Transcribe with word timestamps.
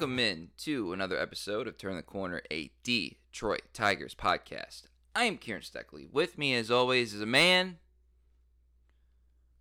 welcome 0.00 0.18
in 0.18 0.48
to 0.56 0.94
another 0.94 1.20
episode 1.20 1.68
of 1.68 1.76
Turn 1.76 1.94
the 1.94 2.00
Corner, 2.00 2.40
a 2.50 2.70
Detroit 2.82 3.60
Tigers 3.74 4.14
podcast. 4.14 4.84
I 5.14 5.24
am 5.24 5.36
Kieran 5.36 5.60
Steckley. 5.60 6.10
With 6.10 6.38
me, 6.38 6.54
as 6.54 6.70
always, 6.70 7.12
is 7.12 7.20
a 7.20 7.26
man 7.26 7.76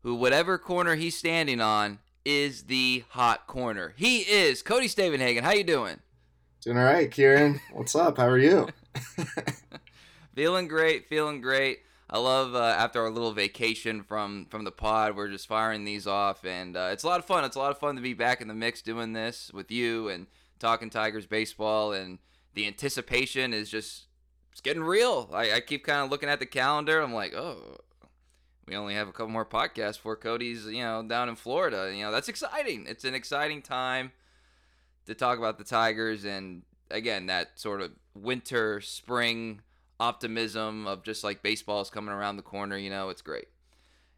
who, 0.01 0.15
whatever 0.15 0.57
corner 0.57 0.95
he's 0.95 1.17
standing 1.17 1.59
on, 1.59 1.99
is 2.23 2.63
the 2.67 3.03
hot 3.09 3.47
corner. 3.47 3.93
He 3.97 4.19
is 4.19 4.61
Cody 4.61 4.87
Stavenhagen. 4.87 5.41
How 5.41 5.51
you 5.51 5.65
doing? 5.65 5.99
Doing 6.61 6.77
all 6.77 6.85
right, 6.85 7.11
Kieran. 7.11 7.59
What's 7.73 7.93
up? 7.93 8.15
How 8.15 8.27
are 8.29 8.37
you? 8.37 8.69
feeling 10.35 10.69
great. 10.69 11.09
Feeling 11.09 11.41
great. 11.41 11.79
I 12.11 12.17
love 12.17 12.55
uh, 12.55 12.59
after 12.59 13.01
our 13.01 13.11
little 13.11 13.33
vacation 13.33 14.01
from 14.01 14.47
from 14.49 14.63
the 14.63 14.71
pod, 14.71 15.15
we're 15.15 15.29
just 15.29 15.47
firing 15.47 15.85
these 15.85 16.07
off, 16.07 16.43
and 16.43 16.75
uh, 16.75 16.89
it's 16.91 17.03
a 17.03 17.07
lot 17.07 17.19
of 17.19 17.25
fun. 17.25 17.43
It's 17.43 17.55
a 17.55 17.59
lot 17.59 17.71
of 17.71 17.77
fun 17.77 17.95
to 17.97 18.01
be 18.01 18.15
back 18.15 18.41
in 18.41 18.47
the 18.47 18.55
mix 18.55 18.81
doing 18.81 19.13
this 19.13 19.51
with 19.53 19.69
you 19.69 20.09
and 20.09 20.25
talking 20.57 20.89
Tigers 20.89 21.27
baseball, 21.27 21.93
and 21.93 22.17
the 22.55 22.65
anticipation 22.65 23.53
is 23.53 23.69
just 23.69 24.07
it's 24.51 24.61
getting 24.61 24.81
real. 24.81 25.29
I, 25.31 25.53
I 25.53 25.59
keep 25.59 25.85
kind 25.85 26.01
of 26.01 26.09
looking 26.09 26.29
at 26.29 26.39
the 26.39 26.47
calendar. 26.47 26.99
I'm 26.99 27.13
like, 27.13 27.35
oh, 27.35 27.77
we 28.67 28.75
only 28.75 28.95
have 28.95 29.07
a 29.07 29.11
couple 29.11 29.29
more 29.29 29.45
podcasts 29.45 29.99
for 29.99 30.15
Cody's, 30.15 30.65
you 30.65 30.81
know, 30.81 31.03
down 31.03 31.29
in 31.29 31.35
Florida. 31.35 31.91
You 31.95 32.03
know, 32.03 32.11
that's 32.11 32.27
exciting. 32.27 32.85
It's 32.87 33.05
an 33.05 33.13
exciting 33.13 33.61
time 33.61 34.13
to 35.05 35.13
talk 35.13 35.37
about 35.37 35.59
the 35.59 35.63
Tigers, 35.63 36.25
and 36.25 36.63
again, 36.89 37.27
that 37.27 37.59
sort 37.59 37.81
of 37.81 37.91
winter, 38.15 38.81
spring 38.81 39.61
optimism 39.99 40.87
of 40.87 41.03
just 41.03 41.23
like 41.23 41.43
baseball 41.43 41.81
is 41.81 41.89
coming 41.89 42.13
around 42.13 42.37
the 42.37 42.43
corner. 42.43 42.77
You 42.77 42.89
know, 42.89 43.09
it's 43.09 43.21
great. 43.21 43.47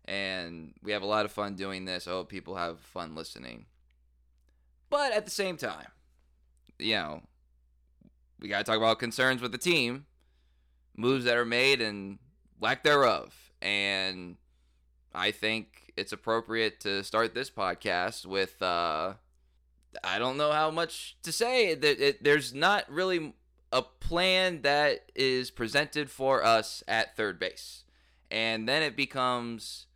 And 0.06 0.74
we 0.82 0.92
have 0.92 1.04
a 1.04 1.08
lot 1.08 1.26
of 1.26 1.32
fun 1.32 1.56
doing 1.56 1.86
this. 1.86 2.08
I 2.08 2.12
hope 2.12 2.30
people 2.30 2.56
have 2.56 2.80
fun 2.80 3.16
listening. 3.16 3.66
But 4.90 5.14
at 5.14 5.26
the 5.26 5.32
same 5.32 5.58
time, 5.58 5.88
you 6.80 6.96
know, 6.96 7.22
we 8.40 8.50
got 8.50 8.58
to 8.59 8.64
talk 8.64 8.78
about 8.78 9.00
concerns 9.00 9.42
with 9.42 9.52
the 9.52 9.58
team, 9.58 10.06
moves 10.98 11.26
that 11.26 11.38
are 11.38 11.46
made, 11.46 11.82
and 11.82 12.20
lack 12.59 12.84
thereof. 12.84 13.34
And 13.62 14.38
I 15.14 15.32
think 15.32 15.94
it's 15.96 16.12
appropriate 16.12 16.80
to 16.82 17.04
start 17.04 17.34
this 17.36 17.50
podcast 17.50 18.26
with 18.26 18.62
uh, 18.62 19.14
I 20.04 20.20
don't 20.20 20.38
know 20.38 20.52
how 20.52 20.72
much 20.72 21.18
to 21.24 21.32
say. 21.32 21.76
There's 21.76 22.54
not 22.54 22.90
really 22.90 23.34
a 23.72 23.82
plan 23.82 24.62
that 24.64 25.12
is 25.16 25.52
presented 25.52 26.10
for 26.10 26.44
us 26.44 26.84
at 26.88 27.16
third 27.16 27.40
base. 27.40 27.84
And 28.30 28.68
then 28.68 28.84
it 28.84 28.96
becomes 28.96 29.88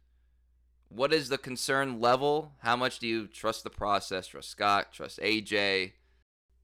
what 0.90 1.14
is 1.14 1.30
the 1.30 1.38
concern 1.38 2.00
level? 2.00 2.54
How 2.60 2.76
much 2.76 3.00
do 3.00 3.08
you 3.08 3.28
trust 3.28 3.64
the 3.64 3.70
process, 3.70 4.28
trust 4.28 4.50
Scott, 4.50 4.94
trust 4.94 5.20
AJ? 5.20 5.94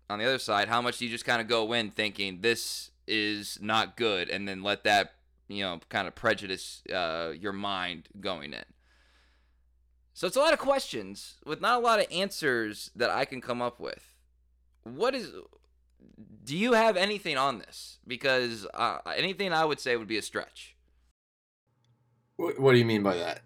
On 0.10 0.20
the 0.20 0.26
other 0.26 0.40
side, 0.40 0.68
how 0.68 0.82
much 0.82 0.98
do 0.98 1.06
you 1.06 1.12
just 1.12 1.26
kind 1.26 1.42
of 1.42 1.48
go 1.48 1.72
in 1.74 1.92
thinking 1.92 2.42
this 2.42 2.92
is 3.08 3.58
not 3.62 3.98
good 3.98 4.30
and 4.30 4.48
then 4.48 4.62
let 4.62 4.84
that, 4.84 5.14
you 5.48 5.64
know, 5.64 5.80
kind 5.90 6.08
of 6.08 6.16
prejudice 6.16 6.84
uh, 6.94 7.32
your 7.38 7.54
mind 7.54 8.10
going 8.20 8.54
in? 8.54 8.64
So 10.14 10.28
it's 10.28 10.36
a 10.36 10.42
lot 10.42 10.54
of 10.54 10.60
questions 10.60 11.36
with 11.46 11.62
not 11.62 11.80
a 11.80 11.84
lot 11.84 12.00
of 12.00 12.08
answers 12.12 12.92
that 12.96 13.10
I 13.10 13.26
can 13.26 13.42
come 13.42 13.62
up 13.62 13.80
with. 13.80 14.16
What 14.84 15.16
is 15.16 15.32
do 16.44 16.58
you 16.58 16.74
have 16.74 16.98
anything 16.98 17.38
on 17.38 17.60
this? 17.60 17.98
Because 18.08 18.68
uh, 18.74 19.00
anything 19.16 19.54
I 19.54 19.66
would 19.66 19.80
say 19.80 19.96
would 19.96 20.08
be 20.08 20.18
a 20.18 20.22
stretch. 20.22 20.76
What, 22.36 22.60
what 22.60 22.72
do 22.72 22.78
you 22.78 22.86
mean 22.86 23.04
by 23.04 23.16
that? 23.16 23.42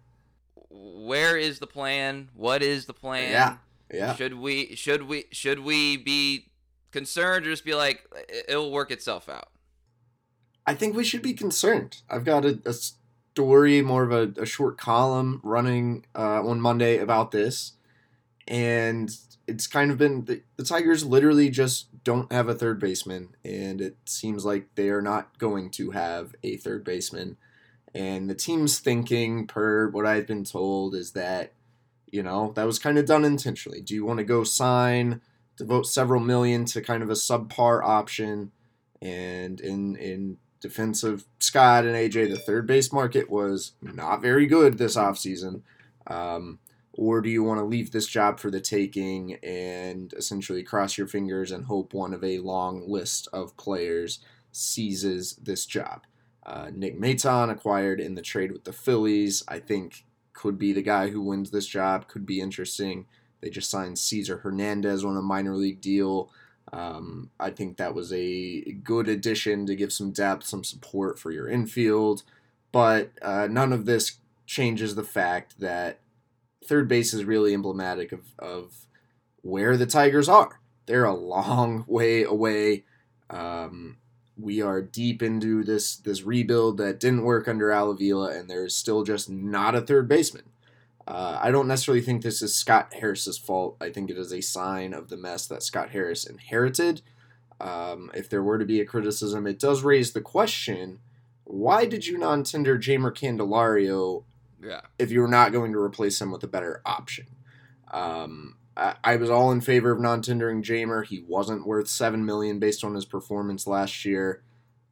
Where 0.70 1.36
is 1.36 1.58
the 1.58 1.66
plan? 1.66 2.30
What 2.34 2.62
is 2.62 2.86
the 2.86 2.92
plan? 2.92 3.30
Yeah, 3.30 3.56
yeah. 3.92 4.14
Should 4.14 4.34
we 4.34 4.74
should 4.74 5.02
we 5.02 5.24
should 5.30 5.60
we 5.60 5.96
be 5.96 6.50
concerned 6.90 7.46
or 7.46 7.50
just 7.50 7.64
be 7.64 7.74
like 7.74 8.04
it'll 8.48 8.72
work 8.72 8.90
itself 8.90 9.28
out? 9.28 9.48
I 10.66 10.74
think 10.74 10.96
we 10.96 11.04
should 11.04 11.22
be 11.22 11.32
concerned. 11.32 11.98
I've 12.10 12.24
got 12.24 12.44
a, 12.44 12.58
a 12.64 12.72
story, 12.72 13.82
more 13.82 14.02
of 14.02 14.12
a, 14.12 14.40
a 14.40 14.46
short 14.46 14.78
column 14.78 15.40
running 15.44 16.06
uh, 16.14 16.42
on 16.42 16.60
Monday 16.60 16.98
about 16.98 17.30
this, 17.30 17.74
and 18.48 19.10
it's 19.46 19.66
kind 19.66 19.90
of 19.90 19.98
been 19.98 20.24
the, 20.24 20.42
the 20.56 20.64
Tigers 20.64 21.04
literally 21.04 21.50
just 21.50 21.86
don't 22.06 22.30
have 22.30 22.48
a 22.48 22.54
third 22.54 22.78
baseman, 22.78 23.30
and 23.44 23.80
it 23.80 23.96
seems 24.04 24.44
like 24.44 24.72
they 24.76 24.90
are 24.90 25.02
not 25.02 25.36
going 25.38 25.70
to 25.70 25.90
have 25.90 26.36
a 26.44 26.56
third 26.56 26.84
baseman. 26.84 27.36
And 27.92 28.30
the 28.30 28.34
team's 28.34 28.78
thinking, 28.78 29.48
per 29.48 29.88
what 29.88 30.06
I've 30.06 30.28
been 30.28 30.44
told, 30.44 30.94
is 30.94 31.12
that, 31.12 31.52
you 32.08 32.22
know, 32.22 32.52
that 32.54 32.64
was 32.64 32.78
kind 32.78 32.96
of 32.96 33.06
done 33.06 33.24
intentionally. 33.24 33.80
Do 33.80 33.92
you 33.92 34.04
want 34.04 34.18
to 34.18 34.24
go 34.24 34.44
sign, 34.44 35.20
devote 35.56 35.88
several 35.88 36.20
million 36.20 36.64
to 36.66 36.80
kind 36.80 37.02
of 37.02 37.10
a 37.10 37.14
subpar 37.14 37.82
option? 37.82 38.52
And 39.02 39.60
in 39.60 39.96
in 39.96 40.36
defense 40.60 41.02
of 41.02 41.24
Scott 41.40 41.84
and 41.84 41.96
AJ, 41.96 42.30
the 42.30 42.38
third 42.38 42.68
base 42.68 42.92
market 42.92 43.28
was 43.28 43.72
not 43.82 44.22
very 44.22 44.46
good 44.46 44.78
this 44.78 44.96
offseason. 44.96 45.62
Um, 46.06 46.60
or 46.96 47.20
do 47.20 47.28
you 47.28 47.44
want 47.44 47.60
to 47.60 47.64
leave 47.64 47.90
this 47.90 48.06
job 48.06 48.40
for 48.40 48.50
the 48.50 48.60
taking 48.60 49.34
and 49.42 50.12
essentially 50.14 50.62
cross 50.62 50.96
your 50.96 51.06
fingers 51.06 51.52
and 51.52 51.66
hope 51.66 51.92
one 51.92 52.14
of 52.14 52.24
a 52.24 52.38
long 52.38 52.88
list 52.88 53.28
of 53.32 53.56
players 53.56 54.20
seizes 54.50 55.34
this 55.36 55.66
job? 55.66 56.02
Uh, 56.44 56.70
Nick 56.72 56.98
Maton 56.98 57.50
acquired 57.50 58.00
in 58.00 58.14
the 58.14 58.22
trade 58.22 58.52
with 58.52 58.64
the 58.64 58.72
Phillies, 58.72 59.42
I 59.48 59.58
think 59.58 60.04
could 60.32 60.58
be 60.58 60.72
the 60.72 60.82
guy 60.82 61.08
who 61.08 61.20
wins 61.20 61.50
this 61.50 61.66
job, 61.66 62.08
could 62.08 62.24
be 62.24 62.40
interesting. 62.40 63.06
They 63.40 63.50
just 63.50 63.70
signed 63.70 63.98
Cesar 63.98 64.38
Hernandez 64.38 65.04
on 65.04 65.16
a 65.16 65.22
minor 65.22 65.54
league 65.54 65.80
deal. 65.80 66.30
Um, 66.72 67.30
I 67.38 67.50
think 67.50 67.76
that 67.76 67.94
was 67.94 68.12
a 68.12 68.62
good 68.84 69.08
addition 69.08 69.66
to 69.66 69.76
give 69.76 69.92
some 69.92 70.12
depth, 70.12 70.44
some 70.44 70.64
support 70.64 71.18
for 71.18 71.30
your 71.30 71.48
infield, 71.48 72.22
but 72.72 73.10
uh, 73.22 73.48
none 73.50 73.72
of 73.72 73.84
this 73.84 74.18
changes 74.46 74.94
the 74.94 75.04
fact 75.04 75.60
that 75.60 76.00
third 76.66 76.88
base 76.88 77.14
is 77.14 77.24
really 77.24 77.54
emblematic 77.54 78.12
of, 78.12 78.20
of 78.38 78.86
where 79.42 79.76
the 79.76 79.86
Tigers 79.86 80.28
are. 80.28 80.60
They're 80.86 81.04
a 81.04 81.14
long 81.14 81.84
way 81.88 82.22
away. 82.22 82.84
Um, 83.30 83.98
we 84.38 84.60
are 84.60 84.82
deep 84.82 85.22
into 85.22 85.64
this 85.64 85.96
this 85.96 86.22
rebuild 86.22 86.78
that 86.78 87.00
didn't 87.00 87.22
work 87.22 87.48
under 87.48 87.70
Al 87.70 87.90
Avila, 87.90 88.36
and 88.36 88.50
there's 88.50 88.76
still 88.76 89.02
just 89.02 89.30
not 89.30 89.74
a 89.74 89.80
third 89.80 90.08
baseman. 90.08 90.44
Uh, 91.06 91.38
I 91.40 91.50
don't 91.50 91.68
necessarily 91.68 92.02
think 92.02 92.22
this 92.22 92.42
is 92.42 92.54
Scott 92.54 92.92
Harris's 92.94 93.38
fault. 93.38 93.76
I 93.80 93.90
think 93.90 94.10
it 94.10 94.18
is 94.18 94.32
a 94.32 94.40
sign 94.40 94.92
of 94.92 95.08
the 95.08 95.16
mess 95.16 95.46
that 95.46 95.62
Scott 95.62 95.90
Harris 95.90 96.26
inherited. 96.26 97.00
Um, 97.60 98.10
if 98.12 98.28
there 98.28 98.42
were 98.42 98.58
to 98.58 98.64
be 98.64 98.80
a 98.80 98.84
criticism, 98.84 99.46
it 99.46 99.58
does 99.58 99.82
raise 99.82 100.12
the 100.12 100.20
question: 100.20 100.98
Why 101.44 101.86
did 101.86 102.06
you 102.06 102.18
non-tender 102.18 102.78
Jeimer 102.78 103.12
Candelario 103.12 104.24
yeah. 104.62 104.80
If 104.98 105.10
you 105.10 105.20
were 105.20 105.28
not 105.28 105.52
going 105.52 105.72
to 105.72 105.78
replace 105.78 106.20
him 106.20 106.30
with 106.30 106.42
a 106.42 106.48
better 106.48 106.82
option. 106.84 107.26
Um, 107.90 108.56
I, 108.76 108.96
I 109.02 109.16
was 109.16 109.30
all 109.30 109.52
in 109.52 109.60
favor 109.60 109.90
of 109.90 110.00
non-tendering 110.00 110.62
Jeimer. 110.62 111.04
He 111.04 111.24
wasn't 111.26 111.66
worth 111.66 111.88
seven 111.88 112.24
million 112.24 112.58
based 112.58 112.84
on 112.84 112.94
his 112.94 113.04
performance 113.04 113.66
last 113.66 114.04
year. 114.04 114.42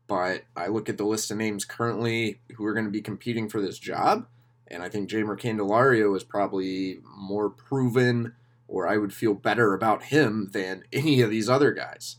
But 0.07 0.43
I 0.55 0.67
look 0.67 0.89
at 0.89 0.99
the 0.99 1.05
list 1.05 1.31
of 1.31 1.39
names 1.39 1.65
currently 1.65 2.41
who 2.57 2.65
are 2.67 2.75
going 2.75 2.85
to 2.85 2.91
be 2.91 3.01
competing 3.01 3.49
for 3.49 3.63
this 3.63 3.79
job, 3.79 4.27
and 4.69 4.83
I 4.83 4.91
think 4.91 5.09
Jeimer 5.09 5.41
Candelario 5.41 6.15
is 6.15 6.25
probably 6.25 6.99
more 7.17 7.49
proven, 7.49 8.35
or 8.69 8.87
I 8.87 8.99
would 8.99 9.15
feel 9.15 9.33
better 9.33 9.73
about 9.73 10.05
him 10.05 10.51
than 10.53 10.85
any 10.93 11.23
of 11.23 11.31
these 11.31 11.49
other 11.49 11.73
guys. 11.73 12.17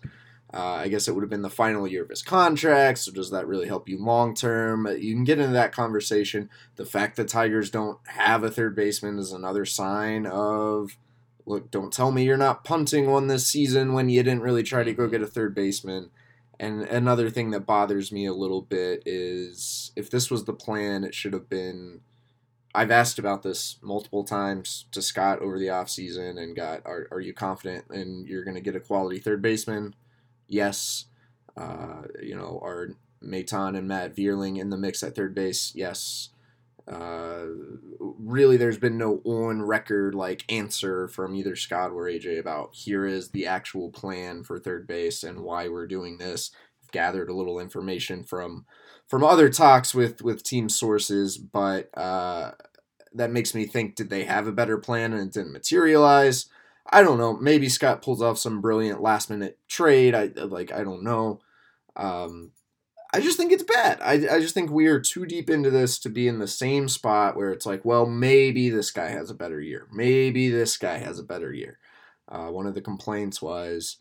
Uh, 0.55 0.75
I 0.75 0.87
guess 0.87 1.09
it 1.09 1.11
would 1.13 1.21
have 1.21 1.29
been 1.29 1.41
the 1.41 1.49
final 1.49 1.85
year 1.85 2.03
of 2.03 2.09
his 2.09 2.21
contract, 2.21 2.99
so 2.99 3.11
does 3.11 3.29
that 3.31 3.45
really 3.45 3.67
help 3.67 3.89
you 3.89 4.01
long 4.01 4.33
term? 4.33 4.87
You 4.87 5.13
can 5.13 5.25
get 5.25 5.39
into 5.39 5.51
that 5.51 5.73
conversation. 5.73 6.49
The 6.77 6.85
fact 6.85 7.17
that 7.17 7.27
Tigers 7.27 7.69
don't 7.69 7.99
have 8.07 8.41
a 8.41 8.49
third 8.49 8.73
baseman 8.73 9.19
is 9.19 9.33
another 9.33 9.65
sign 9.65 10.25
of 10.25 10.97
look, 11.45 11.69
don't 11.71 11.93
tell 11.93 12.11
me 12.11 12.23
you're 12.23 12.37
not 12.37 12.63
punting 12.63 13.09
one 13.09 13.27
this 13.27 13.45
season 13.45 13.93
when 13.93 14.09
you 14.09 14.23
didn't 14.23 14.41
really 14.41 14.63
try 14.63 14.83
to 14.83 14.93
go 14.93 15.07
get 15.07 15.21
a 15.21 15.27
third 15.27 15.53
baseman. 15.53 16.09
And 16.59 16.83
another 16.83 17.29
thing 17.29 17.51
that 17.51 17.65
bothers 17.65 18.11
me 18.11 18.25
a 18.25 18.33
little 18.33 18.61
bit 18.61 19.03
is 19.05 19.91
if 19.95 20.09
this 20.09 20.31
was 20.31 20.45
the 20.45 20.53
plan, 20.53 21.03
it 21.03 21.13
should 21.13 21.33
have 21.33 21.49
been. 21.49 22.01
I've 22.73 22.91
asked 22.91 23.19
about 23.19 23.43
this 23.43 23.77
multiple 23.81 24.25
times 24.25 24.85
to 24.91 25.01
Scott 25.01 25.39
over 25.39 25.57
the 25.57 25.67
offseason 25.67 26.41
and 26.41 26.55
got, 26.55 26.81
are, 26.85 27.07
are 27.09 27.21
you 27.21 27.33
confident 27.33 27.85
and 27.89 28.27
you're 28.27 28.43
going 28.43 28.55
to 28.55 28.61
get 28.61 28.75
a 28.75 28.81
quality 28.81 29.19
third 29.19 29.41
baseman? 29.41 29.95
Yes. 30.47 31.05
Uh, 31.57 32.03
you 32.21 32.35
know, 32.35 32.59
are 32.63 32.89
Maton 33.23 33.77
and 33.77 33.87
Matt 33.87 34.15
Vierling 34.15 34.59
in 34.59 34.69
the 34.69 34.77
mix 34.77 35.03
at 35.03 35.15
third 35.15 35.33
base? 35.33 35.71
Yes. 35.75 36.29
Uh, 36.87 37.45
really, 37.99 38.57
there's 38.57 38.77
been 38.77 38.97
no 38.97 39.21
on 39.23 39.63
record 39.63 40.13
like 40.13 40.45
answer 40.49 41.07
from 41.07 41.33
either 41.33 41.55
Scott 41.55 41.91
or 41.91 42.03
AJ 42.03 42.39
about 42.39 42.75
here 42.75 43.05
is 43.05 43.29
the 43.29 43.47
actual 43.47 43.89
plan 43.89 44.43
for 44.43 44.59
third 44.59 44.85
base 44.85 45.23
and 45.23 45.39
why 45.39 45.67
we're 45.67 45.87
doing 45.87 46.17
this. 46.19 46.51
I've 46.83 46.91
gathered 46.91 47.29
a 47.29 47.33
little 47.33 47.59
information 47.59 48.23
from 48.23 48.65
from 49.07 49.23
other 49.23 49.49
talks 49.49 49.95
with 49.95 50.21
with 50.21 50.43
team 50.43 50.69
sources, 50.69 51.39
but 51.39 51.89
uh, 51.97 52.51
that 53.13 53.31
makes 53.31 53.55
me 53.55 53.65
think 53.65 53.95
did 53.95 54.11
they 54.11 54.25
have 54.25 54.45
a 54.45 54.51
better 54.51 54.77
plan 54.77 55.13
and 55.13 55.27
it 55.27 55.33
didn't 55.33 55.53
materialize? 55.53 56.45
I 56.91 57.01
don't 57.01 57.17
know. 57.17 57.35
Maybe 57.37 57.67
Scott 57.69 58.01
pulls 58.01 58.21
off 58.21 58.37
some 58.37 58.61
brilliant 58.61 59.01
last 59.01 59.29
minute 59.29 59.57
trade. 59.67 60.13
I 60.13 60.25
like. 60.35 60.71
I 60.71 60.83
don't 60.83 61.03
know. 61.03 61.41
Um, 61.95 62.51
I 63.13 63.21
just 63.21 63.37
think 63.37 63.53
it's 63.53 63.63
bad. 63.63 63.99
I, 64.01 64.13
I 64.13 64.39
just 64.41 64.53
think 64.53 64.69
we 64.69 64.87
are 64.87 64.99
too 64.99 65.25
deep 65.25 65.49
into 65.49 65.69
this 65.69 65.97
to 65.99 66.09
be 66.09 66.27
in 66.27 66.39
the 66.39 66.47
same 66.47 66.89
spot 66.89 67.37
where 67.37 67.51
it's 67.51 67.65
like, 67.65 67.85
well, 67.85 68.05
maybe 68.05 68.69
this 68.69 68.91
guy 68.91 69.07
has 69.07 69.29
a 69.29 69.35
better 69.35 69.61
year. 69.61 69.87
Maybe 69.91 70.49
this 70.49 70.75
guy 70.75 70.97
has 70.97 71.17
a 71.17 71.23
better 71.23 71.53
year. 71.53 71.79
Uh, 72.27 72.47
one 72.47 72.65
of 72.65 72.73
the 72.73 72.81
complaints 72.81 73.41
was, 73.41 73.99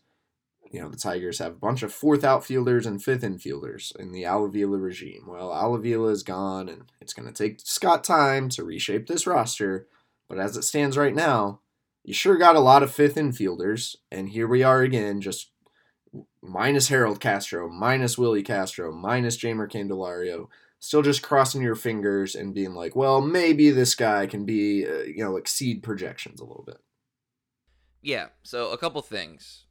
you 0.69 0.81
know, 0.81 0.89
the 0.89 0.97
Tigers 0.97 1.39
have 1.39 1.53
a 1.53 1.59
bunch 1.59 1.81
of 1.81 1.93
fourth 1.93 2.25
outfielders 2.25 2.85
and 2.85 3.01
fifth 3.01 3.21
infielders 3.21 3.95
in 3.95 4.11
the 4.11 4.25
Al 4.25 4.45
Avila 4.45 4.77
regime. 4.77 5.23
Well, 5.27 5.53
Al 5.53 5.75
Avila 5.75 6.09
is 6.09 6.23
gone, 6.23 6.67
and 6.67 6.91
it's 6.99 7.13
going 7.13 7.31
to 7.31 7.33
take 7.33 7.61
Scott 7.63 8.03
time 8.03 8.49
to 8.49 8.65
reshape 8.65 9.07
this 9.07 9.25
roster. 9.25 9.87
But 10.27 10.39
as 10.39 10.57
it 10.57 10.63
stands 10.63 10.97
right 10.97 11.15
now, 11.15 11.61
you 12.05 12.13
sure 12.13 12.37
got 12.37 12.55
a 12.55 12.59
lot 12.59 12.83
of 12.83 12.93
fifth 12.93 13.15
infielders, 13.15 13.95
and 14.11 14.29
here 14.29 14.47
we 14.47 14.61
are 14.61 14.81
again, 14.81 15.21
just 15.21 15.51
minus 16.41 16.89
Harold 16.89 17.19
Castro, 17.19 17.67
minus 17.67 18.17
Willie 18.17 18.43
Castro, 18.43 18.91
minus 18.91 19.37
Jeimer 19.37 19.69
Candelario, 19.69 20.47
still 20.79 21.01
just 21.01 21.23
crossing 21.23 21.63
your 21.63 21.75
fingers 21.75 22.35
and 22.35 22.53
being 22.53 22.75
like, 22.75 22.95
well, 22.95 23.21
maybe 23.21 23.71
this 23.71 23.95
guy 23.95 24.27
can 24.27 24.45
be, 24.45 24.85
uh, 24.85 25.01
you 25.01 25.23
know, 25.23 25.35
exceed 25.35 25.81
projections 25.81 26.39
a 26.39 26.45
little 26.45 26.63
bit. 26.63 26.77
Yeah. 28.03 28.27
So 28.43 28.69
a 28.69 28.77
couple 28.77 29.01
things. 29.01 29.63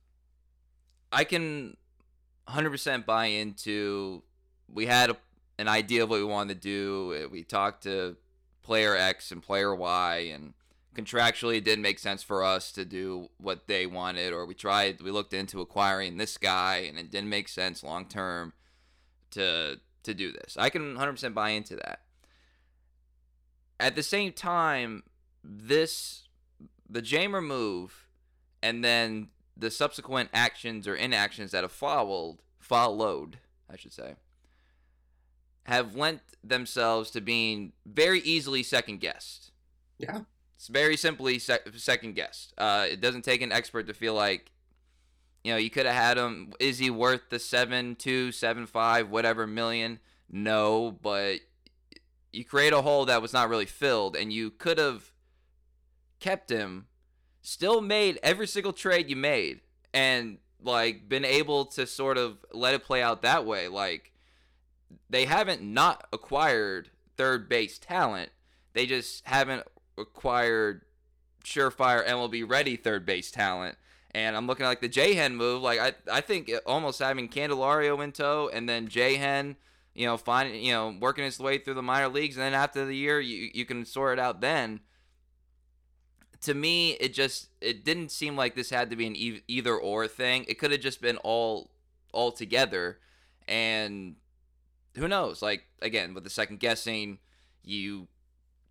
I 1.13 1.23
can 1.23 1.77
100% 2.49 3.07
buy 3.07 3.27
into. 3.27 4.25
We 4.69 4.87
had 4.87 5.11
a, 5.11 5.17
an 5.57 5.69
idea 5.69 6.03
of 6.03 6.11
what 6.11 6.19
we 6.19 6.25
wanted 6.25 6.61
to 6.61 6.61
do. 6.61 7.29
We 7.31 7.45
talked 7.45 7.85
to 7.85 8.17
player 8.63 8.97
X 8.97 9.31
and 9.31 9.41
player 9.41 9.73
Y, 9.73 10.31
and 10.35 10.55
contractually 10.95 11.57
it 11.57 11.65
didn't 11.65 11.83
make 11.83 11.99
sense 11.99 12.23
for 12.23 12.45
us 12.45 12.71
to 12.73 12.85
do 12.85 13.29
what 13.39 13.67
they 13.67 13.87
wanted 13.87 14.33
or 14.33 14.47
we 14.47 14.55
tried 14.55 15.01
we 15.03 15.11
looked 15.11 15.35
into 15.35 15.61
acquiring 15.61 16.17
this 16.17 16.39
guy 16.39 16.77
and 16.89 16.99
it 16.99 17.11
didn't 17.11 17.29
make 17.29 17.49
sense 17.49 17.83
long 17.83 18.07
term 18.07 18.53
to 19.31 19.81
to 20.05 20.15
do 20.15 20.33
this. 20.33 20.57
I 20.59 20.69
can 20.69 20.97
100% 20.97 21.33
buy 21.35 21.51
into 21.51 21.77
that. 21.77 22.01
At 23.81 23.97
the 23.97 24.03
same 24.03 24.33
time 24.33 25.03
this 25.43 26.29
the 26.89 27.03
Jeimer 27.03 27.45
move 27.45 28.07
and 28.63 28.85
then 28.85 29.29
the 29.57 29.71
subsequent 29.71 30.31
actions 30.33 30.89
or 30.89 30.95
inactions 30.95 31.51
that 31.53 31.63
have 31.63 31.73
followed 31.73 32.39
followed 32.59 33.39
i 33.71 33.77
should 33.77 33.93
say 33.93 34.15
have 35.65 35.95
lent 35.95 36.21
themselves 36.43 37.11
to 37.11 37.21
being 37.21 37.73
very 37.87 38.21
easily 38.21 38.63
second 38.63 39.01
guessed 39.01 39.53
yeah 39.99 40.21
it's 40.57 40.69
very 40.69 40.97
simply 40.97 41.39
sec- 41.39 41.69
second 41.77 42.15
guessed. 42.15 42.55
Uh, 42.57 42.87
it 42.91 43.01
doesn't 43.01 43.23
take 43.23 43.43
an 43.43 43.53
expert 43.53 43.87
to 43.87 43.95
feel 43.95 44.15
like, 44.15 44.53
you 45.43 45.53
know, 45.53 45.59
you 45.59 45.71
could 45.71 45.87
have 45.87 45.95
had 45.95 46.17
him. 46.17 46.53
Is 46.59 46.79
he 46.79 46.91
worth 46.91 47.29
the 47.31 47.39
seven 47.39 47.97
two, 47.97 48.33
seven 48.33 48.67
five, 48.67 49.11
whatever 49.11 49.47
million? 49.47 49.99
No, 50.31 50.91
but 51.03 51.41
you 52.33 52.45
create 52.45 52.73
a 52.73 52.83
hole 52.83 53.05
that 53.07 53.23
was 53.23 53.33
not 53.33 53.49
really 53.49 53.67
filled, 53.67 54.17
and 54.17 54.33
you 54.33 54.51
could 54.51 54.79
have 54.79 55.13
kept 56.19 56.51
him, 56.51 56.87
still 57.43 57.81
made 57.81 58.19
every 58.23 58.47
single 58.47 58.73
trade 58.73 59.11
you 59.11 59.17
made, 59.17 59.61
and 59.93 60.39
like 60.63 61.09
been 61.09 61.25
able 61.25 61.67
to 61.67 61.87
sort 61.87 62.17
of 62.17 62.39
let 62.53 62.75
it 62.75 62.85
play 62.85 63.03
out 63.03 63.23
that 63.23 63.45
way. 63.45 63.69
Like 63.69 64.13
they 65.11 65.27
haven't 65.27 65.63
not 65.63 66.07
acquired 66.13 66.91
third 67.17 67.49
base 67.49 67.79
talent. 67.79 68.31
They 68.73 68.87
just 68.87 69.25
haven't 69.27 69.65
acquired 69.99 70.83
surefire 71.45 72.07
MLB 72.07 72.49
ready 72.49 72.77
third 72.77 73.07
base 73.07 73.31
talent. 73.31 73.77
And 74.13 74.37
I'm 74.37 74.47
looking 74.47 74.65
at 74.65 74.69
like 74.69 74.81
the 74.81 74.89
J-Hen 74.89 75.37
move. 75.37 75.63
Like 75.63 75.81
I, 75.81 75.93
I 76.11 76.21
think 76.21 76.51
almost 76.67 77.01
having 77.01 77.29
Candelario 77.29 78.03
in 78.03 78.13
tow 78.13 78.49
and 78.53 78.69
then 78.69 78.89
J-Hen, 78.89 79.57
you 79.95 80.07
know, 80.07 80.17
finding, 80.17 80.63
you 80.63 80.73
know, 80.73 80.95
working 81.01 81.25
his 81.25 81.39
way 81.39 81.59
through 81.59 81.75
the 81.75 81.83
minor 81.83 82.09
leagues, 82.09 82.37
and 82.37 82.45
then 82.45 82.55
after 82.55 82.85
the 82.85 82.97
year, 82.97 83.21
you 83.21 83.51
you 83.55 83.65
can 83.65 83.85
sort 83.85 84.19
it 84.19 84.23
out. 84.23 84.41
Then, 84.41 84.81
to 86.43 86.55
me, 86.55 86.93
it 86.93 87.15
just 87.15 87.49
it 87.61 87.85
didn't 87.85 88.11
seem 88.11 88.37
like 88.37 88.55
this 88.55 88.71
had 88.71 88.91
to 88.91 88.97
be 88.97 89.07
an 89.07 89.17
e- 89.17 89.43
either 89.47 89.77
or 89.77 90.09
thing. 90.09 90.45
It 90.49 90.59
could 90.59 90.73
have 90.73 90.81
just 90.81 91.01
been 91.01 91.17
all 91.19 91.71
all 92.13 92.33
together, 92.33 92.99
and 93.47 94.17
who 94.97 95.07
knows? 95.07 95.43
Like 95.43 95.65
again, 95.81 96.13
with 96.13 96.25
the 96.25 96.31
second 96.31 96.59
guessing, 96.59 97.19
you 97.63 98.09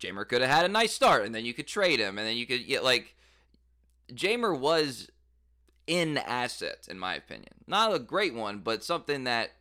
Jeimer 0.04 0.28
could 0.28 0.40
have 0.40 0.50
had 0.50 0.64
a 0.64 0.68
nice 0.68 0.92
start, 0.92 1.24
and 1.24 1.34
then 1.34 1.44
you 1.44 1.54
could 1.54 1.66
trade 1.66 1.98
him, 1.98 2.18
and 2.18 2.26
then 2.26 2.36
you 2.36 2.46
could 2.46 2.66
get 2.66 2.84
like 2.84 3.14
Jeimer 4.12 4.58
was 4.58 5.10
in 5.86 6.18
asset, 6.18 6.86
in 6.90 6.98
my 6.98 7.14
opinion. 7.14 7.54
Not 7.66 7.94
a 7.94 7.98
great 7.98 8.34
one, 8.34 8.58
but 8.58 8.84
something 8.84 9.24
that 9.24 9.52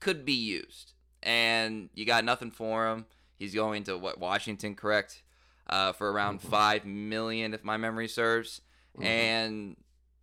could 0.00 0.24
be 0.24 0.32
used. 0.32 0.92
And 1.22 1.88
you 1.94 2.04
got 2.04 2.24
nothing 2.24 2.50
for 2.50 2.88
him. 2.88 3.06
He's 3.36 3.54
going 3.54 3.84
to 3.84 3.96
what 3.96 4.18
Washington, 4.18 4.74
correct? 4.74 5.22
Uh, 5.68 5.92
for 5.92 6.10
around 6.10 6.40
mm-hmm. 6.40 6.48
five 6.48 6.84
million, 6.84 7.52
if 7.54 7.64
my 7.64 7.76
memory 7.76 8.08
serves. 8.08 8.60
Mm-hmm. 8.96 9.04
And 9.04 9.76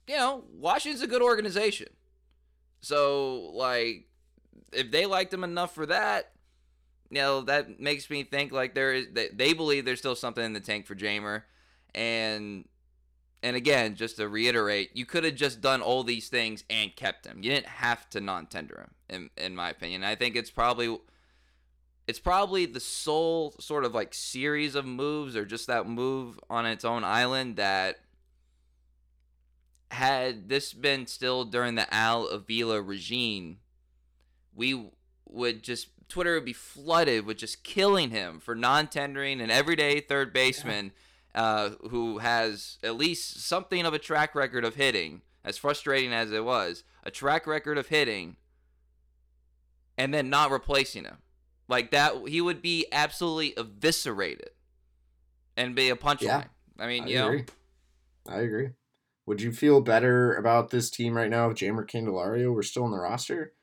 you 0.08 0.16
know, 0.16 0.44
Washington's 0.54 1.04
a 1.04 1.08
good 1.08 1.22
organization. 1.22 1.90
So 2.82 3.52
like, 3.54 4.08
if 4.72 4.92
they 4.92 5.06
liked 5.06 5.34
him 5.34 5.44
enough 5.44 5.74
for 5.74 5.86
that, 5.88 6.32
you 7.10 7.18
know 7.18 7.42
that 7.42 7.80
makes 7.80 8.10
me 8.10 8.24
think 8.24 8.52
like 8.52 8.74
there 8.76 8.94
is 8.94 9.08
they, 9.14 9.30
they 9.30 9.54
believe 9.54 9.86
there's 9.86 10.00
still 10.00 10.16
something 10.16 10.44
in 10.44 10.54
the 10.54 10.60
tank 10.60 10.86
for 10.86 10.96
Jeimer, 10.96 11.44
and 11.94 12.66
and 13.44 13.56
again 13.56 13.96
just 13.96 14.18
to 14.18 14.28
reiterate, 14.28 14.92
you 14.94 15.06
could 15.06 15.24
have 15.24 15.36
just 15.36 15.62
done 15.62 15.82
all 15.82 16.04
these 16.04 16.30
things 16.30 16.64
and 16.70 16.96
kept 16.96 17.26
him. 17.26 17.44
You 17.44 17.52
didn't 17.52 17.68
have 17.68 18.10
to 18.12 18.22
non-tender 18.22 18.90
him, 19.10 19.30
in 19.38 19.44
in 19.44 19.56
my 19.56 19.70
opinion. 19.70 20.04
I 20.04 20.16
think 20.16 20.36
it's 20.36 20.52
probably 20.52 20.98
it's 22.08 22.20
probably 22.20 22.66
the 22.66 22.80
sole 22.80 23.56
sort 23.60 23.86
of 23.86 23.94
like 23.94 24.14
series 24.14 24.76
of 24.76 24.86
moves 24.86 25.36
or 25.36 25.46
just 25.46 25.68
that 25.68 25.88
move 25.88 26.40
on 26.50 26.66
its 26.66 26.86
own 26.86 27.04
island 27.04 27.56
that 27.56 28.00
had 29.92 30.50
this 30.50 30.74
been 30.74 31.08
still 31.08 31.46
during 31.46 31.76
the 31.76 31.92
Al 31.94 32.28
Avila 32.28 32.82
regime, 32.82 33.58
we 34.54 34.90
would 35.28 35.64
just 35.64 35.88
Twitter 36.08 36.36
would 36.36 36.46
be 36.46 36.54
flooded 36.54 37.26
with 37.26 37.38
just 37.38 37.64
killing 37.64 38.12
him 38.12 38.40
for 38.40 38.56
non-tendering 38.56 39.42
an 39.42 39.50
everyday 39.50 40.00
third 40.00 40.32
baseman 40.34 40.92
uh, 41.34 41.72
who 41.90 42.20
has 42.20 42.78
at 42.84 42.96
least 42.96 43.42
something 43.42 43.86
of 43.86 43.94
a 43.94 44.00
track 44.00 44.36
record 44.36 44.64
of 44.64 44.76
hitting, 44.76 45.22
as 45.44 45.58
frustrating 45.58 46.14
as 46.14 46.32
it 46.32 46.46
was, 46.46 46.84
a 47.04 47.12
track 47.12 47.46
record 47.48 47.78
of 47.78 47.88
hitting, 47.88 48.38
and 49.98 50.14
then 50.14 50.30
not 50.30 50.52
replacing 50.52 51.04
him. 51.04 51.18
Like 51.68 51.92
that, 51.92 52.28
he 52.28 52.42
would 52.42 52.62
be 52.62 52.86
absolutely 52.92 53.54
eviscerated 53.58 54.52
and 55.58 55.76
be 55.76 55.90
a 55.90 55.96
punchline. 55.96 56.22
Yeah, 56.22 56.44
I 56.80 56.88
mean, 56.88 57.04
I 57.04 57.08
you 57.08 57.24
agree. 57.24 57.46
know, 58.28 58.34
I 58.34 58.40
agree. 58.42 58.70
Would 59.26 59.42
you 59.42 59.52
feel 59.52 59.82
better 59.82 60.36
about 60.36 60.70
this 60.70 60.92
team 60.92 61.18
right 61.18 61.30
now 61.30 61.50
if 61.50 61.58
Jeimer 61.58 61.90
Candelario 61.90 62.54
were 62.54 62.64
still 62.64 62.86
in 62.86 62.92
the 62.92 63.00
roster? 63.00 63.54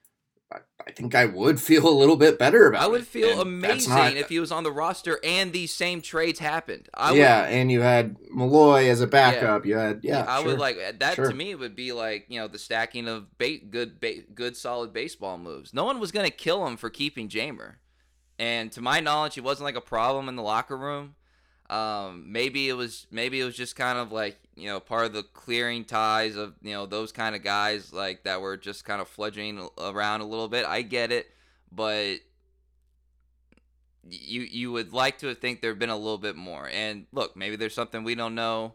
I 0.86 0.90
think 0.90 1.14
I 1.14 1.26
would 1.26 1.60
feel 1.60 1.88
a 1.88 1.90
little 1.90 2.16
bit 2.16 2.38
better 2.38 2.68
about 2.68 2.82
it. 2.82 2.84
I 2.84 2.88
would 2.88 3.06
feel 3.06 3.30
and 3.30 3.40
amazing 3.40 3.92
not, 3.92 4.16
if 4.16 4.28
he 4.28 4.40
was 4.40 4.50
on 4.50 4.64
the 4.64 4.72
roster 4.72 5.18
and 5.22 5.52
these 5.52 5.72
same 5.72 6.02
trades 6.02 6.38
happened. 6.38 6.88
I 6.94 7.14
yeah, 7.14 7.42
would, 7.42 7.52
and 7.52 7.72
you 7.72 7.80
had 7.80 8.16
Malloy 8.30 8.88
as 8.88 9.00
a 9.00 9.06
backup. 9.06 9.64
Yeah, 9.64 9.68
you 9.68 9.76
had 9.76 10.00
yeah. 10.02 10.24
I 10.26 10.38
sure, 10.40 10.48
would 10.48 10.58
like 10.58 10.98
that 10.98 11.14
sure. 11.14 11.28
to 11.28 11.34
me 11.34 11.54
would 11.54 11.76
be 11.76 11.92
like 11.92 12.26
you 12.28 12.40
know 12.40 12.48
the 12.48 12.58
stacking 12.58 13.08
of 13.08 13.26
ba- 13.38 13.58
good, 13.68 14.00
ba- 14.00 14.24
good, 14.34 14.56
solid 14.56 14.92
baseball 14.92 15.38
moves. 15.38 15.72
No 15.72 15.84
one 15.84 16.00
was 16.00 16.12
gonna 16.12 16.30
kill 16.30 16.66
him 16.66 16.76
for 16.76 16.90
keeping 16.90 17.28
Jeimer, 17.28 17.76
and 18.38 18.72
to 18.72 18.80
my 18.80 19.00
knowledge, 19.00 19.34
he 19.34 19.40
wasn't 19.40 19.64
like 19.64 19.76
a 19.76 19.80
problem 19.80 20.28
in 20.28 20.36
the 20.36 20.42
locker 20.42 20.76
room. 20.76 21.14
Um, 21.72 22.30
maybe 22.30 22.68
it 22.68 22.74
was 22.74 23.06
maybe 23.10 23.40
it 23.40 23.44
was 23.44 23.56
just 23.56 23.76
kind 23.76 23.96
of 23.96 24.12
like 24.12 24.38
you 24.56 24.66
know 24.66 24.78
part 24.78 25.06
of 25.06 25.14
the 25.14 25.22
clearing 25.22 25.86
ties 25.86 26.36
of 26.36 26.52
you 26.60 26.72
know 26.72 26.84
those 26.84 27.12
kind 27.12 27.34
of 27.34 27.42
guys 27.42 27.94
like 27.94 28.24
that 28.24 28.42
were 28.42 28.58
just 28.58 28.84
kind 28.84 29.00
of 29.00 29.08
fledging 29.08 29.66
around 29.78 30.20
a 30.20 30.26
little 30.26 30.48
bit. 30.48 30.66
I 30.66 30.82
get 30.82 31.10
it, 31.10 31.30
but 31.70 32.16
you 34.04 34.42
you 34.42 34.70
would 34.70 34.92
like 34.92 35.16
to 35.20 35.34
think 35.34 35.62
there'd 35.62 35.78
been 35.78 35.88
a 35.88 35.96
little 35.96 36.18
bit 36.18 36.36
more. 36.36 36.68
And 36.70 37.06
look, 37.10 37.38
maybe 37.38 37.56
there's 37.56 37.74
something 37.74 38.04
we 38.04 38.16
don't 38.16 38.34
know. 38.34 38.74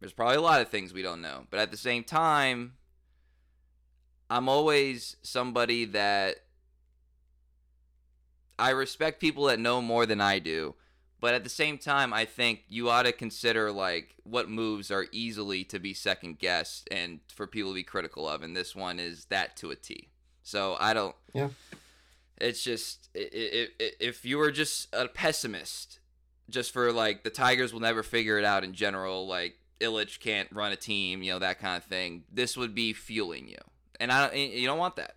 There's 0.00 0.14
probably 0.14 0.36
a 0.36 0.40
lot 0.40 0.62
of 0.62 0.70
things 0.70 0.94
we 0.94 1.02
don't 1.02 1.20
know, 1.20 1.46
but 1.50 1.60
at 1.60 1.70
the 1.70 1.76
same 1.76 2.04
time, 2.04 2.72
I'm 4.30 4.48
always 4.48 5.16
somebody 5.20 5.84
that 5.84 6.36
I 8.58 8.70
respect 8.70 9.20
people 9.20 9.44
that 9.44 9.60
know 9.60 9.82
more 9.82 10.06
than 10.06 10.22
I 10.22 10.38
do 10.38 10.74
but 11.24 11.32
at 11.32 11.42
the 11.42 11.48
same 11.48 11.78
time, 11.78 12.12
I 12.12 12.26
think 12.26 12.64
you 12.68 12.90
ought 12.90 13.04
to 13.04 13.12
consider 13.12 13.72
like 13.72 14.14
what 14.24 14.50
moves 14.50 14.90
are 14.90 15.06
easily 15.10 15.64
to 15.64 15.78
be 15.78 15.94
second 15.94 16.38
guessed 16.38 16.86
and 16.90 17.20
for 17.34 17.46
people 17.46 17.70
to 17.70 17.74
be 17.74 17.82
critical 17.82 18.28
of, 18.28 18.42
and 18.42 18.54
this 18.54 18.76
one 18.76 19.00
is 19.00 19.24
that 19.30 19.56
to 19.56 19.70
a 19.70 19.74
T. 19.74 20.10
So 20.42 20.76
I 20.78 20.92
don't. 20.92 21.16
Yeah. 21.32 21.48
It's 22.36 22.62
just 22.62 23.08
if 23.14 24.26
you 24.26 24.36
were 24.36 24.50
just 24.50 24.94
a 24.94 25.08
pessimist, 25.08 25.98
just 26.50 26.74
for 26.74 26.92
like 26.92 27.24
the 27.24 27.30
Tigers 27.30 27.72
will 27.72 27.80
never 27.80 28.02
figure 28.02 28.38
it 28.38 28.44
out 28.44 28.62
in 28.62 28.74
general, 28.74 29.26
like 29.26 29.54
Ilitch 29.80 30.20
can't 30.20 30.52
run 30.52 30.72
a 30.72 30.76
team, 30.76 31.22
you 31.22 31.32
know 31.32 31.38
that 31.38 31.58
kind 31.58 31.78
of 31.78 31.84
thing. 31.84 32.24
This 32.30 32.54
would 32.54 32.74
be 32.74 32.92
fueling 32.92 33.48
you, 33.48 33.56
and 33.98 34.12
I 34.12 34.34
you 34.34 34.66
don't 34.66 34.76
want 34.76 34.96
that. 34.96 35.16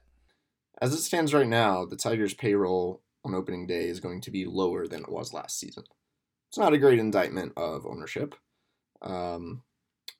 As 0.81 0.93
it 0.93 1.01
stands 1.01 1.33
right 1.33 1.45
now, 1.45 1.83
the 1.83 1.97
Tigers' 1.97 2.33
payroll 2.33 3.01
on 3.25 3.35
opening 3.35 3.67
day 3.67 3.89
is 3.89 3.99
going 3.99 4.21
to 4.21 4.31
be 4.31 4.45
lower 4.45 4.87
than 4.87 5.01
it 5.01 5.09
was 5.09 5.33
last 5.33 5.59
season. 5.59 5.83
It's 6.49 6.57
not 6.57 6.73
a 6.73 6.77
great 6.77 6.99
indictment 6.99 7.53
of 7.57 7.85
ownership. 7.85 8.35
Um, 9.01 9.63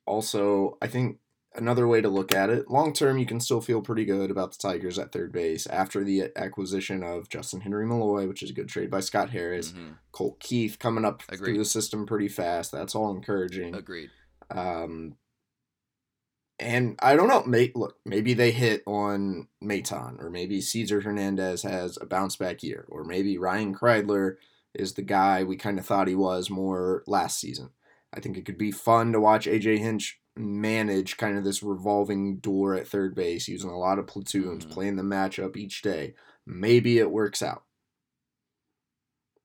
also, 0.06 0.76
I 0.82 0.86
think 0.86 1.18
another 1.54 1.88
way 1.88 2.00
to 2.00 2.08
look 2.08 2.34
at 2.34 2.50
it, 2.50 2.70
long 2.70 2.92
term, 2.92 3.18
you 3.18 3.26
can 3.26 3.40
still 3.40 3.60
feel 3.60 3.80
pretty 3.82 4.04
good 4.04 4.30
about 4.30 4.52
the 4.52 4.58
Tigers 4.58 4.98
at 4.98 5.10
third 5.12 5.32
base 5.32 5.66
after 5.66 6.04
the 6.04 6.30
acquisition 6.36 7.02
of 7.02 7.28
Justin 7.28 7.62
Henry 7.62 7.86
Malloy, 7.86 8.28
which 8.28 8.42
is 8.42 8.50
a 8.50 8.54
good 8.54 8.68
trade 8.68 8.90
by 8.90 9.00
Scott 9.00 9.30
Harris. 9.30 9.72
Mhm. 9.72 9.94
Colt 10.12 10.38
Keith 10.40 10.78
coming 10.78 11.04
up 11.04 11.22
Agreed. 11.28 11.46
through 11.46 11.58
the 11.58 11.64
system 11.64 12.06
pretty 12.06 12.28
fast. 12.28 12.70
That's 12.72 12.94
all 12.94 13.10
encouraging. 13.14 13.74
Agreed. 13.74 14.10
Um, 14.50 15.16
and 16.60 16.96
I 17.00 17.14
don't 17.16 17.28
know. 17.28 17.44
May, 17.44 17.70
look, 17.74 17.98
maybe 18.04 18.34
they 18.34 18.50
hit 18.50 18.82
on 18.86 19.48
Maton, 19.62 20.20
or 20.22 20.28
maybe 20.28 20.60
Cesar 20.60 21.00
Hernandez 21.00 21.62
has 21.62 21.98
a 22.00 22.06
bounce 22.06 22.36
back 22.36 22.62
year, 22.62 22.84
or 22.88 23.04
maybe 23.04 23.38
Ryan 23.38 23.74
Kreidler 23.74 24.36
is 24.74 24.94
the 24.94 25.02
guy 25.02 25.42
we 25.44 25.56
kind 25.56 25.78
of 25.78 25.86
thought 25.86 26.08
he 26.08 26.14
was 26.14 26.50
more 26.50 27.02
last 27.06 27.38
season. 27.40 27.70
I 28.12 28.20
think 28.20 28.36
it 28.36 28.44
could 28.44 28.58
be 28.58 28.70
fun 28.70 29.12
to 29.12 29.20
watch 29.20 29.46
AJ 29.46 29.78
Hinch 29.78 30.20
manage 30.36 31.16
kind 31.16 31.36
of 31.36 31.44
this 31.44 31.62
revolving 31.62 32.38
door 32.38 32.74
at 32.74 32.86
third 32.86 33.14
base, 33.14 33.48
using 33.48 33.70
a 33.70 33.78
lot 33.78 33.98
of 33.98 34.06
platoons, 34.06 34.64
Mhm. 34.64 34.70
playing 34.70 34.96
the 34.96 35.02
matchup 35.02 35.56
each 35.56 35.82
day. 35.82 36.14
Maybe 36.46 36.98
it 36.98 37.10
works 37.10 37.42
out. 37.42 37.64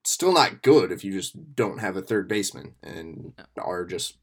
Still 0.06 0.34
not 0.34 0.62
good 0.62 0.92
if 0.92 1.04
you 1.04 1.12
just 1.14 1.56
don't 1.56 1.80
have 1.80 1.96
a 1.96 2.02
third 2.02 2.28
baseman 2.28 2.76
and 2.84 3.34
are 3.58 3.86
just 3.86 4.18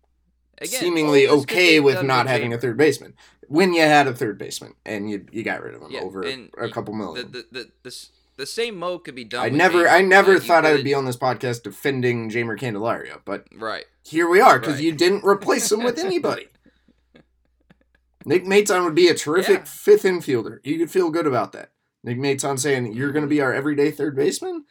Again, 0.58 0.80
seemingly 0.80 1.26
okay 1.26 1.80
with 1.80 2.04
not 2.04 2.26
having 2.28 2.52
a 2.52 2.58
third 2.58 2.76
baseman. 2.76 3.14
When 3.48 3.72
you 3.72 3.80
had 3.80 4.06
a 4.06 4.14
third 4.14 4.38
baseman 4.38 4.74
and 4.84 5.10
you 5.10 5.26
you 5.32 5.42
got 5.42 5.62
rid 5.62 5.74
of 5.74 5.80
him 5.82 5.90
Yeah, 5.90 6.00
over 6.00 6.22
a 6.58 6.70
couple 6.70 6.92
million. 6.94 7.32
the, 7.32 7.46
the, 7.50 7.70
the, 7.82 7.88
s- 7.88 8.10
the 8.40 8.46
same 8.46 8.76
mode 8.76 9.04
could 9.04 9.14
be 9.14 9.24
done. 9.24 9.44
I 9.44 9.48
never. 9.50 9.86
I 9.88 10.00
never 10.00 10.40
thought 10.40 10.64
I 10.66 10.72
would 10.72 10.82
be 10.84 10.94
on 10.94 11.04
this 11.04 11.16
podcast 11.16 11.62
defending 11.62 12.30
Jeimer 12.30 12.58
Candelario, 12.58 13.20
but 13.24 13.46
right. 13.56 13.84
here 14.02 14.28
we 14.28 14.40
are 14.40 14.58
because 14.58 14.74
Right. 14.76 14.84
you 14.84 14.92
didn't 14.92 15.24
replace 15.24 15.70
him 15.70 15.82
with 15.84 15.98
anybody. 16.04 16.48
Nick 18.24 18.44
Maton 18.44 18.84
would 18.84 18.94
be 18.94 19.08
a 19.08 19.14
terrific 19.14 19.58
Yeah. 19.60 19.64
fifth 19.64 20.02
infielder. 20.04 20.58
You 20.64 20.78
could 20.78 20.90
feel 20.90 21.10
good 21.10 21.26
about 21.26 21.52
that. 21.52 21.72
Nick 22.02 22.18
Maton 22.18 22.58
saying 22.58 22.92
you're 22.94 23.12
going 23.12 23.24
to 23.24 23.28
be 23.28 23.40
our 23.40 23.52
everyday 23.52 23.90
third 23.90 24.16
baseman. 24.16 24.64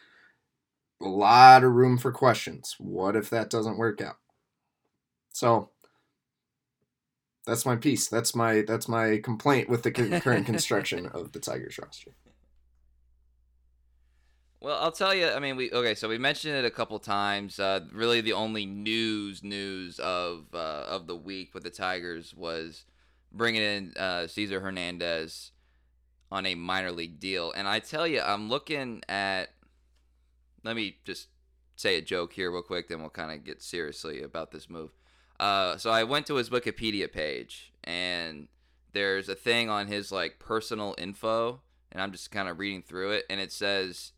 A 1.02 1.08
lot 1.08 1.64
of 1.64 1.72
room 1.74 1.98
for 1.98 2.12
questions. 2.12 2.76
What 2.80 3.16
if 3.16 3.30
that 3.30 3.50
doesn't 3.50 3.78
work 3.78 4.02
out? 4.02 4.18
So 5.32 5.70
that's 7.46 7.66
my 7.66 7.76
piece. 7.76 8.08
That's 8.08 8.36
my 8.36 8.62
that's 8.68 8.88
my 8.88 9.18
complaint 9.24 9.70
with 9.70 9.84
the 9.84 9.92
current 9.92 10.46
construction 10.48 11.06
of 11.08 11.32
the 11.32 11.40
Tigers 11.40 11.78
roster. 11.80 12.12
Well, 14.62 14.78
I'll 14.82 14.92
tell 14.92 15.14
you. 15.14 15.28
I 15.28 15.40
mean, 15.40 15.56
we 15.56 15.72
okay. 15.72 15.96
So 15.96 16.10
we 16.10 16.18
mentioned 16.18 16.56
it 16.56 16.66
a 16.66 16.72
couple 16.72 17.00
times. 17.00 17.60
Uh, 17.60 17.82
really, 17.94 18.20
the 18.20 18.34
only 18.34 18.66
news 18.66 19.42
news 19.42 20.00
of 20.00 20.48
uh, 20.54 20.86
of 20.88 21.08
the 21.08 21.16
week 21.16 21.54
with 21.54 21.64
the 21.64 21.70
Tigers 21.70 22.34
was 22.36 22.84
bringing 23.32 23.62
in 23.62 23.94
uh, 23.98 24.28
Cesar 24.28 24.60
Hernandez 24.60 25.52
on 26.32 26.46
a 26.46 26.56
minor 26.56 26.92
league 26.92 27.20
deal. 27.20 27.54
And 27.56 27.68
I 27.68 27.80
tell 27.80 28.06
you, 28.06 28.22
I'm 28.22 28.50
looking 28.50 29.02
at. 29.08 29.50
Let 30.64 30.76
me 30.76 30.98
just 31.06 31.30
say 31.78 31.96
a 31.96 32.02
joke 32.02 32.34
here 32.34 32.52
real 32.52 32.62
quick, 32.62 32.90
then 32.90 33.00
we'll 33.00 33.10
kind 33.10 33.32
of 33.32 33.46
get 33.46 33.62
seriously 33.62 34.22
about 34.22 34.52
this 34.52 34.70
move. 34.70 34.92
Uh, 35.40 35.78
so 35.78 35.90
I 35.90 36.04
went 36.04 36.28
to 36.28 36.36
his 36.36 36.50
Wikipedia 36.50 37.10
page, 37.10 37.72
and 37.86 38.50
there's 38.92 39.30
a 39.30 39.36
thing 39.36 39.70
on 39.70 39.88
his 39.88 40.12
like 40.12 40.38
personal 40.38 40.96
info, 40.98 41.62
and 41.94 42.02
I'm 42.02 42.12
just 42.12 42.30
kind 42.30 42.50
of 42.50 42.60
reading 42.60 42.82
through 42.82 43.12
it, 43.12 43.26
and 43.30 43.40
it 43.40 43.54
says 43.54 44.12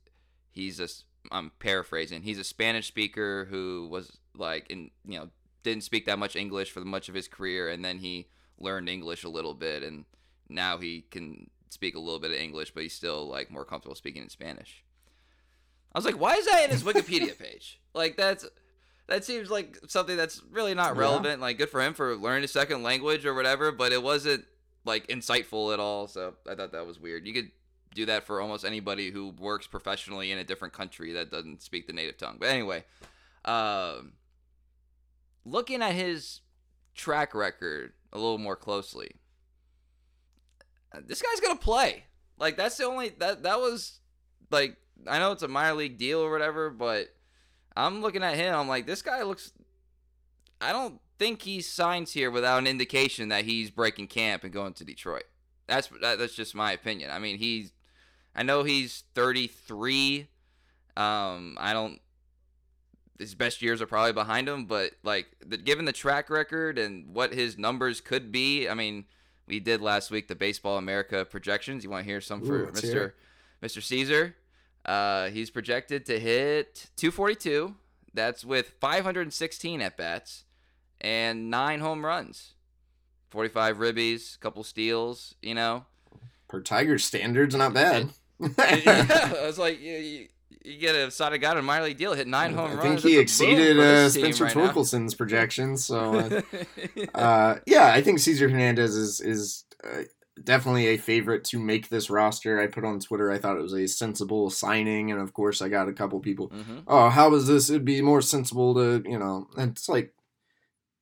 he's 0.52 0.80
a 0.80 0.88
I'm 1.32 1.52
paraphrasing. 1.60 2.24
He's 2.24 2.40
a 2.40 2.44
Spanish 2.44 2.88
speaker 2.88 3.46
who 3.50 3.88
was 3.92 4.18
like 4.36 4.70
in 4.70 4.92
you 5.06 5.20
know 5.20 5.30
didn't 5.64 5.84
speak 5.84 6.06
that 6.06 6.18
much 6.20 6.36
English 6.36 6.72
for 6.72 6.80
much 6.82 7.10
of 7.10 7.16
his 7.16 7.28
career, 7.28 7.70
and 7.70 7.84
then 7.86 8.00
he 8.00 8.28
learned 8.60 8.90
English 8.90 9.24
a 9.24 9.30
little 9.30 9.54
bit, 9.54 9.84
and 9.84 10.06
now 10.50 10.78
he 10.78 11.02
can 11.12 11.50
speak 11.70 11.96
a 11.96 12.00
little 12.00 12.20
bit 12.20 12.32
of 12.32 12.38
English, 12.38 12.72
but 12.74 12.84
he's 12.84 12.94
still 12.94 13.28
like 13.28 13.50
more 13.52 13.64
comfortable 13.66 13.96
speaking 13.96 14.24
in 14.24 14.30
Spanish. 14.30 14.84
I 15.94 15.98
was 15.98 16.06
like, 16.06 16.20
why 16.20 16.36
is 16.36 16.46
that 16.46 16.64
in 16.66 16.70
his 16.72 16.84
Wikipedia 16.84 17.38
page? 17.38 17.80
Like 17.94 18.16
that's 18.16 18.46
that 19.08 19.26
seems 19.26 19.52
like 19.52 19.78
something 19.90 20.16
that's 20.16 20.42
really 20.50 20.74
not 20.74 20.96
Yeah. 20.96 21.02
relevant. 21.02 21.42
Like 21.42 21.58
good 21.58 21.70
for 21.70 21.82
him 21.82 21.94
for 21.94 22.16
learning 22.16 22.46
a 22.46 22.48
second 22.48 22.84
language 22.84 23.26
or 23.26 23.34
whatever, 23.34 23.72
but 23.74 23.92
it 23.92 24.02
wasn't 24.02 24.46
like 24.86 25.08
insightful 25.08 25.74
at 25.74 25.80
all. 25.82 26.08
So 26.08 26.36
I 26.50 26.56
thought 26.56 26.72
that 26.72 26.88
was 26.88 27.00
weird. 27.00 27.28
You 27.28 27.34
could 27.34 27.52
do 27.94 28.06
that 28.06 28.26
for 28.26 28.42
almost 28.42 28.66
anybody 28.66 29.12
who 29.12 29.30
works 29.30 29.68
professionally 29.68 30.32
in 30.32 30.38
a 30.38 30.44
different 30.44 30.74
country 30.74 31.14
that 31.14 31.32
doesn't 31.32 31.62
speak 31.62 31.88
the 31.88 31.94
native 31.94 32.18
tongue. 32.18 32.38
But 32.40 32.50
anyway, 32.50 32.86
um, 33.46 34.14
looking 35.46 35.82
at 35.82 35.94
his 35.94 36.42
track 36.96 37.34
record 37.34 37.94
a 38.14 38.18
little 38.18 38.38
more 38.38 38.56
closely, 38.56 39.16
this 41.06 41.22
guy's 41.22 41.40
gonna 41.40 41.60
play. 41.60 42.06
Like 42.38 42.58
that's 42.58 42.78
the 42.78 42.86
only 42.86 43.10
that 43.20 43.44
that 43.44 43.60
was 43.60 44.00
like 44.50 44.78
I 45.08 45.20
know 45.20 45.32
it's 45.32 45.44
a 45.44 45.48
minor 45.48 45.76
league 45.76 45.98
deal 45.98 46.20
or 46.20 46.32
whatever, 46.32 46.70
but 46.70 47.08
I'm 47.76 48.02
looking 48.02 48.24
at 48.24 48.36
him. 48.36 48.56
I'm 48.56 48.68
like 48.68 48.86
this 48.86 49.02
guy 49.02 49.24
looks. 49.24 49.52
I 50.60 50.72
don't 50.72 51.00
think 51.18 51.42
he 51.42 51.62
signs 51.62 52.14
here 52.14 52.30
without 52.30 52.60
an 52.60 52.68
indication 52.68 53.30
that 53.30 53.46
he's 53.46 53.70
breaking 53.70 54.08
camp 54.08 54.44
and 54.44 54.54
going 54.54 54.74
to 54.74 54.86
Detroit. 54.86 55.24
That's 55.68 55.90
that's 56.02 56.36
just 56.36 56.56
my 56.56 56.72
opinion. 56.72 57.12
I 57.12 57.20
mean, 57.20 57.38
he's 57.38 57.72
I 58.36 58.44
know 58.44 58.64
he's 58.64 59.04
33. 59.14 60.28
Um, 60.98 61.58
I 61.60 61.74
don't. 61.74 62.00
His 63.20 63.36
best 63.36 63.62
years 63.62 63.82
are 63.82 63.86
probably 63.86 64.14
behind 64.14 64.50
him, 64.50 64.66
but 64.66 64.94
like 65.04 65.28
the, 65.46 65.58
given 65.58 65.86
the 65.86 65.92
track 65.92 66.30
record 66.30 66.80
and 66.80 67.14
what 67.14 67.34
his 67.34 67.58
numbers 67.58 68.02
could 68.02 68.32
be, 68.32 68.68
I 68.68 68.74
mean, 68.74 69.06
we 69.48 69.60
did 69.60 69.80
last 69.80 70.10
week 70.10 70.28
the 70.28 70.36
Baseball 70.36 70.78
America 70.78 71.24
projections. 71.26 71.84
You 71.84 71.92
want 71.92 72.06
to 72.06 72.10
hear 72.10 72.20
some 72.22 72.42
Ooh, 72.42 72.46
for 72.46 72.66
let's 72.66 72.82
Mister 72.82 73.16
Mister 73.62 73.82
Cesar? 73.82 74.36
Uh, 74.84 75.30
he's 75.30 75.52
projected 75.52 76.06
to 76.08 76.20
hit 76.20 76.90
242. 76.98 77.76
That's 78.14 78.44
with 78.44 78.74
516 78.80 79.82
at 79.82 79.96
bats 79.96 80.46
and 81.00 81.50
nine 81.50 81.80
home 81.80 82.06
runs, 82.06 82.54
45 83.30 83.78
ribbies, 83.78 84.36
a 84.36 84.40
couple 84.40 84.64
steals. 84.64 85.36
You 85.42 85.56
know, 85.56 85.86
Per 86.48 86.62
Tiger 86.62 86.98
standards, 86.98 87.56
not 87.56 87.74
bad. 87.74 88.10
Yeah, 88.58 89.34
I 89.42 89.46
was 89.46 89.58
like, 89.58 89.80
you, 89.82 89.94
you, 89.94 90.28
you 90.64 90.78
get 90.78 90.96
a 90.96 91.12
side 91.12 91.40
guy 91.42 91.52
on 91.52 91.58
a 91.58 91.62
minor 91.62 91.86
league 91.86 91.98
deal, 91.98 92.14
hit 92.14 92.28
nine 92.28 92.54
home 92.54 92.72
I 92.72 92.76
runs. 92.76 92.80
I 92.80 92.84
think 92.84 93.00
he 93.02 93.18
a 93.18 93.22
exceeded 93.22 93.80
uh, 93.80 94.10
Spencer 94.10 94.46
right. 94.46 94.54
Torkelson's 94.54 95.16
projections. 95.16 95.86
So, 95.86 96.16
uh, 96.16 96.42
uh, 97.18 97.56
yeah, 97.66 97.92
I 97.94 98.02
think 98.02 98.20
Cesar 98.20 98.50
Hernandez 98.50 98.96
is 98.96 99.22
is 99.22 99.66
uh, 99.84 100.04
definitely 100.44 100.88
a 100.88 100.98
favorite 100.98 101.44
to 101.46 101.60
make 101.60 101.90
this 101.90 102.10
roster. 102.10 102.60
I 102.60 102.68
put 102.68 102.86
on 102.86 103.00
Twitter, 103.00 103.32
I 103.32 103.38
thought 103.38 103.58
it 103.58 103.62
was 103.64 103.74
a 103.74 103.88
sensible 103.88 104.50
signing, 104.50 105.12
and 105.12 105.20
of 105.20 105.34
course, 105.34 105.62
I 105.62 105.70
got 105.70 105.90
a 105.90 105.94
couple 105.94 106.20
people. 106.20 106.50
Mhm. 106.50 106.84
Oh, 106.88 107.10
how 107.10 107.34
is 107.34 107.48
this? 107.48 107.70
It'd 107.70 107.86
be 107.86 108.02
more 108.02 108.22
sensible 108.22 108.74
to, 108.76 109.04
you 109.10 109.18
know. 109.18 109.48
And 109.58 109.72
it's 109.72 109.90
like, 109.90 110.14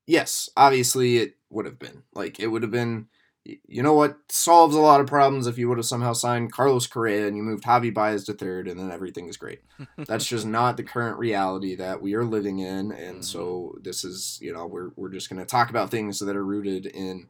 yes, 0.07 0.49
obviously 0.55 1.17
it 1.17 1.35
would 1.49 1.65
have 1.65 1.79
been. 1.79 2.03
Like 2.13 2.39
it 2.39 2.47
would 2.47 2.63
have 2.63 2.71
been. 2.71 3.07
You 3.45 3.81
know 3.81 3.93
what 3.93 4.17
solves 4.29 4.75
a 4.75 4.79
lot 4.79 4.99
of 5.01 5.07
problems 5.07 5.47
if 5.47 5.57
you 5.57 5.69
would 5.69 5.77
have 5.79 5.85
somehow 5.85 6.13
signed 6.13 6.51
Carlos 6.51 6.85
Correa 6.87 7.25
and 7.27 7.35
you 7.35 7.41
moved 7.41 7.63
Javi 7.63 7.91
Baez 7.91 8.23
to 8.25 8.33
third, 8.33 8.67
and 8.67 8.79
then 8.79 8.91
everything 8.91 9.27
is 9.27 9.37
great. 9.37 9.61
That's 9.97 10.25
just 10.25 10.45
not 10.45 10.77
the 10.77 10.83
current 10.83 11.17
reality 11.17 11.73
that 11.75 12.01
we 12.01 12.13
are 12.13 12.25
living 12.25 12.59
in, 12.59 12.91
and 12.91 13.19
Mhm. 13.19 13.23
so 13.23 13.75
this 13.81 14.03
is, 14.03 14.37
you 14.41 14.53
know, 14.53 14.67
we're 14.67 14.89
we're 14.95 15.09
just 15.09 15.29
going 15.29 15.39
to 15.39 15.45
talk 15.45 15.69
about 15.69 15.89
things 15.89 16.19
that 16.19 16.35
are 16.35 16.43
rooted 16.45 16.85
in 16.85 17.27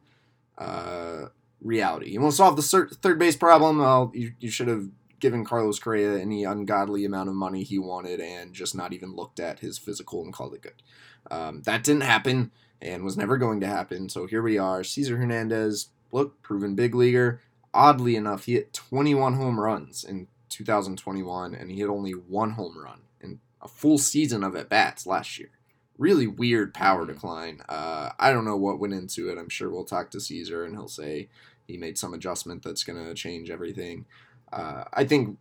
uh, 0.58 1.26
reality. 1.62 2.10
You 2.10 2.20
want 2.20 2.32
to 2.32 2.36
solve 2.36 2.56
the 2.56 2.62
cer- 2.62 2.88
third 2.88 3.18
base 3.18 3.36
problem? 3.36 3.78
Well, 3.78 4.10
you 4.14 4.32
you 4.40 4.50
should 4.50 4.68
have 4.68 4.88
given 5.20 5.44
Carlos 5.44 5.78
Correa 5.78 6.18
any 6.18 6.44
ungodly 6.44 7.04
amount 7.04 7.28
of 7.28 7.34
money 7.34 7.62
he 7.62 7.78
wanted 7.78 8.20
and 8.20 8.52
just 8.54 8.74
not 8.74 8.92
even 8.92 9.14
looked 9.14 9.38
at 9.38 9.60
his 9.60 9.78
physical 9.78 10.22
and 10.24 10.32
called 10.32 10.54
it 10.54 10.62
good. 10.62 10.82
Um, 11.30 11.62
that 11.62 11.84
didn't 11.84 12.02
happen 12.02 12.50
and 12.80 13.04
was 13.04 13.18
never 13.18 13.36
going 13.36 13.60
to 13.60 13.66
happen. 13.66 14.08
So 14.08 14.26
here 14.26 14.40
we 14.42 14.56
are. 14.56 14.82
Cesar 14.82 15.18
Hernandez, 15.18 15.88
look, 16.12 16.40
proven 16.42 16.74
big 16.74 16.94
leaguer. 16.94 17.40
Oddly 17.72 18.16
enough, 18.16 18.44
he 18.44 18.54
hit 18.54 18.72
21 18.72 19.34
home 19.34 19.58
runs 19.60 20.04
in 20.04 20.26
2021, 20.48 21.54
and 21.54 21.70
he 21.70 21.78
hit 21.78 21.88
only 21.88 22.12
one 22.12 22.52
home 22.52 22.76
run 22.76 23.00
in 23.20 23.40
a 23.62 23.68
full 23.68 23.98
season 23.98 24.42
of 24.42 24.56
at 24.56 24.68
bats 24.68 25.06
last 25.06 25.38
year. 25.38 25.50
Really 25.98 26.26
weird 26.26 26.74
power 26.74 27.04
Mhm. 27.04 27.08
decline. 27.08 27.62
Uh, 27.68 28.10
I 28.18 28.32
don't 28.32 28.44
know 28.44 28.56
what 28.56 28.80
went 28.80 28.94
into 28.94 29.28
it. 29.30 29.38
I'm 29.38 29.48
sure 29.48 29.70
we'll 29.70 29.84
talk 29.84 30.10
to 30.10 30.20
Cesar, 30.20 30.64
and 30.64 30.74
he'll 30.74 30.88
say 30.88 31.28
he 31.66 31.76
made 31.76 31.98
some 31.98 32.14
adjustment 32.14 32.62
that's 32.62 32.84
going 32.84 33.04
to 33.04 33.14
change 33.14 33.50
everything. 33.50 34.06
Uh, 34.52 34.84
I 34.92 35.04
think 35.04 35.38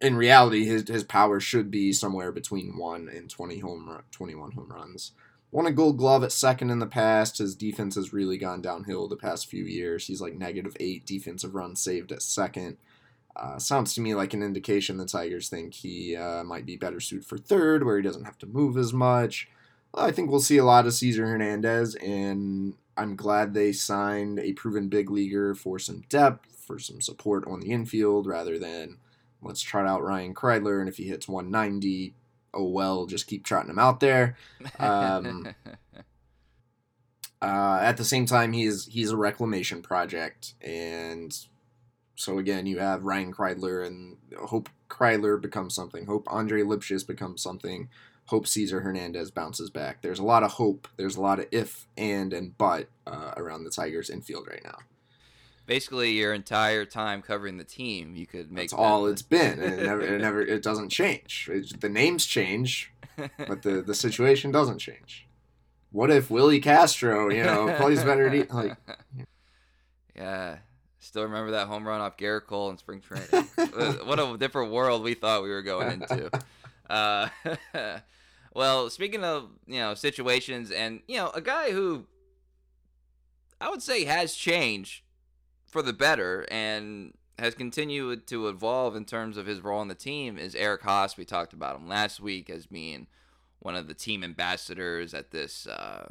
in 0.00 0.16
reality, 0.16 0.64
his 0.64 0.88
his 0.88 1.04
power 1.04 1.40
should 1.40 1.70
be 1.70 1.92
somewhere 1.92 2.32
between 2.32 2.76
one 2.76 3.08
and 3.08 3.28
20 3.30 3.58
home 3.58 3.88
run, 3.88 4.02
21 4.10 4.52
home 4.52 4.68
runs. 4.72 5.12
Won 5.50 5.66
a 5.66 5.72
gold 5.72 5.96
glove 5.96 6.22
at 6.22 6.32
second 6.32 6.70
in 6.70 6.78
the 6.78 6.86
past. 6.86 7.38
His 7.38 7.54
defense 7.54 7.94
has 7.94 8.12
really 8.12 8.38
gone 8.38 8.60
downhill 8.60 9.08
the 9.08 9.16
past 9.16 9.46
few 9.46 9.64
years. 9.64 10.06
He's 10.06 10.20
like 10.20 10.34
negative 10.34 10.76
eight 10.80 11.06
defensive 11.06 11.54
runs 11.54 11.80
saved 11.80 12.12
at 12.12 12.22
second. 12.22 12.76
Uh, 13.34 13.58
sounds 13.58 13.94
to 13.94 14.00
me 14.00 14.14
like 14.14 14.34
an 14.34 14.42
indication 14.42 14.96
the 14.96 15.06
Tigers 15.06 15.48
think 15.48 15.72
he 15.74 16.16
uh, 16.16 16.42
might 16.42 16.66
be 16.66 16.76
better 16.76 17.00
suited 17.00 17.24
for 17.24 17.38
third, 17.38 17.84
where 17.84 17.96
he 17.96 18.02
doesn't 18.02 18.24
have 18.24 18.38
to 18.38 18.46
move 18.46 18.76
as 18.76 18.92
much. 18.92 19.48
I 19.94 20.10
think 20.10 20.30
we'll 20.30 20.40
see 20.40 20.58
a 20.58 20.64
lot 20.64 20.86
of 20.86 20.92
Cesar 20.92 21.26
Hernandez, 21.26 21.94
and 21.96 22.74
I'm 22.96 23.16
glad 23.16 23.54
they 23.54 23.72
signed 23.72 24.38
a 24.40 24.52
proven 24.52 24.88
big 24.88 25.08
leaguer 25.08 25.54
for 25.54 25.78
some 25.78 26.02
depth, 26.08 26.64
for 26.66 26.78
some 26.78 27.00
support 27.00 27.46
on 27.46 27.60
the 27.60 27.70
infield, 27.70 28.26
rather 28.26 28.58
than 28.58 28.98
let's 29.40 29.62
try 29.62 29.88
out 29.88 30.02
Ryan 30.02 30.34
Kreidler, 30.34 30.80
and 30.80 30.88
if 30.88 30.96
he 30.96 31.04
hits 31.04 31.28
190, 31.28 32.14
oh 32.58 32.64
well, 32.64 33.06
just 33.06 33.26
keep 33.28 33.44
trotting 33.44 33.70
him 33.70 33.78
out 33.78 34.00
there. 34.00 34.36
Um, 34.80 35.48
uh, 37.42 37.78
at 37.80 37.96
the 37.96 38.04
same 38.04 38.26
time, 38.26 38.52
he's 38.52 38.86
he's 38.86 39.12
a 39.12 39.16
reclamation 39.16 39.80
project, 39.80 40.54
and 40.60 41.32
so 42.16 42.38
again, 42.38 42.66
you 42.66 42.80
have 42.80 43.04
Ryan 43.04 43.32
Kreidler, 43.32 43.86
and 43.86 44.16
hope 44.36 44.68
Kreidler 44.90 45.40
becomes 45.40 45.74
something. 45.74 46.06
Hope 46.06 46.26
Andre 46.30 46.62
Lipcius 46.62 47.06
becomes 47.06 47.42
something. 47.42 47.88
Hope 48.26 48.46
Cesar 48.46 48.80
Hernandez 48.80 49.30
bounces 49.30 49.70
back. 49.70 50.02
There's 50.02 50.18
a 50.18 50.24
lot 50.24 50.42
of 50.42 50.52
hope. 50.52 50.88
There's 50.96 51.16
a 51.16 51.20
lot 51.20 51.38
of 51.38 51.46
if 51.52 51.86
and 51.96 52.32
and 52.32 52.58
but 52.58 52.88
uh, 53.06 53.32
around 53.36 53.64
the 53.64 53.70
Tigers 53.70 54.10
infield 54.10 54.48
right 54.48 54.64
now. 54.64 54.78
Basically, 55.68 56.12
your 56.12 56.32
entire 56.32 56.86
time 56.86 57.20
covering 57.20 57.58
the 57.58 57.64
team, 57.64 58.16
you 58.16 58.26
could 58.26 58.50
make. 58.50 58.70
That's 58.70 58.72
all 58.72 59.06
it's 59.06 59.22
been, 59.36 59.60
and 59.60 59.74
it 59.74 59.82
never, 59.84 60.00
it 60.00 60.20
never, 60.20 60.40
it 60.40 60.62
doesn't 60.62 60.88
change. 60.88 61.48
It, 61.52 61.80
the 61.80 61.90
names 61.90 62.24
change, 62.24 62.90
but 63.16 63.62
the 63.62 63.82
the 63.82 63.94
situation 63.94 64.50
doesn't 64.50 64.78
change. 64.78 65.28
What 65.92 66.10
if 66.10 66.30
Willie 66.30 66.60
Castro, 66.60 67.30
you 67.30 67.44
know, 67.44 67.74
plays 67.78 68.02
better? 68.02 68.30
De- 68.30 68.44
like, 68.50 68.76
yeah, 70.16 70.56
Still 71.00 71.22
remember 71.22 71.52
that 71.52 71.68
home 71.68 71.86
run 71.86 72.00
off 72.00 72.16
Gerrit 72.16 72.46
Cole 72.46 72.70
in 72.70 72.76
spring 72.76 73.00
training. 73.00 73.48
what 74.04 74.18
a 74.18 74.36
different 74.36 74.72
world 74.72 75.02
we 75.02 75.14
thought 75.14 75.42
we 75.42 75.50
were 75.50 75.62
going 75.62 76.02
into. 76.02 76.30
Uh, 76.90 77.28
well, 78.54 78.90
speaking 78.90 79.22
of 79.22 79.48
you 79.66 79.78
know 79.78 79.94
situations, 79.94 80.70
and 80.70 81.00
you 81.06 81.16
know 81.16 81.30
a 81.30 81.40
guy 81.40 81.70
who 81.70 82.06
I 83.60 83.70
would 83.70 83.82
say 83.82 84.04
has 84.04 84.34
changed 84.34 85.02
for 85.68 85.82
the 85.82 85.92
better 85.92 86.46
and 86.50 87.14
has 87.38 87.54
continued 87.54 88.26
to 88.26 88.48
evolve 88.48 88.96
in 88.96 89.04
terms 89.04 89.36
of 89.36 89.46
his 89.46 89.60
role 89.60 89.80
on 89.80 89.88
the 89.88 89.94
team 89.94 90.38
is 90.38 90.54
Eric 90.54 90.82
Haase. 90.82 91.16
We 91.16 91.24
talked 91.24 91.52
about 91.52 91.76
him 91.76 91.88
last 91.88 92.20
week 92.20 92.50
as 92.50 92.66
being 92.66 93.06
one 93.60 93.76
of 93.76 93.86
the 93.86 93.94
team 93.94 94.24
ambassadors 94.24 95.14
at 95.14 95.30
this 95.30 95.66
uh, 95.66 96.08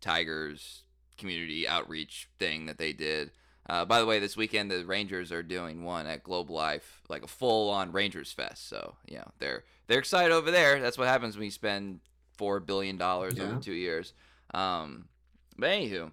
Tigers 0.00 0.82
community 1.16 1.66
outreach 1.66 2.28
thing 2.38 2.66
that 2.66 2.78
they 2.78 2.92
did. 2.92 3.30
Uh, 3.68 3.84
by 3.84 4.00
the 4.00 4.06
way, 4.06 4.18
this 4.18 4.36
weekend 4.36 4.70
the 4.70 4.84
Rangers 4.84 5.30
are 5.30 5.42
doing 5.42 5.84
one 5.84 6.06
at 6.06 6.22
Globe 6.22 6.48
Life, 6.48 7.02
like 7.08 7.22
a 7.22 7.28
full-on 7.28 7.92
Rangers 7.92 8.32
Fest. 8.32 8.68
So 8.68 8.94
you 9.06 9.18
know 9.18 9.30
they're 9.38 9.64
they're 9.86 9.98
excited 9.98 10.32
over 10.32 10.50
there. 10.50 10.80
That's 10.80 10.96
what 10.96 11.08
happens 11.08 11.36
when 11.36 11.44
you 11.44 11.50
spend 11.50 12.00
four 12.38 12.60
billion 12.60 12.96
dollars 12.96 13.34
yeah. 13.36 13.44
over 13.44 13.60
two 13.60 13.74
years. 13.74 14.14
Um, 14.54 15.08
but 15.58 15.68
anywho, 15.68 16.12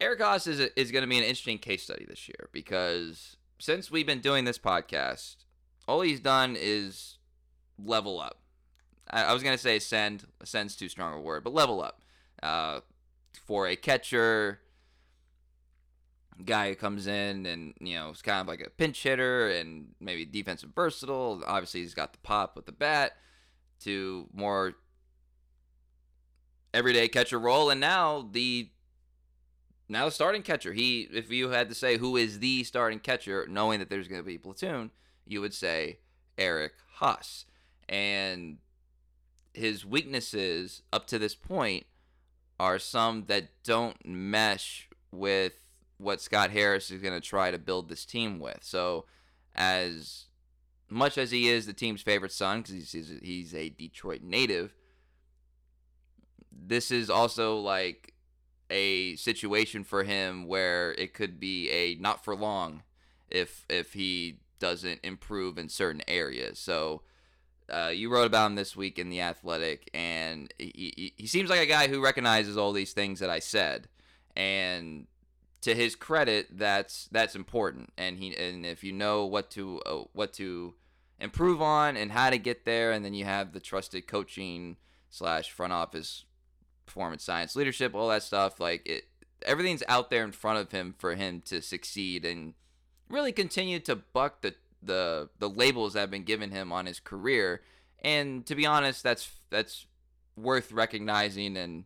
Eric 0.00 0.20
Haase 0.20 0.48
is 0.48 0.60
is 0.76 0.90
going 0.90 1.02
to 1.02 1.08
be 1.08 1.18
an 1.18 1.24
interesting 1.24 1.58
case 1.58 1.82
study 1.82 2.04
this 2.08 2.28
year 2.28 2.48
because 2.52 3.36
since 3.58 3.90
we've 3.90 4.06
been 4.06 4.20
doing 4.20 4.44
this 4.44 4.58
podcast, 4.58 5.36
all 5.86 6.00
he's 6.00 6.20
done 6.20 6.56
is 6.58 7.18
level 7.78 8.20
up. 8.20 8.40
I, 9.10 9.24
I 9.24 9.32
was 9.32 9.42
going 9.42 9.56
to 9.56 9.62
say 9.62 9.76
ascend. 9.76 10.26
Ascend's 10.40 10.76
too 10.76 10.88
strong 10.88 11.14
a 11.14 11.20
word, 11.20 11.44
but 11.44 11.54
level 11.54 11.82
up. 11.82 12.02
Uh, 12.42 12.80
for 13.46 13.66
a 13.66 13.76
catcher 13.76 14.60
guy 16.44 16.70
who 16.70 16.74
comes 16.74 17.06
in 17.06 17.46
and 17.46 17.74
you 17.80 17.94
know 17.94 18.10
is 18.10 18.20
kind 18.20 18.40
of 18.40 18.48
like 18.48 18.60
a 18.60 18.70
pinch 18.70 19.02
hitter 19.02 19.48
and 19.50 19.94
maybe 20.00 20.24
defensive 20.24 20.70
versatile. 20.74 21.42
Obviously, 21.46 21.80
he's 21.80 21.94
got 21.94 22.12
the 22.12 22.18
pop 22.18 22.56
with 22.56 22.66
the 22.66 22.72
bat 22.72 23.12
to 23.80 24.28
more 24.32 24.74
everyday 26.72 27.08
catcher 27.08 27.38
role, 27.38 27.70
and 27.70 27.80
now 27.80 28.28
the 28.32 28.70
now 29.88 30.06
the 30.06 30.10
starting 30.10 30.42
catcher. 30.42 30.72
He, 30.72 31.08
if 31.12 31.30
you 31.30 31.50
had 31.50 31.68
to 31.68 31.74
say 31.74 31.98
who 31.98 32.16
is 32.16 32.38
the 32.38 32.64
starting 32.64 32.98
catcher, 32.98 33.46
knowing 33.48 33.78
that 33.80 33.90
there's 33.90 34.08
going 34.08 34.20
to 34.20 34.26
be 34.26 34.38
platoon, 34.38 34.90
you 35.26 35.40
would 35.40 35.54
say 35.54 35.98
Eric 36.38 36.72
Haase, 37.00 37.44
and 37.88 38.58
his 39.52 39.84
weaknesses 39.84 40.82
up 40.92 41.06
to 41.08 41.18
this 41.18 41.34
point 41.34 41.86
are 42.58 42.78
some 42.78 43.24
that 43.26 43.48
don't 43.62 44.04
mesh 44.06 44.88
with 45.10 45.52
what 45.98 46.20
Scott 46.20 46.50
Harris 46.50 46.90
is 46.90 47.00
going 47.00 47.14
to 47.14 47.26
try 47.26 47.50
to 47.50 47.58
build 47.58 47.88
this 47.88 48.04
team 48.04 48.38
with. 48.38 48.58
So, 48.62 49.06
as 49.54 50.26
much 50.88 51.18
as 51.18 51.30
he 51.30 51.48
is 51.48 51.66
the 51.66 51.72
team's 51.72 52.02
favorite 52.02 52.32
son, 52.32 52.62
because 52.62 52.92
he's, 52.92 53.12
he's 53.22 53.54
a 53.54 53.68
Detroit 53.68 54.22
native, 54.22 54.74
this 56.50 56.90
is 56.90 57.10
also 57.10 57.58
like 57.58 58.13
a 58.70 59.16
situation 59.16 59.84
for 59.84 60.04
him 60.04 60.46
where 60.46 60.92
it 60.92 61.14
could 61.14 61.38
be 61.38 61.70
a 61.70 61.94
not 61.96 62.24
for 62.24 62.34
long 62.34 62.82
if 63.30 63.64
if 63.68 63.92
he 63.92 64.40
doesn't 64.58 65.00
improve 65.02 65.58
in 65.58 65.68
certain 65.68 66.02
areas. 66.08 66.58
So. 66.58 67.02
Uh, 67.66 67.88
you 67.88 68.12
wrote 68.12 68.26
about 68.26 68.48
him 68.48 68.56
this 68.56 68.76
week 68.76 68.98
in 68.98 69.08
the 69.08 69.22
Athletic, 69.22 69.88
and 69.94 70.52
he, 70.58 71.14
he, 71.16 71.26
seems 71.26 71.48
like 71.48 71.60
a 71.60 71.66
guy 71.66 71.88
who 71.88 72.04
recognizes 72.04 72.58
all 72.58 72.72
these 72.72 72.92
things 72.92 73.20
that 73.20 73.30
I 73.30 73.38
said, 73.38 73.88
and 74.36 75.06
to 75.62 75.74
his 75.74 75.96
credit, 75.96 76.58
that's 76.58 77.08
that's 77.10 77.34
important, 77.34 77.90
and 77.96 78.18
he 78.18 78.36
and 78.36 78.66
if 78.66 78.84
you 78.84 78.92
know 78.92 79.24
what 79.24 79.50
to 79.52 79.80
uh, 79.86 80.02
what 80.12 80.34
to 80.34 80.74
improve 81.18 81.62
on 81.62 81.96
and 81.96 82.12
how 82.12 82.28
to 82.28 82.36
get 82.36 82.66
there, 82.66 82.92
and 82.92 83.02
then 83.02 83.14
you 83.14 83.24
have 83.24 83.52
the 83.52 83.60
trusted 83.60 84.06
coaching 84.06 84.76
slash 85.08 85.50
front 85.50 85.72
office 85.72 86.26
performance 86.86 87.24
science 87.24 87.56
leadership, 87.56 87.94
all 87.94 88.08
that 88.08 88.22
stuff, 88.22 88.60
like 88.60 88.86
it, 88.86 89.04
everything's 89.44 89.82
out 89.88 90.10
there 90.10 90.24
in 90.24 90.32
front 90.32 90.58
of 90.58 90.72
him 90.72 90.94
for 90.98 91.14
him 91.14 91.42
to 91.46 91.60
succeed 91.60 92.24
and 92.24 92.54
really 93.08 93.32
continue 93.32 93.80
to 93.80 93.96
buck 93.96 94.42
the 94.42 94.54
the 94.82 95.28
the 95.38 95.48
labels 95.48 95.94
that 95.94 96.00
have 96.00 96.10
been 96.10 96.24
given 96.24 96.50
him 96.50 96.72
on 96.72 96.86
his 96.86 97.00
career. 97.00 97.62
And 98.02 98.44
to 98.46 98.54
be 98.54 98.66
honest, 98.66 99.02
that's 99.02 99.30
that's 99.50 99.86
worth 100.36 100.72
recognizing 100.72 101.56
and 101.56 101.84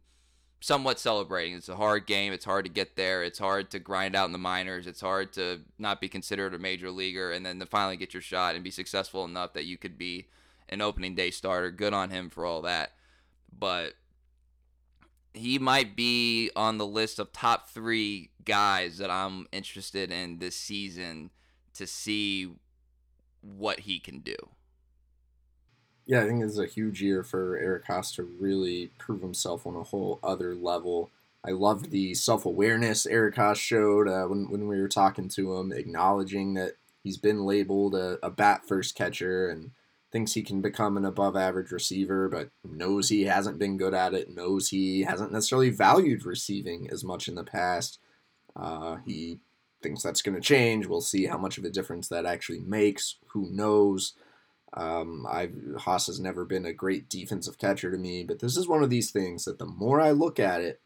somewhat 0.61 0.99
celebrating. 0.99 1.55
It's 1.55 1.69
a 1.69 1.77
hard 1.77 2.07
game. 2.07 2.33
It's 2.33 2.45
hard 2.45 2.65
to 2.65 2.71
get 2.71 2.97
there. 2.97 3.23
It's 3.23 3.39
hard 3.39 3.71
to 3.71 3.79
grind 3.79 4.17
out 4.17 4.27
in 4.27 4.33
the 4.33 4.39
minors. 4.39 4.87
It's 4.87 5.01
hard 5.01 5.33
to 5.35 5.61
not 5.79 6.01
be 6.01 6.09
considered 6.09 6.55
a 6.55 6.59
major 6.59 6.91
leaguer 6.91 7.31
and 7.31 7.47
then 7.47 7.61
to 7.61 7.67
finally 7.67 7.97
get 7.97 8.15
your 8.15 8.23
shot 8.23 8.55
and 8.55 8.65
be 8.65 8.71
successful 8.71 9.25
enough 9.25 9.53
that 9.53 9.67
you 9.67 9.79
could 9.79 9.97
be 9.97 10.27
an 10.69 10.81
opening 10.81 11.15
day 11.15 11.31
starter. 11.31 11.71
Good 11.71 11.93
on 11.93 12.11
him 12.11 12.29
for 12.31 12.45
all 12.45 12.63
that. 12.63 12.93
But 13.57 13.95
he 15.39 15.59
might 15.59 15.97
be 15.97 16.51
on 16.55 16.79
the 16.79 16.87
list 16.87 17.19
of 17.19 17.33
top 17.33 17.69
three 17.69 18.31
guys 18.45 18.99
that 18.99 19.11
I'm 19.11 19.47
interested 19.53 20.11
in 20.11 20.39
this 20.39 20.57
season 20.57 21.31
to 21.75 21.87
see 21.87 22.51
what 23.41 23.81
he 23.81 23.99
can 23.99 24.21
do 24.21 24.35
yeah, 26.09 26.23
I 26.23 26.27
think 26.27 26.41
this 26.41 26.53
is 26.53 26.59
a 26.59 26.67
huge 26.67 27.03
year 27.03 27.23
for 27.23 27.59
Eric 27.59 27.85
Haase 27.85 28.15
to 28.15 28.23
really 28.23 28.91
prove 28.97 29.21
himself 29.21 29.67
on 29.67 29.77
a 29.77 29.83
whole 29.83 30.19
other 30.23 30.55
level. 30.55 31.11
I 31.45 31.51
loved 31.51 31.91
the 31.91 32.15
self 32.15 32.47
awareness 32.47 33.05
Eric 33.05 33.35
Haase 33.35 33.57
showed 33.57 34.09
uh, 34.09 34.25
when, 34.25 34.51
when 34.51 34.67
we 34.69 34.81
were 34.81 34.89
talking 34.89 35.29
to 35.29 35.57
him, 35.57 35.71
acknowledging 35.71 36.55
that 36.55 36.73
he's 37.05 37.19
been 37.19 37.45
labeled 37.45 37.95
a, 37.95 38.19
a 38.23 38.31
bat 38.31 38.67
first 38.67 38.95
catcher 38.95 39.51
and 39.51 39.73
thinks 40.11 40.33
he 40.33 40.43
can 40.43 40.61
become 40.61 40.97
an 40.97 41.05
above 41.05 41.37
average 41.37 41.71
receiver, 41.71 42.29
but 42.29 42.51
knows 42.65 43.09
he 43.09 43.25
hasn't 43.25 43.59
been 43.59 43.77
good 43.77 43.95
at 43.95 44.15
it, 44.15 44.35
knows 44.35 44.69
he 44.69 45.03
hasn't 45.03 45.33
necessarily 45.33 45.71
valued 45.71 46.25
receiving 46.25 46.89
as 46.91 47.05
much 47.05 47.29
in 47.29 47.35
the 47.35 47.45
past. 47.45 47.99
Uh, 48.57 48.97
he 49.07 49.41
thinks 49.83 50.03
that's 50.03 50.23
going 50.23 50.35
to 50.35 50.41
change. 50.41 50.87
We'll 50.87 51.01
see 51.01 51.27
how 51.27 51.39
much 51.39 51.59
of 51.59 51.65
a 51.65 51.71
difference 51.71 52.09
that 52.09 52.27
actually 52.27 52.61
makes. 52.61 53.17
Who 53.29 53.49
knows? 53.51 54.15
Um, 54.75 55.27
I 55.29 55.47
Haase 55.47 56.07
has 56.09 56.21
never 56.21 56.45
been 56.45 56.67
a 56.67 56.73
great 56.73 57.09
defensive 57.09 57.59
catcher 57.59 57.91
to 57.91 57.99
me, 57.99 58.25
but 58.25 58.41
this 58.41 58.57
is 58.57 58.69
one 58.69 58.83
of 58.83 58.91
these 58.91 59.11
things 59.11 59.45
that 59.45 59.59
the 59.59 59.67
more 59.67 60.01
I 60.01 60.11
look 60.11 60.39
at 60.39 60.61
it, 60.61 60.81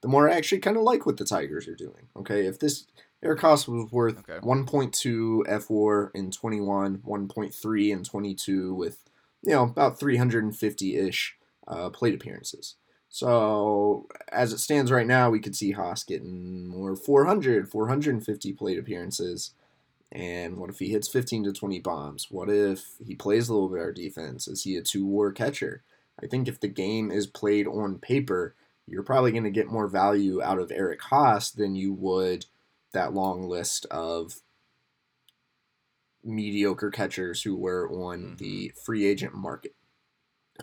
the 0.00 0.08
more 0.08 0.30
I 0.30 0.36
actually 0.36 0.60
kind 0.60 0.76
of 0.76 0.82
like 0.82 1.04
what 1.04 1.16
the 1.16 1.24
Tigers 1.24 1.68
are 1.68 1.74
doing. 1.74 2.08
Okay, 2.16 2.46
if 2.46 2.58
this 2.58 2.86
Eric 3.22 3.40
Haase 3.40 3.66
was 3.68 3.90
worth 3.90 4.18
okay. 4.18 4.44
1.2 4.44 5.46
fWAR 5.46 6.10
in 6.14 6.30
21, 6.30 6.98
1.3 6.98 7.90
in 7.90 8.04
22, 8.04 8.74
with 8.74 8.98
you 9.42 9.52
know 9.52 9.64
about 9.64 9.98
350 9.98 10.96
ish 10.96 11.36
uh, 11.66 11.90
plate 11.90 12.14
appearances. 12.14 12.76
So 13.08 14.08
as 14.30 14.52
it 14.52 14.58
stands 14.58 14.90
right 14.90 15.06
now, 15.06 15.30
we 15.30 15.40
could 15.40 15.56
see 15.56 15.72
Haase 15.72 16.06
getting 16.06 16.66
more 16.66 16.94
400, 16.96 17.70
450 17.70 18.52
plate 18.52 18.78
appearances. 18.78 19.52
And 20.12 20.58
what 20.58 20.70
if 20.70 20.78
he 20.78 20.88
hits 20.88 21.08
15 21.08 21.44
to 21.44 21.52
20 21.52 21.80
bombs? 21.80 22.28
What 22.30 22.50
if 22.50 22.84
he 23.04 23.14
plays 23.14 23.48
a 23.48 23.54
little 23.54 23.68
bit 23.68 23.80
our 23.80 23.92
defense? 23.92 24.46
Is 24.46 24.64
he 24.64 24.76
a 24.76 24.82
two 24.82 25.06
war 25.06 25.32
catcher? 25.32 25.82
I 26.22 26.26
think 26.26 26.48
if 26.48 26.60
the 26.60 26.68
game 26.68 27.10
is 27.10 27.26
played 27.26 27.66
on 27.66 27.98
paper, 27.98 28.54
you're 28.86 29.02
probably 29.02 29.32
going 29.32 29.44
to 29.44 29.50
get 29.50 29.66
more 29.66 29.88
value 29.88 30.42
out 30.42 30.58
of 30.58 30.70
Eric 30.70 31.00
Haase 31.00 31.54
than 31.54 31.74
you 31.74 31.92
would 31.92 32.46
that 32.96 33.14
long 33.14 33.48
list 33.48 33.86
of 33.86 34.40
mediocre 36.24 36.90
catchers 36.90 37.42
who 37.42 37.54
were 37.54 37.88
on 37.88 38.22
Mhm. 38.34 38.38
the 38.38 38.72
free 38.84 39.04
agent 39.06 39.34
market. 39.34 39.74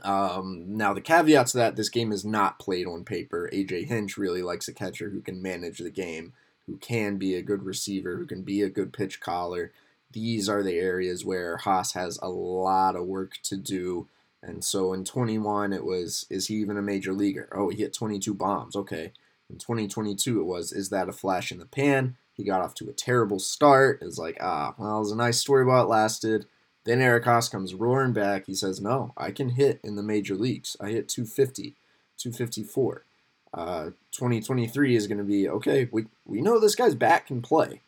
Um, 0.02 0.76
now, 0.76 0.94
the 0.94 1.02
caveat 1.02 1.48
to 1.48 1.58
that, 1.58 1.76
this 1.76 1.90
game 1.90 2.12
is 2.12 2.26
not 2.26 2.60
played 2.60 2.88
on 2.88 3.06
paper. 3.06 3.50
AJ 3.54 3.84
Hinch 3.86 4.18
really 4.18 4.42
likes 4.42 4.68
a 4.68 4.74
catcher 4.74 5.10
who 5.12 5.22
can 5.22 5.42
manage 5.42 5.78
the 5.78 5.92
game, 5.92 6.34
who 6.66 6.78
can 6.78 7.18
be 7.18 7.36
a 7.36 7.44
good 7.44 7.64
receiver, 7.64 8.18
who 8.18 8.26
can 8.26 8.42
be 8.42 8.62
a 8.62 8.70
good 8.70 8.92
pitch 8.92 9.20
caller. 9.22 9.72
These 10.12 10.50
are 10.50 10.64
the 10.64 10.80
areas 10.80 11.24
where 11.24 11.58
Haase 11.58 11.94
has 11.94 12.18
a 12.22 12.30
lot 12.30 12.96
of 12.96 13.06
work 13.06 13.38
to 13.44 13.56
do. 13.56 14.10
And 14.42 14.64
so 14.64 14.92
in 14.94 15.06
21, 15.06 15.72
it 15.72 15.86
was, 15.86 16.26
is 16.30 16.48
he 16.48 16.56
even 16.56 16.78
a 16.78 16.82
major 16.82 17.14
leaguer? 17.14 17.48
Oh, 17.52 17.70
he 17.70 17.78
hit 17.78 17.94
22 17.94 18.34
bombs. 18.34 18.76
Okay. 18.76 19.14
In 19.50 19.58
2022, 19.60 20.42
it 20.42 20.44
was, 20.44 20.74
is 20.74 20.90
that 20.90 21.08
a 21.08 21.14
flash 21.14 21.52
in 21.52 21.60
the 21.60 21.66
pan? 21.66 22.18
He 22.36 22.44
got 22.44 22.62
off 22.62 22.76
to 22.76 22.90
a 22.90 22.94
terrible 22.94 23.40
start. 23.40 24.00
It's 24.02 24.18
like, 24.18 24.38
ah, 24.42 24.74
well, 24.78 24.98
it 24.98 25.00
was 25.00 25.12
a 25.12 25.16
nice 25.16 25.40
story 25.40 25.66
while 25.66 25.84
it 25.84 25.90
lasted. 25.90 26.46
Then 26.84 27.02
Eric 27.02 27.26
Haase 27.26 27.52
comes 27.52 27.74
roaring 27.74 28.14
back. 28.14 28.46
He 28.46 28.56
says, 28.56 28.82
no, 28.82 29.14
I 29.16 29.32
can 29.32 29.50
hit 29.50 29.80
in 29.84 29.96
the 29.96 30.04
major 30.04 30.36
leagues. 30.36 30.76
I 30.82 30.90
hit 30.90 31.08
250, 31.08 31.76
254. 32.18 33.06
Uh, 33.54 33.84
2023 34.12 34.96
is 34.96 35.08
going 35.08 35.20
to 35.20 35.24
be, 35.24 35.48
okay, 35.48 35.88
we, 35.92 36.08
we 36.26 36.42
know 36.42 36.60
this 36.60 36.76
guy's 36.76 36.96
back 36.96 37.28
can 37.28 37.42
play. 37.42 37.82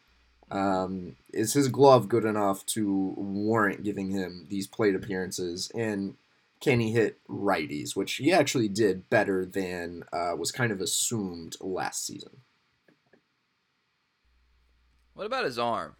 Um, 0.51 1.15
is 1.33 1.53
his 1.53 1.67
glove 1.67 2.07
good 2.07 2.23
enough 2.23 2.65
to 2.67 3.13
warrant 3.17 3.83
giving 3.83 4.11
him 4.11 4.45
these 4.49 4.67
plate 4.67 4.95
appearances? 4.95 5.71
And 5.73 6.15
can 6.61 6.79
he 6.79 6.91
hit 6.91 7.19
righties, 7.29 7.95
which 7.95 8.15
he 8.15 8.31
actually 8.31 8.67
did 8.67 9.09
better 9.09 9.45
than 9.45 10.03
uh, 10.13 10.33
was 10.37 10.51
kind 10.51 10.71
of 10.71 10.81
assumed 10.81 11.55
last 11.59 12.05
season. 12.05 12.41
What 15.15 15.25
about 15.25 15.45
his 15.45 15.57
arm? 15.57 15.95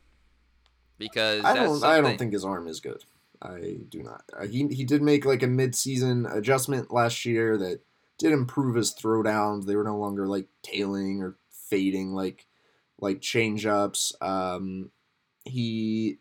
Because 0.98 1.44
I 1.44 1.56
don't. 1.56 1.84
I 1.84 2.00
don't 2.00 2.18
think 2.18 2.34
his 2.34 2.46
arm 2.46 2.68
is 2.68 2.80
good. 2.80 3.04
I 3.42 3.78
do 3.90 4.04
not. 4.04 4.24
Uh, 4.38 4.46
he 4.46 4.68
he 4.68 4.84
did 4.84 5.02
make 5.02 5.26
like 5.26 5.44
a 5.44 5.48
mid-season 5.48 6.26
adjustment 6.26 6.94
last 6.94 7.26
year 7.26 7.58
that 7.58 7.82
did 8.18 8.32
improve 8.32 8.76
his 8.76 8.94
throwdowns. 8.94 9.66
They 9.66 9.76
were 9.76 9.84
no 9.84 9.98
longer 9.98 10.28
like 10.28 10.48
tailing 10.62 11.22
or 11.22 11.36
fading 11.50 12.14
like 12.14 12.46
like 13.00 13.22
change-ups. 13.22 14.14
Um, 14.22 14.92
he 15.44 16.18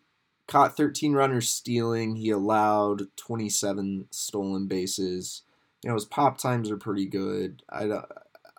caught 0.46 0.76
13 0.76 1.12
runners 1.12 1.48
stealing. 1.48 2.16
He 2.16 2.30
allowed 2.30 3.16
27 3.16 4.08
stolen 4.10 4.66
bases. 4.66 5.42
You 5.82 5.88
know 5.88 5.94
his 5.94 6.04
pop 6.04 6.38
times 6.38 6.70
are 6.70 6.76
pretty 6.76 7.06
good. 7.06 7.62
I 7.68 7.86
don't. 7.86 8.06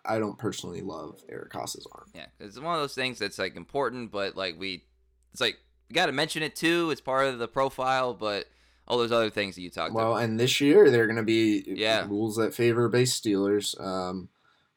I 0.07 0.19
don't 0.19 0.37
personally 0.37 0.81
love 0.81 1.21
Eric 1.29 1.53
Haase's 1.53 1.87
arm. 1.91 2.05
Yeah, 2.13 2.25
it's 2.39 2.59
one 2.59 2.75
of 2.75 2.81
those 2.81 2.95
things 2.95 3.19
that's 3.19 3.39
like 3.39 3.55
important, 3.55 4.11
but 4.11 4.35
like 4.35 4.59
we, 4.59 4.83
it's 5.31 5.41
like 5.41 5.57
you 5.89 5.93
got 5.95 6.05
to 6.07 6.11
mention 6.11 6.43
it 6.43 6.55
too. 6.55 6.89
It's 6.91 7.01
part 7.01 7.27
of 7.27 7.39
the 7.39 7.47
profile, 7.47 8.13
but 8.13 8.45
all 8.87 8.97
those 8.97 9.11
other 9.11 9.29
things 9.29 9.55
that 9.55 9.61
you 9.61 9.69
talked 9.69 9.93
Well, 9.93 10.05
about. 10.05 10.13
Well, 10.15 10.23
and 10.23 10.39
this 10.39 10.61
year 10.61 10.91
there 10.91 11.03
are 11.03 11.07
going 11.07 11.15
to 11.17 11.23
be 11.23 11.63
Yeah. 11.67 12.05
rules 12.07 12.35
that 12.35 12.53
favor 12.53 12.87
base 12.87 13.13
stealers. 13.13 13.75
Um, 13.79 14.29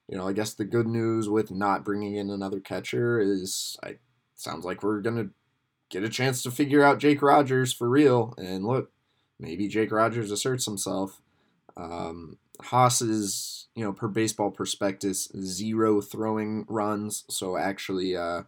you 0.09 0.17
know, 0.17 0.27
I 0.27 0.33
guess 0.33 0.55
the 0.55 0.65
good 0.65 0.87
news 0.87 1.29
with 1.29 1.51
not 1.51 1.85
bringing 1.85 2.15
in 2.17 2.31
another 2.31 2.61
catcher 2.61 3.21
is, 3.21 3.77
I 3.83 3.99
sounds 4.35 4.65
like 4.65 4.83
we're 4.83 5.01
going 5.01 5.17
to 5.17 5.31
get 5.91 6.05
a 6.05 6.09
chance 6.09 6.43
to 6.43 6.51
figure 6.51 6.83
out 6.83 6.99
Jake 6.99 7.21
Rogers 7.21 7.73
for 7.73 7.89
real. 7.89 8.33
And 8.39 8.65
look, 8.65 8.91
maybe 9.39 9.69
Jake 9.69 9.93
Rogers 9.93 10.31
asserts 10.31 10.65
himself. 10.65 11.21
Um, 11.77 12.39
Haase 12.63 13.09
is, 13.09 13.69
you 13.75 13.85
know, 13.85 13.93
per 13.93 14.09
baseball 14.09 14.51
prospectus, 14.51 15.31
zero 15.41 16.01
throwing 16.01 16.65
runs, 16.69 17.25
so 17.29 17.57
actually, 17.57 18.17
uh, 18.17 18.43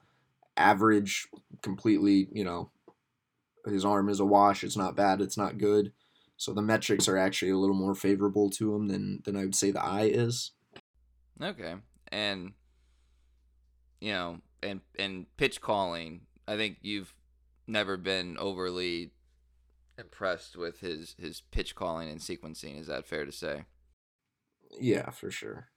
average, 0.57 1.29
completely, 1.63 2.29
you 2.33 2.45
know, 2.45 2.71
his 3.67 3.85
arm 3.85 4.09
is 4.09 4.21
a 4.21 4.25
wash. 4.25 4.65
It's 4.65 4.77
not 4.77 4.97
bad. 4.97 5.21
It's 5.21 5.37
not 5.37 5.59
good. 5.59 5.93
So 6.37 6.53
the 6.55 6.63
metrics 6.63 7.07
are 7.09 7.19
actually 7.19 7.51
a 7.51 7.59
little 7.59 7.77
more 7.77 7.95
favorable 7.95 8.49
to 8.51 8.75
him 8.75 8.89
than 8.89 9.21
than 9.25 9.37
I 9.37 9.41
would 9.41 9.55
say 9.55 9.71
the 9.71 9.85
eye 9.85 10.11
is. 10.13 10.53
Okay, 11.41 11.75
and 12.09 12.53
you 14.01 14.13
know, 14.13 14.41
and 14.63 14.81
and 14.99 15.27
pitch 15.37 15.61
calling. 15.61 16.23
I 16.49 16.57
think 16.57 16.79
you've 16.81 17.15
never 17.67 17.97
been 17.97 18.39
overly 18.39 19.13
impressed 19.99 20.57
with 20.57 20.81
his 20.81 21.15
his 21.19 21.43
pitch 21.51 21.75
calling 21.75 22.09
and 22.09 22.21
sequencing. 22.21 22.81
Is 22.81 22.87
that 22.87 23.07
fair 23.07 23.27
to 23.27 23.33
say? 23.33 23.65
Yeah, 24.79 25.11
for 25.11 25.31
sure. 25.31 25.69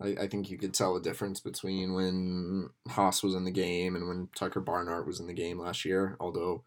I, 0.00 0.08
I 0.22 0.28
think 0.28 0.50
you 0.50 0.58
could 0.58 0.74
tell 0.74 0.96
a 0.96 1.02
difference 1.02 1.40
between 1.40 1.94
when 1.94 2.70
Haase 2.88 3.22
was 3.22 3.34
in 3.34 3.44
the 3.44 3.50
game 3.50 3.96
and 3.96 4.08
when 4.08 4.28
Tucker 4.34 4.60
Barnhart 4.60 5.06
was 5.06 5.20
in 5.20 5.26
the 5.26 5.32
game 5.34 5.58
last 5.58 5.84
year. 5.84 6.16
Although, 6.20 6.64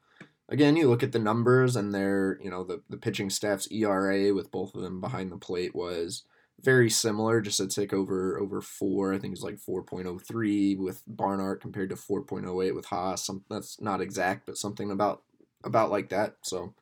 again, 0.49 0.75
you 0.75 0.89
look 0.89 1.03
at 1.03 1.11
the 1.11 1.19
numbers 1.19 1.75
and 1.75 1.93
their, 1.93 2.39
you 2.41 2.49
know, 2.49 2.63
the, 2.63 2.81
the 2.89 2.97
pitching 2.97 3.29
staff's 3.29 3.67
ERA 3.71 4.33
with 4.33 4.51
both 4.51 4.75
of 4.75 4.81
them 4.81 4.99
behind 5.01 5.31
the 5.31 5.37
plate 5.37 5.75
was 5.75 6.23
very 6.61 6.89
similar, 6.89 7.39
just 7.39 7.59
a 7.61 7.67
tick 7.67 7.93
over 7.93 8.37
over 8.39 8.61
four. 8.61 9.13
I 9.13 9.19
think 9.19 9.33
it's 9.33 9.43
like 9.43 9.59
four 9.59 9.83
point 9.83 10.07
oh 10.07 10.19
three 10.19 10.75
with 10.75 11.01
Barnhart 11.07 11.61
compared 11.61 11.89
to 11.91 11.95
four 11.95 12.23
point 12.23 12.45
oh 12.47 12.61
eight 12.61 12.75
with 12.75 12.87
Haase. 12.87 13.19
Some, 13.19 13.43
that's 13.49 13.79
not 13.79 14.01
exact, 14.01 14.45
but 14.45 14.57
something 14.57 14.91
about 14.91 15.23
about 15.63 15.91
like 15.91 16.09
that. 16.09 16.35
So, 16.41 16.73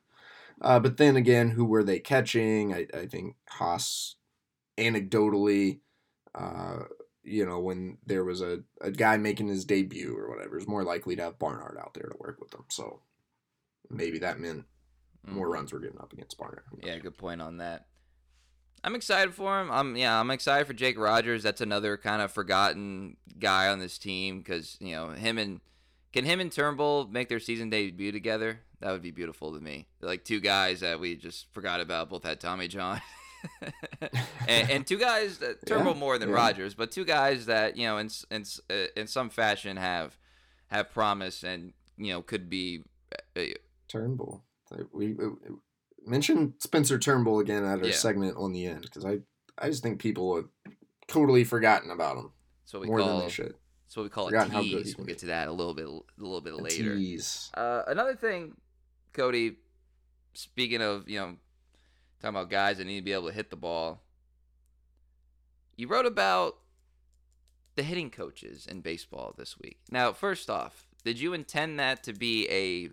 uh, 0.60 0.80
but 0.80 0.96
then 0.96 1.16
again, 1.16 1.50
who 1.50 1.64
were 1.64 1.84
they 1.84 2.00
catching? 2.00 2.74
I, 2.74 2.86
I 2.94 3.06
think 3.06 3.36
Haase, 3.58 4.14
anecdotally, 4.78 5.80
uh, 6.34 6.84
you 7.22 7.44
know, 7.44 7.58
when 7.60 7.98
there 8.06 8.24
was 8.24 8.40
a, 8.40 8.60
a 8.80 8.90
guy 8.90 9.16
making 9.18 9.48
his 9.48 9.64
debut 9.64 10.16
or 10.16 10.30
whatever, 10.30 10.56
is 10.56 10.66
more 10.68 10.84
likely 10.84 11.16
to 11.16 11.22
have 11.22 11.38
Barnhart 11.38 11.76
out 11.78 11.94
there 11.94 12.08
to 12.08 12.16
work 12.18 12.38
with 12.40 12.50
them. 12.52 12.64
So 12.70 13.02
maybe 13.90 14.18
that 14.20 14.38
meant 14.40 14.64
more 15.26 15.48
Mhm. 15.48 15.52
runs 15.52 15.72
were 15.72 15.80
given 15.80 15.98
up 16.00 16.12
against 16.12 16.38
Barnhart. 16.38 16.64
Yeah, 16.82 16.98
good 16.98 17.18
point 17.18 17.42
on 17.42 17.58
that. 17.58 17.86
I'm 18.84 18.94
excited 18.94 19.34
for 19.34 19.60
him. 19.60 19.70
I'm 19.72 19.96
yeah, 19.96 20.18
I'm 20.18 20.30
excited 20.30 20.66
for 20.66 20.72
Jake 20.72 20.96
Rogers. 20.98 21.42
That's 21.42 21.60
another 21.60 21.96
kind 21.96 22.22
of 22.22 22.30
forgotten 22.30 23.16
guy 23.38 23.68
on 23.68 23.80
this 23.80 23.98
team 23.98 24.38
because 24.38 24.76
you 24.80 24.92
know 24.92 25.10
him 25.10 25.36
and 25.36 25.60
can 26.12 26.24
him 26.24 26.38
and 26.40 26.50
Turnbull 26.50 27.08
make 27.08 27.28
their 27.28 27.40
season 27.40 27.70
debut 27.70 28.12
together? 28.12 28.60
That 28.80 28.92
would 28.92 29.02
be 29.02 29.10
beautiful 29.10 29.52
to 29.52 29.60
me. 29.60 29.88
They're 30.00 30.08
like 30.08 30.24
two 30.24 30.40
guys 30.40 30.80
that 30.80 31.00
we 31.00 31.16
just 31.16 31.52
forgot 31.52 31.80
about. 31.80 32.08
Both 32.08 32.22
had 32.22 32.40
Tommy 32.40 32.68
John, 32.68 33.00
and, 34.46 34.70
and 34.70 34.86
two 34.86 34.98
guys 34.98 35.38
that 35.38 35.58
Turnbull 35.66 35.94
Yeah, 35.94 35.98
more 36.00 36.18
than 36.18 36.28
yeah. 36.30 36.34
Rogers, 36.34 36.74
but 36.74 36.90
two 36.90 37.04
guys 37.04 37.46
that 37.46 37.76
you 37.76 37.86
know 37.86 37.98
in 37.98 38.10
in 38.30 38.44
uh, 38.70 38.74
in 38.96 39.06
some 39.06 39.30
fashion 39.30 39.76
have 39.76 40.16
have 40.68 40.90
promise 40.92 41.42
and 41.42 41.72
you 41.96 42.12
know 42.12 42.22
could 42.22 42.48
be 42.50 42.82
uh, 43.36 43.40
Turnbull. 43.88 44.44
We, 44.92 45.14
we 45.14 45.30
mentioned 46.04 46.54
Spencer 46.58 46.98
Turnbull 46.98 47.40
again 47.40 47.64
at 47.64 47.78
our 47.80 47.86
Yeah. 47.86 47.92
segment 47.94 48.36
on 48.36 48.52
the 48.52 48.66
end 48.66 48.82
because 48.82 49.04
I, 49.06 49.20
I 49.56 49.68
just 49.68 49.82
think 49.82 49.98
people 49.98 50.36
have 50.36 50.44
totally 51.06 51.42
forgotten 51.44 51.90
about 51.90 52.18
him 52.18 52.30
So 52.66 52.80
we 52.80 52.86
more 52.86 52.98
than 53.00 53.08
call 53.08 53.20
they 53.22 53.30
should. 53.30 53.54
what 53.94 54.02
we 54.02 54.10
call 54.10 54.26
Forgotten 54.26 54.52
good 54.52 54.84
tease. 54.84 54.96
We'll 54.98 55.06
get 55.06 55.18
to 55.20 55.26
that 55.26 55.48
a 55.48 55.52
little 55.52 55.72
bit 55.72 55.86
a 55.86 56.00
little 56.18 56.42
bit 56.42 56.52
A 56.52 56.56
later. 56.58 56.94
tease. 56.96 57.50
Uh, 57.54 57.82
another 57.86 58.14
thing, 58.14 58.56
Cody. 59.14 59.56
Speaking 60.34 60.82
of 60.82 61.08
you 61.08 61.18
know, 61.18 61.36
talking 62.20 62.36
about 62.36 62.50
guys 62.50 62.78
that 62.78 62.86
need 62.86 62.98
to 62.98 63.04
be 63.04 63.12
able 63.12 63.28
to 63.28 63.34
hit 63.34 63.50
the 63.50 63.56
ball. 63.56 64.02
You 65.76 65.88
wrote 65.88 66.06
about 66.06 66.56
the 67.76 67.82
hitting 67.82 68.10
coaches 68.10 68.66
in 68.66 68.80
baseball 68.80 69.34
this 69.36 69.58
week. 69.58 69.78
Now, 69.90 70.12
first 70.12 70.50
off, 70.50 70.88
did 71.04 71.20
you 71.20 71.32
intend 71.32 71.78
that 71.78 72.02
to 72.04 72.12
be 72.12 72.48
a 72.50 72.90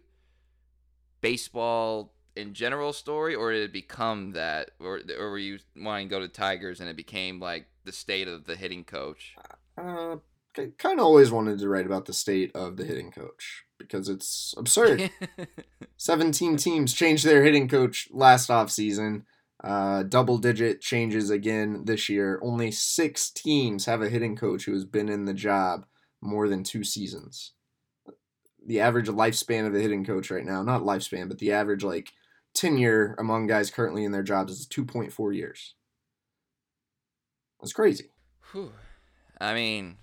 baseball 1.22 2.14
in 2.36 2.54
general 2.54 2.94
story, 2.94 3.34
or 3.34 3.52
did 3.52 3.64
it 3.64 3.74
become 3.74 4.32
that, 4.32 4.72
or 4.80 5.00
or 5.18 5.32
were 5.32 5.38
you 5.38 5.60
wanting 5.76 6.10
to 6.10 6.16
go 6.16 6.20
to 6.20 6.28
Tigers 6.28 6.80
and 6.80 6.90
it 6.90 6.96
became 6.96 7.40
like 7.40 7.68
the 7.84 7.92
state 7.92 8.28
of 8.28 8.46
the 8.46 8.56
hitting 8.56 8.84
coach? 8.84 9.36
Uh, 9.78 10.18
kind 10.54 11.00
of 11.00 11.06
always 11.06 11.32
wanted 11.32 11.60
to 11.60 11.70
write 11.70 11.86
about 11.86 12.06
the 12.06 12.14
state 12.14 12.52
of 12.56 12.78
the 12.78 12.86
hitting 12.86 13.12
coach 13.12 13.65
because 13.78 14.10
it's 14.10 14.54
absurd. 14.58 15.10
17 15.98 16.58
teams 16.58 16.94
changed 16.94 17.26
their 17.26 17.44
hitting 17.44 17.68
coach 17.68 18.08
last 18.12 18.50
offseason. 18.50 19.24
Uh, 19.64 20.04
double 20.04 20.38
digit 20.38 20.82
changes 20.82 21.30
again 21.30 21.86
this 21.86 22.10
year. 22.10 22.40
Only 22.44 22.72
six 22.72 23.32
teams 23.32 23.86
have 23.86 24.02
a 24.02 24.10
hitting 24.10 24.36
coach 24.36 24.66
who 24.66 24.74
has 24.74 24.86
been 24.86 25.10
in 25.10 25.26
the 25.26 25.34
job 25.34 25.86
more 26.22 26.48
than 26.48 26.64
two 26.64 26.84
seasons. 26.84 27.54
The 28.66 28.80
average 28.80 29.08
lifespan 29.08 29.66
of 29.66 29.76
a 29.76 29.80
hitting 29.80 30.06
coach 30.06 30.30
right 30.32 30.46
now, 30.46 30.62
not 30.62 30.82
lifespan, 30.82 31.28
but 31.28 31.40
the 31.40 31.52
average 31.52 31.84
like 31.84 32.12
tenure 32.54 33.16
among 33.20 33.48
guys 33.48 33.70
currently 33.70 34.04
in 34.04 34.12
their 34.12 34.24
jobs 34.24 34.54
is 34.54 34.68
2.4 34.68 35.36
years. 35.36 35.76
That's 37.62 37.74
crazy. 37.74 38.12
Whew. 38.52 38.72
I 39.40 39.54
mean, 39.54 39.98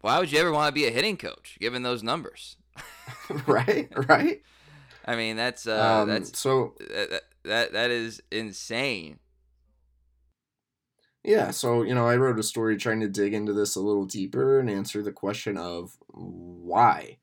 why 0.00 0.18
would 0.18 0.30
you 0.30 0.38
ever 0.38 0.52
want 0.52 0.68
to 0.68 0.80
be 0.80 0.86
a 0.86 0.90
hitting 0.90 1.16
coach 1.16 1.56
given 1.60 1.82
those 1.82 2.02
numbers? 2.02 2.56
right? 3.46 3.88
Right? 4.08 4.42
I 5.04 5.16
mean, 5.16 5.36
that's 5.36 5.66
uh, 5.66 6.00
um, 6.02 6.08
that's 6.08 6.38
so 6.38 6.74
that, 6.78 7.22
that 7.44 7.72
that 7.72 7.90
is 7.90 8.22
insane. 8.30 9.18
Yeah, 11.22 11.52
so 11.52 11.82
you 11.82 11.94
know, 11.94 12.06
I 12.06 12.16
wrote 12.16 12.38
a 12.38 12.42
story 12.42 12.76
trying 12.76 13.00
to 13.00 13.08
dig 13.08 13.32
into 13.32 13.52
this 13.52 13.76
a 13.76 13.80
little 13.80 14.04
deeper 14.04 14.58
and 14.58 14.68
answer 14.68 15.02
the 15.02 15.12
question 15.12 15.56
of 15.56 15.96
why. 16.08 17.18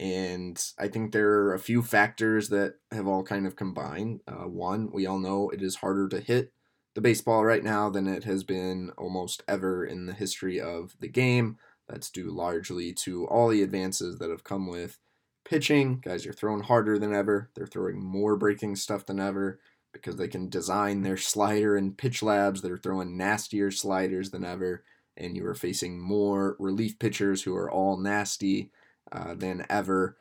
And 0.00 0.60
I 0.76 0.88
think 0.88 1.12
there 1.12 1.30
are 1.30 1.54
a 1.54 1.60
few 1.60 1.80
factors 1.80 2.48
that 2.48 2.74
have 2.90 3.06
all 3.06 3.22
kind 3.22 3.46
of 3.46 3.54
combined. 3.54 4.22
Uh, 4.26 4.48
one, 4.48 4.90
we 4.92 5.06
all 5.06 5.20
know 5.20 5.50
it 5.50 5.62
is 5.62 5.76
harder 5.76 6.08
to 6.08 6.20
hit 6.20 6.52
the 6.94 7.00
baseball 7.00 7.44
right 7.44 7.62
now 7.62 7.90
than 7.90 8.08
it 8.08 8.24
has 8.24 8.42
been 8.42 8.90
almost 8.98 9.44
ever 9.46 9.84
in 9.84 10.06
the 10.06 10.12
history 10.12 10.60
of 10.60 10.96
the 11.00 11.08
game. 11.08 11.56
That's 11.88 12.10
due 12.10 12.30
largely 12.30 12.92
to 12.94 13.26
all 13.26 13.48
the 13.48 13.62
advances 13.62 14.18
that 14.18 14.30
have 14.30 14.44
come 14.44 14.66
with 14.66 14.98
pitching. 15.44 16.00
Guys 16.00 16.26
are 16.26 16.32
throwing 16.32 16.62
harder 16.62 16.98
than 16.98 17.14
ever, 17.14 17.50
they're 17.54 17.66
throwing 17.66 18.02
more 18.02 18.36
breaking 18.36 18.76
stuff 18.76 19.06
than 19.06 19.20
ever 19.20 19.60
because 19.92 20.16
they 20.16 20.28
can 20.28 20.48
design 20.48 21.02
their 21.02 21.16
slider 21.16 21.76
and 21.76 21.96
pitch 21.96 22.22
labs. 22.22 22.60
They're 22.60 22.76
throwing 22.76 23.16
nastier 23.16 23.70
sliders 23.70 24.30
than 24.30 24.44
ever, 24.44 24.84
and 25.16 25.36
you 25.36 25.46
are 25.46 25.54
facing 25.54 26.00
more 26.00 26.56
relief 26.58 26.98
pitchers 26.98 27.42
who 27.42 27.54
are 27.54 27.70
all 27.70 27.96
nasty 27.96 28.70
uh, 29.12 29.34
than 29.34 29.64
ever. 29.70 30.16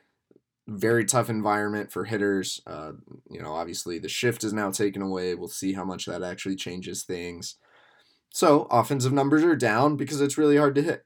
Very 0.67 1.04
tough 1.04 1.30
environment 1.30 1.91
for 1.91 2.06
hitters. 2.06 2.62
Uh, 2.67 2.93
you 3.30 3.41
know, 3.41 3.54
obviously 3.54 3.99
the 3.99 4.08
shift 4.08 4.43
is 4.43 4.54
now 4.54 4.71
taken 4.71 5.02
away. 5.02 5.34
We'll 5.36 5.49
see 5.49 5.73
how 5.73 5.84
much 5.84 6.06
that 6.06 6.23
actually 6.23 6.56
changes 6.56 7.04
things. 7.04 7.56
So 8.30 8.67
offensive 8.71 9.12
numbers 9.12 9.43
are 9.43 9.56
down 9.56 9.97
because 9.97 10.21
it's 10.21 10.38
really 10.38 10.58
hard 10.58 10.76
to 10.76 10.82
hit. 10.82 11.06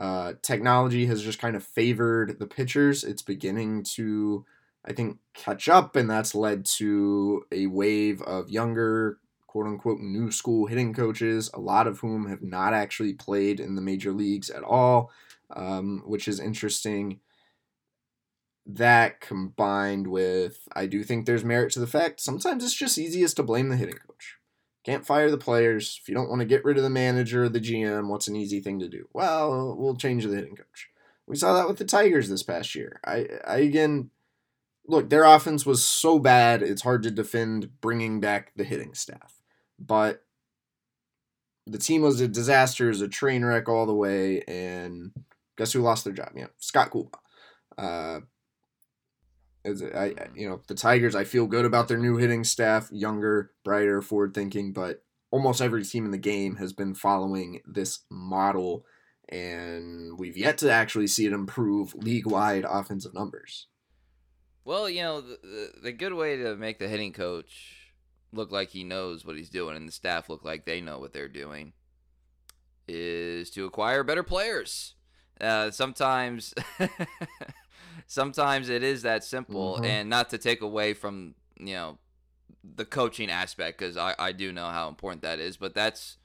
Uh, 0.00 0.32
technology 0.42 1.06
has 1.06 1.22
just 1.22 1.38
kind 1.38 1.54
of 1.54 1.62
favored 1.62 2.40
the 2.40 2.46
pitchers. 2.46 3.04
It's 3.04 3.22
beginning 3.22 3.84
to 3.94 4.44
I 4.84 4.92
think, 4.92 5.18
catch 5.34 5.68
up, 5.68 5.94
and 5.96 6.08
that's 6.08 6.34
led 6.34 6.64
to 6.76 7.44
a 7.52 7.66
wave 7.66 8.22
of 8.22 8.48
younger, 8.48 9.18
quote 9.46 9.66
unquote, 9.66 10.00
new 10.00 10.30
school 10.30 10.66
hitting 10.66 10.94
coaches, 10.94 11.50
a 11.52 11.60
lot 11.60 11.86
of 11.86 12.00
whom 12.00 12.28
have 12.28 12.42
not 12.42 12.72
actually 12.72 13.12
played 13.12 13.60
in 13.60 13.74
the 13.74 13.82
major 13.82 14.12
leagues 14.12 14.48
at 14.48 14.62
all, 14.62 15.10
um, 15.54 16.02
which 16.06 16.28
is 16.28 16.40
interesting. 16.40 17.20
That 18.66 19.20
combined 19.20 20.06
with, 20.06 20.66
I 20.74 20.86
do 20.86 21.02
think 21.02 21.26
there's 21.26 21.44
merit 21.44 21.72
to 21.72 21.80
the 21.80 21.86
fact 21.86 22.20
sometimes 22.20 22.64
it's 22.64 22.74
just 22.74 22.98
easiest 22.98 23.36
to 23.36 23.42
blame 23.42 23.68
the 23.68 23.76
hitting 23.76 23.96
coach. 23.96 24.39
Can't 24.90 25.06
fire 25.06 25.30
the 25.30 25.38
players. 25.38 26.00
If 26.02 26.08
you 26.08 26.16
don't 26.16 26.28
want 26.28 26.40
to 26.40 26.46
get 26.46 26.64
rid 26.64 26.76
of 26.76 26.82
the 26.82 26.90
manager 26.90 27.44
or 27.44 27.48
the 27.48 27.60
GM, 27.60 28.08
what's 28.08 28.26
an 28.26 28.34
easy 28.34 28.58
thing 28.58 28.80
to 28.80 28.88
do? 28.88 29.06
Well, 29.12 29.76
we'll 29.78 29.94
change 29.94 30.24
the 30.24 30.34
hitting 30.34 30.56
coach. 30.56 30.88
We 31.28 31.36
saw 31.36 31.54
that 31.54 31.68
with 31.68 31.78
the 31.78 31.84
Tigers 31.84 32.28
this 32.28 32.42
past 32.42 32.74
year. 32.74 32.98
I, 33.04 33.28
I 33.46 33.58
again, 33.58 34.10
look, 34.88 35.08
their 35.08 35.22
offense 35.22 35.64
was 35.64 35.84
so 35.84 36.18
bad, 36.18 36.60
it's 36.60 36.82
hard 36.82 37.04
to 37.04 37.12
defend 37.12 37.80
bringing 37.80 38.18
back 38.18 38.50
the 38.56 38.64
hitting 38.64 38.94
staff. 38.94 39.40
But 39.78 40.24
the 41.68 41.78
team 41.78 42.02
was 42.02 42.20
a 42.20 42.26
disaster, 42.26 42.88
was 42.88 43.00
a 43.00 43.06
train 43.06 43.44
wreck 43.44 43.68
all 43.68 43.86
the 43.86 43.94
way, 43.94 44.42
and 44.48 45.12
guess 45.56 45.72
who 45.72 45.82
lost 45.82 46.02
their 46.02 46.12
job? 46.12 46.32
Yeah, 46.34 46.48
Scott 46.58 46.90
Coolbaugh. 46.90 47.14
Uh, 47.78 48.20
I, 49.64 50.14
you 50.34 50.48
know, 50.48 50.60
the 50.66 50.74
Tigers, 50.74 51.14
I 51.14 51.24
feel 51.24 51.46
good 51.46 51.64
about 51.64 51.88
their 51.88 51.98
new 51.98 52.16
hitting 52.16 52.44
staff, 52.44 52.88
younger, 52.90 53.52
brighter, 53.64 54.00
forward 54.00 54.34
thinking, 54.34 54.72
but 54.72 55.02
almost 55.30 55.60
every 55.60 55.84
team 55.84 56.04
in 56.04 56.10
the 56.10 56.18
game 56.18 56.56
has 56.56 56.72
been 56.72 56.94
following 56.94 57.60
this 57.66 58.00
model, 58.10 58.84
and 59.28 60.18
we've 60.18 60.36
yet 60.36 60.58
to 60.58 60.70
actually 60.72 61.06
see 61.06 61.26
it 61.26 61.32
improve 61.32 61.94
league 61.94 62.26
wide 62.26 62.64
offensive 62.68 63.14
numbers. 63.14 63.66
Well, 64.64 64.88
you 64.88 65.02
know, 65.02 65.20
the, 65.20 65.38
the, 65.42 65.72
the 65.82 65.92
good 65.92 66.14
way 66.14 66.36
to 66.36 66.56
make 66.56 66.78
the 66.78 66.88
hitting 66.88 67.12
coach 67.12 67.92
look 68.32 68.52
like 68.52 68.70
he 68.70 68.84
knows 68.84 69.24
what 69.24 69.36
he's 69.36 69.50
doing 69.50 69.76
and 69.76 69.88
the 69.88 69.92
staff 69.92 70.28
look 70.28 70.44
like 70.44 70.64
they 70.64 70.80
know 70.80 70.98
what 70.98 71.12
they're 71.12 71.28
doing 71.28 71.72
is 72.86 73.50
to 73.50 73.64
acquire 73.64 74.02
better 74.04 74.22
players. 74.22 74.94
Uh, 75.40 75.70
sometimes, 75.70 76.52
sometimes 78.06 78.68
it 78.68 78.82
is 78.82 79.02
that 79.02 79.24
simple, 79.24 79.74
mm-hmm. 79.74 79.84
and 79.84 80.10
not 80.10 80.30
to 80.30 80.38
take 80.38 80.60
away 80.60 80.94
from 80.94 81.34
you 81.58 81.74
know 81.74 81.98
the 82.62 82.84
coaching 82.84 83.30
aspect 83.30 83.78
because 83.78 83.96
I, 83.96 84.14
I 84.18 84.32
do 84.32 84.52
know 84.52 84.66
how 84.66 84.88
important 84.88 85.22
that 85.22 85.38
is, 85.38 85.56
but 85.56 85.74
that's 85.74 86.18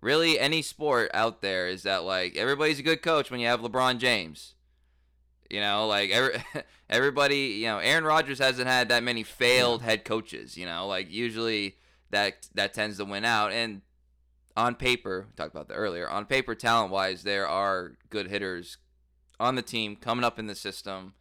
really 0.00 0.38
any 0.38 0.62
sport 0.62 1.10
out 1.14 1.40
there 1.40 1.66
is 1.66 1.82
that 1.84 2.04
like 2.04 2.36
everybody's 2.36 2.78
a 2.78 2.82
good 2.82 3.02
coach 3.02 3.30
when 3.30 3.40
you 3.40 3.46
have 3.46 3.60
LeBron 3.60 3.98
James. 3.98 4.54
You 5.50 5.60
know, 5.60 5.86
like 5.86 6.10
every, 6.10 6.42
everybody, 6.90 7.58
you 7.58 7.66
know, 7.66 7.78
Aaron 7.78 8.04
Rodgers 8.04 8.38
hasn't 8.38 8.66
had 8.66 8.88
that 8.88 9.02
many 9.02 9.22
failed 9.22 9.82
head 9.82 10.04
coaches. 10.04 10.56
You 10.56 10.66
know, 10.66 10.86
like 10.86 11.10
usually 11.10 11.76
that 12.10 12.48
that 12.54 12.74
tends 12.74 12.98
to 12.98 13.04
win 13.04 13.24
out. 13.24 13.52
And 13.52 13.82
on 14.56 14.74
paper, 14.74 15.26
we 15.28 15.34
talked 15.34 15.54
about 15.54 15.68
that 15.68 15.74
earlier. 15.74 16.08
On 16.08 16.24
paper, 16.24 16.54
talent 16.54 16.92
wise, 16.92 17.22
there 17.22 17.46
are 17.46 17.96
good 18.10 18.28
hitters 18.28 18.78
on 19.40 19.54
the 19.54 19.62
team 19.62 19.96
coming 19.96 20.24
up 20.24 20.38
in 20.38 20.46
the 20.46 20.54
system, 20.54 21.14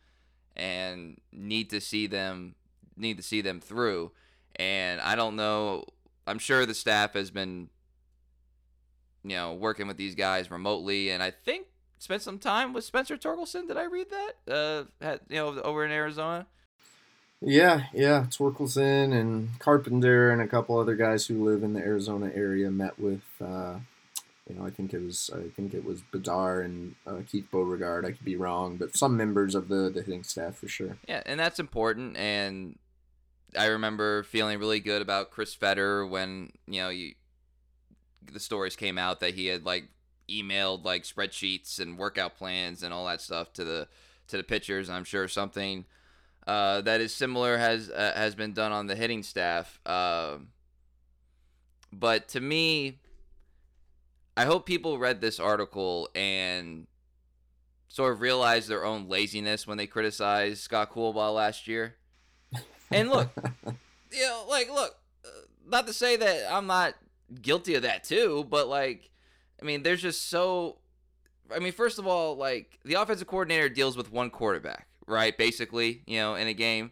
and 0.55 1.19
need 1.31 1.69
to 1.71 1.81
see 1.81 2.07
them 2.07 2.55
need 2.95 3.17
to 3.17 3.23
see 3.23 3.41
them 3.41 3.59
through. 3.59 4.11
And 4.55 5.01
I 5.01 5.15
don't 5.15 5.35
know. 5.35 5.85
I'm 6.27 6.39
sure 6.39 6.65
the 6.65 6.73
staff 6.73 7.13
has 7.13 7.31
been, 7.31 7.69
you 9.23 9.35
know, 9.35 9.53
working 9.53 9.87
with 9.87 9.97
these 9.97 10.15
guys 10.15 10.51
remotely, 10.51 11.09
and 11.09 11.23
I 11.23 11.31
think 11.31 11.67
spent 11.97 12.21
some 12.21 12.37
time 12.37 12.73
with 12.73 12.83
Spencer 12.83 13.17
Torkelson. 13.17 13.67
Did 13.67 13.77
I 13.77 13.85
read 13.85 14.07
that? 14.09 14.53
Uh, 14.53 14.83
had, 15.03 15.21
you 15.29 15.37
know, 15.37 15.59
over 15.61 15.83
in 15.85 15.91
Arizona. 15.91 16.45
Yeah, 17.41 17.87
yeah, 17.93 18.27
Torkelson 18.29 19.13
and 19.13 19.59
Carpenter 19.59 20.31
and 20.31 20.41
a 20.41 20.47
couple 20.47 20.77
other 20.77 20.95
guys 20.95 21.27
who 21.27 21.43
live 21.43 21.61
in 21.61 21.73
the 21.73 21.81
Arizona 21.81 22.31
area 22.33 22.71
met 22.71 22.97
with, 22.97 23.23
uh, 23.41 23.79
you 24.49 24.55
know, 24.55 24.65
I 24.65 24.71
think 24.71 24.93
it 24.93 25.01
was 25.01 25.29
I 25.33 25.49
think 25.49 25.73
it 25.73 25.85
was 25.85 26.01
Brdar 26.11 26.65
and 26.65 26.95
uh, 27.07 27.19
Keith 27.27 27.47
Beauregard. 27.51 28.05
I 28.05 28.11
could 28.11 28.25
be 28.25 28.35
wrong, 28.35 28.77
but 28.77 28.95
some 28.95 29.15
members 29.15 29.55
of 29.55 29.69
the 29.69 29.89
the 29.89 30.01
hitting 30.01 30.23
staff 30.23 30.57
for 30.57 30.67
sure. 30.67 30.97
Yeah, 31.07 31.23
and 31.25 31.39
that's 31.39 31.59
important. 31.59 32.17
And 32.17 32.77
I 33.57 33.67
remember 33.67 34.23
feeling 34.23 34.59
really 34.59 34.79
good 34.79 35.01
about 35.01 35.31
Chris 35.31 35.53
Fetter 35.53 36.05
when 36.05 36.51
you 36.67 36.81
know 36.81 36.89
you 36.89 37.13
the 38.31 38.39
stories 38.39 38.75
came 38.75 38.97
out 38.97 39.19
that 39.21 39.33
he 39.33 39.47
had 39.47 39.65
like 39.65 39.85
emailed 40.29 40.83
like 40.83 41.03
spreadsheets 41.03 41.79
and 41.79 41.97
workout 41.97 42.37
plans 42.37 42.83
and 42.83 42.93
all 42.93 43.05
that 43.05 43.21
stuff 43.21 43.53
to 43.53 43.63
the 43.63 43.87
to 44.27 44.37
the 44.37 44.43
pitchers. 44.43 44.89
I'm 44.89 45.03
sure 45.05 45.27
something 45.27 45.85
uh, 46.47 46.81
that 46.81 46.99
is 46.99 47.13
similar 47.13 47.57
has 47.57 47.89
uh, 47.89 48.11
has 48.15 48.35
been 48.35 48.53
done 48.53 48.73
on 48.73 48.87
the 48.87 48.95
hitting 48.95 49.23
staff. 49.23 49.79
Uh, 49.85 50.37
but 51.91 52.27
to 52.29 52.41
me, 52.41 52.99
I 54.35 54.45
hope 54.45 54.65
people 54.65 54.97
read 54.97 55.21
this 55.21 55.39
article 55.39 56.09
and 56.15 56.87
sort 57.87 58.13
of 58.13 58.21
realize 58.21 58.67
their 58.67 58.83
own 58.83 59.07
laziness 59.07 59.67
when 59.67 59.77
they 59.77 59.85
criticize 59.85 60.59
Scott 60.59 60.91
Coolbaugh 60.91 61.33
last 61.35 61.67
year. 61.67 61.95
And 62.91 63.09
look, 63.09 63.29
you 64.11 64.23
know, 64.23 64.45
like 64.49 64.69
look, 64.69 64.95
uh, 65.25 65.29
not 65.67 65.87
to 65.87 65.93
say 65.93 66.15
that 66.15 66.51
I'm 66.51 66.67
not 66.67 66.95
guilty 67.41 67.75
of 67.75 67.83
that 67.83 68.03
too, 68.03 68.45
but 68.49 68.67
like 68.67 69.11
I 69.61 69.65
mean, 69.65 69.83
there's 69.83 70.01
just 70.01 70.29
so. 70.29 70.77
I 71.53 71.59
mean, 71.59 71.71
first 71.71 71.99
of 71.99 72.07
all, 72.07 72.35
like 72.35 72.79
the 72.83 72.95
offensive 72.95 73.27
coordinator 73.27 73.69
deals 73.69 73.95
with 73.95 74.11
one 74.11 74.29
quarterback, 74.29 74.87
right? 75.07 75.37
Basically, 75.37 76.01
you 76.05 76.17
know, 76.19 76.35
in 76.35 76.47
a 76.47 76.53
game. 76.53 76.91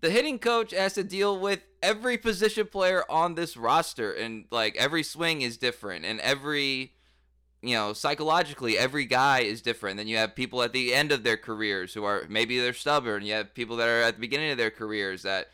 The 0.00 0.10
hitting 0.10 0.38
coach 0.38 0.70
has 0.72 0.94
to 0.94 1.04
deal 1.04 1.38
with 1.38 1.60
every 1.82 2.18
position 2.18 2.66
player 2.66 3.04
on 3.10 3.34
this 3.34 3.56
roster, 3.56 4.12
and 4.12 4.44
like 4.50 4.76
every 4.76 5.02
swing 5.02 5.42
is 5.42 5.56
different, 5.56 6.04
and 6.04 6.20
every 6.20 6.92
you 7.60 7.74
know, 7.74 7.92
psychologically, 7.92 8.78
every 8.78 9.04
guy 9.04 9.40
is 9.40 9.60
different. 9.60 9.96
Then 9.96 10.06
you 10.06 10.16
have 10.16 10.36
people 10.36 10.62
at 10.62 10.72
the 10.72 10.94
end 10.94 11.10
of 11.10 11.24
their 11.24 11.36
careers 11.36 11.92
who 11.92 12.04
are 12.04 12.24
maybe 12.28 12.58
they're 12.60 12.72
stubborn. 12.72 13.24
You 13.24 13.34
have 13.34 13.54
people 13.54 13.76
that 13.76 13.88
are 13.88 14.02
at 14.02 14.14
the 14.14 14.20
beginning 14.20 14.52
of 14.52 14.58
their 14.58 14.70
careers 14.70 15.22
that 15.22 15.48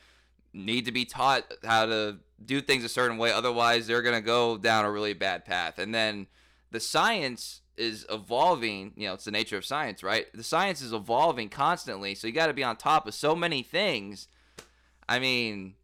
need 0.52 0.84
to 0.84 0.92
be 0.92 1.04
taught 1.04 1.50
how 1.64 1.86
to 1.86 2.18
do 2.44 2.60
things 2.60 2.84
a 2.84 2.88
certain 2.88 3.16
way. 3.16 3.32
Otherwise, 3.32 3.86
they're 3.86 4.02
going 4.02 4.14
to 4.14 4.20
go 4.20 4.58
down 4.58 4.84
a 4.84 4.90
really 4.90 5.14
bad 5.14 5.44
path. 5.44 5.78
And 5.78 5.94
then 5.94 6.26
the 6.70 6.80
science 6.80 7.62
is 7.76 8.04
evolving. 8.10 8.92
You 8.96 9.08
know, 9.08 9.14
it's 9.14 9.24
the 9.24 9.30
nature 9.30 9.56
of 9.56 9.64
science, 9.64 10.02
right? 10.02 10.26
The 10.34 10.44
science 10.44 10.82
is 10.82 10.92
evolving 10.92 11.48
constantly, 11.48 12.14
so 12.14 12.26
you 12.26 12.34
got 12.34 12.48
to 12.48 12.52
be 12.54 12.64
on 12.64 12.76
top 12.76 13.06
of 13.06 13.14
so 13.14 13.34
many 13.34 13.62
things. 13.62 14.28
I 15.08 15.18
mean, 15.18 15.74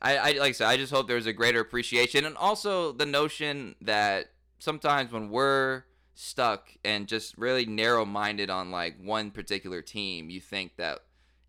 I, 0.00 0.16
I 0.16 0.30
like 0.32 0.50
I 0.50 0.52
said, 0.52 0.68
I 0.68 0.76
just 0.76 0.92
hope 0.92 1.08
there's 1.08 1.26
a 1.26 1.32
greater 1.32 1.60
appreciation, 1.60 2.24
and 2.24 2.36
also 2.36 2.92
the 2.92 3.06
notion 3.06 3.74
that 3.80 4.30
sometimes 4.58 5.12
when 5.12 5.30
we're 5.30 5.84
stuck 6.14 6.68
and 6.84 7.08
just 7.08 7.36
really 7.38 7.64
narrow-minded 7.64 8.50
on 8.50 8.70
like 8.70 8.96
one 9.02 9.30
particular 9.30 9.82
team, 9.82 10.30
you 10.30 10.40
think 10.40 10.76
that 10.76 11.00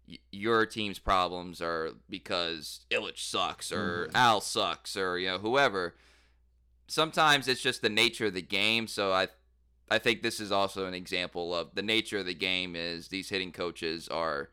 y- 0.07 0.17
your 0.31 0.65
team's 0.65 0.99
problems 0.99 1.61
are 1.61 1.91
because 2.09 2.85
Ilitch 2.91 3.19
sucks 3.19 3.71
or 3.71 4.07
mm-hmm. 4.07 4.15
Al 4.15 4.41
sucks 4.41 4.95
or 4.95 5.17
you 5.17 5.27
know 5.27 5.37
whoever 5.37 5.95
sometimes 6.87 7.47
it's 7.47 7.61
just 7.61 7.81
the 7.81 7.89
nature 7.89 8.27
of 8.27 8.33
the 8.33 8.41
game. 8.41 8.87
So 8.87 9.11
I 9.11 9.27
I 9.89 9.99
think 9.99 10.21
this 10.21 10.39
is 10.39 10.51
also 10.51 10.85
an 10.85 10.93
example 10.93 11.53
of 11.53 11.75
the 11.75 11.81
nature 11.81 12.19
of 12.19 12.25
the 12.25 12.33
game 12.33 12.75
is 12.75 13.09
these 13.09 13.29
hitting 13.29 13.51
coaches 13.51 14.07
are 14.07 14.49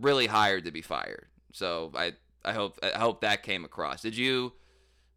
really 0.00 0.26
hired 0.26 0.64
to 0.64 0.70
be 0.70 0.82
fired. 0.82 1.26
So 1.52 1.92
I 1.94 2.12
I 2.44 2.52
hope 2.52 2.78
I 2.82 2.98
hope 2.98 3.20
that 3.22 3.42
came 3.42 3.64
across. 3.64 4.02
Did 4.02 4.16
you 4.16 4.52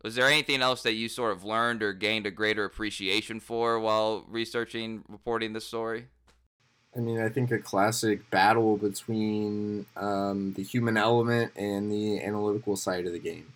was 0.04 0.15
there 0.15 0.28
anything 0.28 0.62
else 0.62 0.82
that 0.84 0.94
you 0.94 1.08
sort 1.08 1.32
of 1.32 1.44
learned 1.44 1.84
or 1.84 1.94
gained 1.94 2.26
a 2.26 2.32
greater 2.32 2.65
appreciation 2.65 3.39
for 3.39 3.80
while 3.80 4.26
researching, 4.28 5.04
reporting 5.08 5.54
this 5.54 5.67
story? 5.67 6.08
I 6.96 7.00
mean, 7.00 7.22
I 7.22 7.30
think 7.30 7.52
a 7.52 7.60
classic 7.60 8.30
battle 8.30 8.78
between 8.78 9.86
um, 9.96 10.54
the 10.54 10.63
human 10.63 10.98
element 10.98 11.54
and 11.56 11.91
the 11.91 12.22
analytical 12.22 12.76
side 12.76 13.06
of 13.06 13.13
the 13.13 13.20
game. 13.20 13.54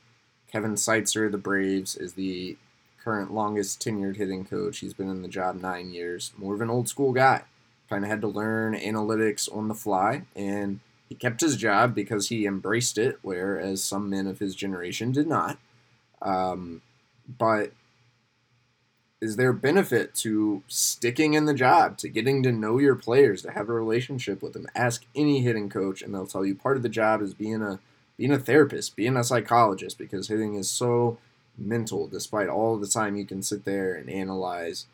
Kevin 0.50 0.76
Seitzer, 0.76 1.30
the 1.30 1.38
Braves, 1.38 1.98
is 1.98 2.14
the 2.14 2.58
current 3.04 3.34
longest 3.34 3.82
tenured 3.82 4.16
hitting 4.16 4.46
coach. 4.46 4.80
He's 4.80 4.94
been 4.94 5.10
in 5.10 5.22
the 5.22 5.28
job 5.28 5.62
nine 5.62 5.92
years. 5.92 6.32
More 6.38 6.54
of 6.54 6.62
an 6.62 6.70
old 6.70 6.88
school 6.88 7.12
guy. 7.12 7.42
Kind 7.90 8.06
of 8.06 8.10
had 8.10 8.22
to 8.22 8.28
learn 8.28 8.74
analytics 8.74 9.54
on 9.54 9.68
the 9.68 9.76
fly, 9.76 10.24
and 10.36 10.80
he 11.08 11.16
kept 11.16 11.42
his 11.42 11.56
job 11.56 11.94
because 11.94 12.30
he 12.30 12.46
embraced 12.46 12.98
it, 12.98 13.20
whereas 13.22 13.84
some 13.84 14.10
men 14.10 14.28
of 14.28 14.40
his 14.40 14.56
generation 14.56 15.12
did 15.12 15.28
not. 15.28 15.58
Um, 16.22 16.82
but 17.28 17.72
is 19.22 19.36
there 19.38 19.54
benefit 19.54 20.14
to 20.16 20.64
sticking 20.68 21.34
in 21.34 21.46
the 21.46 21.54
job, 21.54 21.98
to 22.00 22.10
getting 22.10 22.44
to 22.44 22.52
know 22.52 22.78
your 22.78 22.96
players, 22.96 23.42
to 23.42 23.52
have 23.52 23.70
a 23.70 23.74
relationship 23.74 24.42
with 24.42 24.54
them? 24.54 24.68
Ask 24.76 25.06
any 25.16 25.42
hitting 25.42 25.70
coach, 25.70 26.02
and 26.02 26.14
they'll 26.14 26.28
tell 26.28 26.46
you 26.46 26.56
part 26.56 26.78
of 26.78 26.84
the 26.84 26.90
job 26.90 27.22
is 27.22 27.34
being 27.34 27.62
a 27.62 27.80
being 28.18 28.32
a 28.32 28.40
therapist, 28.40 28.96
being 28.96 29.18
a 29.18 29.24
psychologist, 29.24 29.98
because 29.98 30.30
hitting 30.30 30.56
is 30.56 30.70
so 30.70 31.18
mental. 31.58 32.08
Despite 32.08 32.48
all 32.48 32.78
the 32.78 32.88
time 32.88 33.16
you 33.16 33.26
can 33.26 33.42
sit 33.42 33.66
there 33.66 33.94
and 33.94 34.10
analyze 34.10 34.86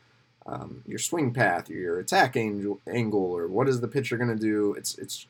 um, 0.45 0.83
your 0.87 0.99
swing 0.99 1.33
path, 1.33 1.69
or 1.69 1.73
your 1.73 1.99
attack 1.99 2.35
angle, 2.35 2.79
angle, 2.87 3.37
or 3.37 3.47
what 3.47 3.69
is 3.69 3.81
the 3.81 3.87
pitcher 3.87 4.17
going 4.17 4.35
to 4.35 4.35
do? 4.35 4.73
It's 4.73 4.97
it's 4.97 5.27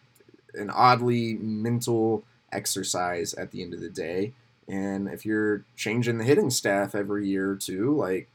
an 0.56 0.70
oddly 0.70 1.36
mental 1.36 2.24
exercise 2.52 3.34
at 3.34 3.52
the 3.52 3.62
end 3.62 3.74
of 3.74 3.82
the 3.82 3.90
day. 3.90 4.34
And 4.68 5.08
if 5.08 5.26
you're 5.26 5.64
changing 5.76 6.18
the 6.18 6.24
hitting 6.24 6.50
staff 6.50 6.96
every 6.96 7.28
year 7.28 7.52
or 7.52 7.56
two, 7.56 7.96
like 7.96 8.30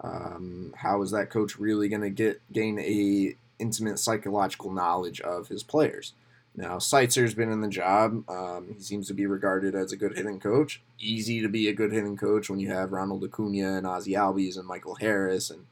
um, 0.00 0.74
how 0.76 1.02
is 1.02 1.10
that 1.10 1.30
coach 1.30 1.58
really 1.58 1.88
going 1.88 2.02
to 2.02 2.10
get 2.10 2.40
gain 2.52 2.78
a 2.78 3.34
intimate 3.58 3.98
psychological 3.98 4.72
knowledge 4.72 5.20
of 5.20 5.48
his 5.48 5.62
players? 5.62 6.14
Now, 6.56 6.78
Seitzer's 6.78 7.34
been 7.34 7.52
in 7.52 7.60
the 7.60 7.68
job. 7.68 8.28
Um, 8.28 8.74
he 8.74 8.82
seems 8.82 9.06
to 9.06 9.14
be 9.14 9.26
regarded 9.26 9.76
as 9.76 9.92
a 9.92 9.96
good 9.96 10.16
hitting 10.16 10.40
coach. 10.40 10.82
Easy 10.98 11.40
to 11.40 11.48
be 11.48 11.68
a 11.68 11.72
good 11.72 11.92
hitting 11.92 12.16
coach 12.16 12.50
when 12.50 12.58
you 12.58 12.72
have 12.72 12.90
Ronald 12.90 13.22
Acuna 13.22 13.76
and 13.76 13.86
Ozzie 13.86 14.14
Albies 14.14 14.58
and 14.58 14.66
Michael 14.66 14.96
Harris 14.96 15.50
and 15.50 15.66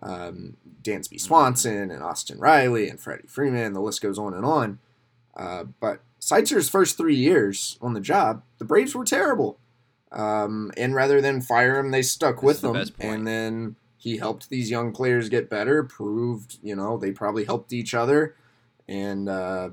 um, 0.00 0.56
Dansby 0.84 1.20
Swanson 1.20 1.90
and 1.90 2.04
Austin 2.04 2.38
Riley 2.38 2.88
and 2.88 3.00
Freddie 3.00 3.26
Freeman. 3.26 3.72
The 3.72 3.80
list 3.80 4.00
goes 4.00 4.18
on 4.18 4.32
and 4.32 4.44
on. 4.44 4.78
Uh, 5.38 5.64
but 5.80 6.00
Seitzer's 6.18 6.68
first 6.68 6.96
three 6.96 7.14
years 7.14 7.78
on 7.80 7.94
the 7.94 8.00
job, 8.00 8.42
the 8.58 8.64
Braves 8.64 8.94
were 8.94 9.04
terrible. 9.04 9.58
Um, 10.10 10.72
and 10.76 10.94
rather 10.94 11.20
than 11.20 11.40
fire 11.40 11.78
him, 11.78 11.90
they 11.90 12.02
stuck 12.02 12.42
with 12.42 12.60
them. 12.60 12.72
And 12.98 13.26
then 13.26 13.76
he 13.96 14.16
helped 14.16 14.48
these 14.48 14.70
young 14.70 14.92
players 14.92 15.28
get 15.28 15.48
better, 15.50 15.84
proved, 15.84 16.58
you 16.62 16.74
know, 16.74 16.96
they 16.96 17.12
probably 17.12 17.44
helped 17.44 17.72
each 17.72 17.94
other. 17.94 18.34
And 18.88 19.28
uh, 19.28 19.70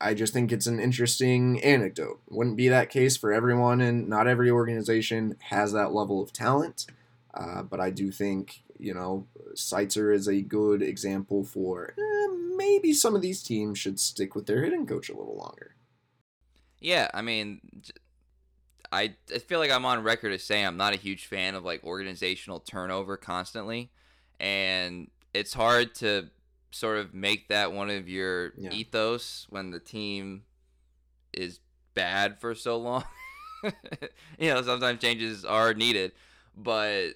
I 0.00 0.14
just 0.14 0.32
think 0.32 0.52
it's 0.52 0.66
an 0.66 0.80
interesting 0.80 1.62
anecdote. 1.62 2.20
Wouldn't 2.28 2.56
be 2.56 2.68
that 2.68 2.90
case 2.90 3.16
for 3.16 3.32
everyone, 3.32 3.80
and 3.80 4.08
not 4.08 4.26
every 4.26 4.50
organization 4.50 5.36
has 5.48 5.72
that 5.72 5.92
level 5.92 6.22
of 6.22 6.32
talent. 6.32 6.86
Uh, 7.32 7.62
but 7.62 7.80
I 7.80 7.90
do 7.90 8.10
think, 8.10 8.62
you 8.80 8.94
know, 8.94 9.26
Seitzer 9.54 10.14
is 10.14 10.26
a 10.26 10.40
good 10.40 10.82
example 10.82 11.44
for 11.44 11.94
eh, 11.98 12.34
maybe 12.56 12.92
some 12.92 13.14
of 13.14 13.22
these 13.22 13.42
teams 13.42 13.78
should 13.78 14.00
stick 14.00 14.34
with 14.34 14.46
their 14.46 14.62
hitting 14.62 14.86
coach 14.86 15.08
a 15.08 15.16
little 15.16 15.36
longer. 15.36 15.74
Yeah, 16.80 17.08
I 17.12 17.22
mean, 17.22 17.60
I, 18.90 19.14
I 19.32 19.38
feel 19.38 19.58
like 19.58 19.70
I'm 19.70 19.84
on 19.84 20.02
record 20.02 20.32
as 20.32 20.42
saying 20.42 20.66
I'm 20.66 20.76
not 20.76 20.94
a 20.94 20.98
huge 20.98 21.26
fan 21.26 21.54
of 21.54 21.64
like 21.64 21.84
organizational 21.84 22.60
turnover 22.60 23.16
constantly, 23.16 23.90
and 24.38 25.10
it's 25.34 25.52
hard 25.52 25.94
to 25.96 26.30
sort 26.70 26.98
of 26.98 27.12
make 27.14 27.48
that 27.48 27.72
one 27.72 27.90
of 27.90 28.08
your 28.08 28.52
yeah. 28.56 28.70
ethos 28.70 29.46
when 29.50 29.70
the 29.70 29.80
team 29.80 30.42
is 31.32 31.60
bad 31.94 32.40
for 32.40 32.54
so 32.54 32.78
long. 32.78 33.04
you 34.38 34.52
know, 34.52 34.62
sometimes 34.62 35.00
changes 35.00 35.44
are 35.44 35.74
needed, 35.74 36.12
but 36.56 37.10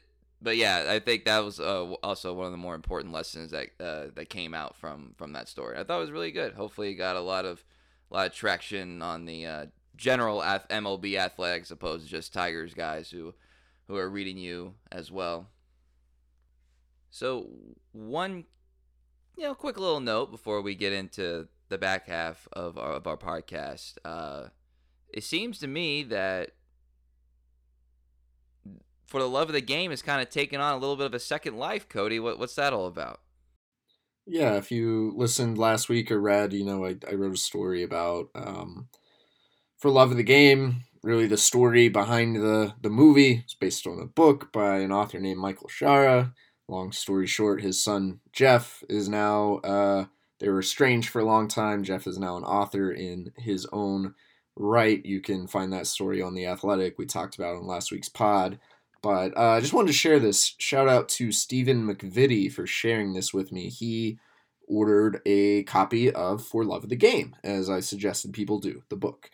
but 0.44 0.59
yeah, 0.59 0.85
I 0.88 0.98
think 0.98 1.24
that 1.24 1.42
was 1.42 1.59
uh, 1.59 1.94
also 2.02 2.35
one 2.35 2.44
of 2.44 2.52
the 2.52 2.59
more 2.59 2.74
important 2.74 3.14
lessons 3.14 3.50
that 3.52 3.68
uh, 3.80 4.07
that 4.14 4.28
came 4.28 4.52
out 4.52 4.76
from 4.76 5.14
from 5.16 5.33
that 5.33 5.48
story. 5.48 5.78
I 5.78 5.85
thought 5.85 5.96
it 5.96 6.02
was 6.02 6.11
really 6.12 6.30
good. 6.30 6.52
Hopefully, 6.52 6.90
it 6.90 6.94
got 6.96 7.16
a 7.16 7.20
lot 7.20 7.46
of 7.46 7.64
a 8.11 8.14
lot 8.14 8.26
of 8.26 8.35
traction 8.35 9.00
on 9.00 9.24
the 9.24 9.46
uh, 9.46 9.66
general 9.96 10.40
MLB 10.42 11.16
athletics, 11.16 11.70
opposed 11.70 12.04
to 12.04 12.11
just 12.11 12.35
Tigers 12.35 12.74
guys 12.74 13.11
who 13.11 13.35
who 13.88 13.96
are 13.96 14.09
reading 14.09 14.37
you 14.37 14.74
as 14.92 15.11
well. 15.11 15.48
So 17.11 17.48
one, 17.92 18.44
you 19.37 19.44
know, 19.44 19.54
quick 19.54 19.78
little 19.78 20.00
note 20.00 20.30
before 20.30 20.61
we 20.61 20.74
get 20.74 20.92
into 20.92 21.48
the 21.70 21.78
back 21.78 22.07
half 22.07 22.46
of 22.52 22.76
our, 22.76 22.92
of 22.92 23.07
our 23.07 23.16
podcast. 23.16 23.94
Uh, 24.04 24.48
it 25.09 25.24
seems 25.24 25.59
to 25.61 25.66
me 25.66 26.02
that 26.02 26.50
for 29.06 29.20
the 29.20 29.28
love 29.28 29.48
of 29.48 29.54
the 29.54 29.60
game 29.60 29.92
is 29.92 30.02
kind 30.02 30.20
of 30.20 30.30
taking 30.30 30.60
on 30.60 30.74
a 30.74 30.78
little 30.78 30.96
bit 30.96 31.06
of 31.06 31.14
a 31.14 31.20
second 31.20 31.56
life. 31.56 31.88
Cody, 31.88 32.18
what, 32.18 32.38
what's 32.38 32.54
that 32.54 32.72
all 32.72 32.86
about? 32.86 33.20
Yeah, 34.26 34.56
if 34.56 34.70
you 34.70 35.12
listened 35.16 35.58
last 35.58 35.88
week 35.88 36.10
or 36.10 36.18
read, 36.18 36.52
you 36.52 36.64
know, 36.64 36.86
I, 36.86 36.96
I 37.10 37.14
wrote 37.14 37.34
a 37.34 37.38
story 37.38 37.82
about 37.82 38.30
um, 38.34 38.88
for 39.76 39.90
love 39.90 40.10
of 40.10 40.16
the 40.16 40.22
game. 40.22 40.82
Really, 41.02 41.26
the 41.26 41.36
story 41.36 41.90
behind 41.90 42.36
the 42.36 42.72
the 42.80 42.88
movie 42.88 43.44
is 43.46 43.54
based 43.54 43.86
on 43.86 44.00
a 44.00 44.06
book 44.06 44.50
by 44.50 44.78
an 44.78 44.92
author 44.92 45.20
named 45.20 45.40
Michael 45.40 45.68
Shaara. 45.68 46.32
Long 46.66 46.92
story 46.92 47.26
short, 47.26 47.60
his 47.60 47.82
son 47.84 48.20
Jeff 48.32 48.82
is 48.88 49.10
now 49.10 49.56
uh, 49.56 50.06
they 50.40 50.48
were 50.48 50.60
estranged 50.60 51.10
for 51.10 51.20
a 51.20 51.26
long 51.26 51.46
time. 51.46 51.84
Jeff 51.84 52.06
is 52.06 52.18
now 52.18 52.38
an 52.38 52.44
author 52.44 52.90
in 52.90 53.32
his 53.36 53.66
own 53.72 54.14
right. 54.56 55.04
You 55.04 55.20
can 55.20 55.46
find 55.46 55.72
that 55.74 55.86
story 55.86 56.22
on 56.22 56.34
the 56.34 56.46
Athletic. 56.46 56.96
We 56.96 57.04
talked 57.04 57.36
about 57.36 57.56
on 57.56 57.66
last 57.66 57.92
week's 57.92 58.08
pod. 58.08 58.58
But 59.04 59.36
uh, 59.36 59.50
I 59.50 59.60
just 59.60 59.74
wanted 59.74 59.88
to 59.88 59.92
share 59.92 60.18
this. 60.18 60.54
Shout 60.58 60.88
out 60.88 61.10
to 61.10 61.30
Stephen 61.30 61.86
McVitie 61.86 62.50
for 62.50 62.66
sharing 62.66 63.12
this 63.12 63.34
with 63.34 63.52
me. 63.52 63.68
He 63.68 64.18
ordered 64.66 65.20
a 65.26 65.64
copy 65.64 66.10
of 66.10 66.42
For 66.42 66.64
Love 66.64 66.84
of 66.84 66.88
the 66.88 66.96
Game, 66.96 67.36
as 67.44 67.68
I 67.68 67.80
suggested 67.80 68.32
people 68.32 68.60
do, 68.60 68.82
the 68.88 68.96
book. 68.96 69.28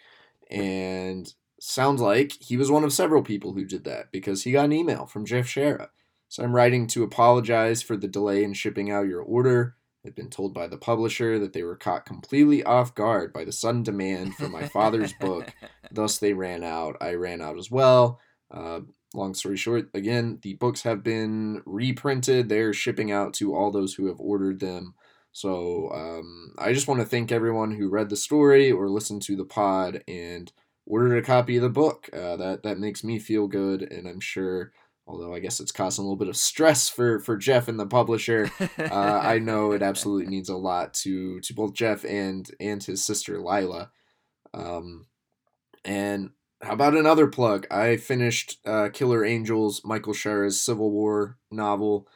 And 0.50 1.32
sounds 1.60 2.00
like 2.00 2.32
he 2.40 2.56
was 2.56 2.68
one 2.68 2.82
of 2.82 2.92
several 2.92 3.22
people 3.22 3.52
who 3.52 3.64
did 3.64 3.84
that 3.84 4.10
because 4.10 4.42
he 4.42 4.50
got 4.50 4.64
an 4.64 4.72
email 4.72 5.06
from 5.06 5.24
Jeff 5.24 5.46
Shaara. 5.46 5.90
So 6.26 6.42
I'm 6.42 6.56
writing 6.56 6.88
to 6.88 7.04
apologize 7.04 7.80
for 7.80 7.96
the 7.96 8.08
delay 8.08 8.42
in 8.42 8.54
shipping 8.54 8.90
out 8.90 9.06
your 9.06 9.22
order. 9.22 9.76
I've 10.04 10.16
been 10.16 10.30
told 10.30 10.52
by 10.52 10.66
the 10.66 10.78
publisher 10.78 11.38
that 11.38 11.52
they 11.52 11.62
were 11.62 11.76
caught 11.76 12.06
completely 12.06 12.64
off 12.64 12.96
guard 12.96 13.32
by 13.32 13.44
the 13.44 13.52
sudden 13.52 13.84
demand 13.84 14.34
for 14.34 14.48
my 14.48 14.66
father's 14.66 15.12
book. 15.12 15.54
Thus, 15.92 16.18
they 16.18 16.32
ran 16.32 16.64
out. 16.64 16.96
I 17.00 17.14
ran 17.14 17.40
out 17.40 17.56
as 17.56 17.70
well. 17.70 18.18
Uh, 18.50 18.80
long 19.14 19.34
story 19.34 19.56
short, 19.56 19.88
again, 19.94 20.38
the 20.42 20.54
books 20.54 20.82
have 20.82 21.02
been 21.02 21.62
reprinted. 21.66 22.48
They're 22.48 22.72
shipping 22.72 23.10
out 23.10 23.34
to 23.34 23.54
all 23.54 23.70
those 23.70 23.94
who 23.94 24.06
have 24.06 24.20
ordered 24.20 24.60
them. 24.60 24.94
So 25.32 25.90
um, 25.92 26.54
I 26.58 26.72
just 26.72 26.88
want 26.88 27.00
to 27.00 27.06
thank 27.06 27.30
everyone 27.30 27.72
who 27.72 27.88
read 27.88 28.08
the 28.08 28.16
story 28.16 28.70
or 28.70 28.88
listened 28.88 29.22
to 29.22 29.36
the 29.36 29.44
pod 29.44 30.02
and 30.08 30.52
ordered 30.86 31.16
a 31.16 31.22
copy 31.22 31.56
of 31.56 31.62
the 31.62 31.68
book. 31.68 32.08
Uh, 32.12 32.36
that 32.36 32.62
that 32.64 32.78
makes 32.78 33.04
me 33.04 33.18
feel 33.18 33.46
good, 33.46 33.82
and 33.82 34.06
I'm 34.06 34.20
sure. 34.20 34.72
Although 35.06 35.34
I 35.34 35.40
guess 35.40 35.58
it's 35.58 35.72
causing 35.72 36.04
a 36.04 36.06
little 36.06 36.16
bit 36.16 36.28
of 36.28 36.36
stress 36.36 36.88
for, 36.88 37.18
for 37.18 37.36
Jeff 37.36 37.66
and 37.66 37.80
the 37.80 37.86
publisher, 37.86 38.48
uh, 38.78 39.20
I 39.20 39.38
know 39.40 39.72
it 39.72 39.82
absolutely 39.82 40.26
means 40.26 40.48
a 40.48 40.56
lot 40.56 40.94
to 41.02 41.40
to 41.40 41.52
both 41.52 41.74
Jeff 41.74 42.04
and 42.04 42.48
and 42.60 42.82
his 42.82 43.04
sister 43.04 43.40
Lila. 43.40 43.90
Um, 44.54 45.06
and 45.84 46.30
how 46.62 46.72
about 46.72 46.96
another 46.96 47.26
plug? 47.26 47.66
I 47.70 47.96
finished 47.96 48.58
uh, 48.66 48.90
Killer 48.92 49.24
Angels, 49.24 49.80
Michael 49.84 50.12
Shaara's 50.12 50.60
Civil 50.60 50.90
War 50.90 51.38
novel. 51.50 52.06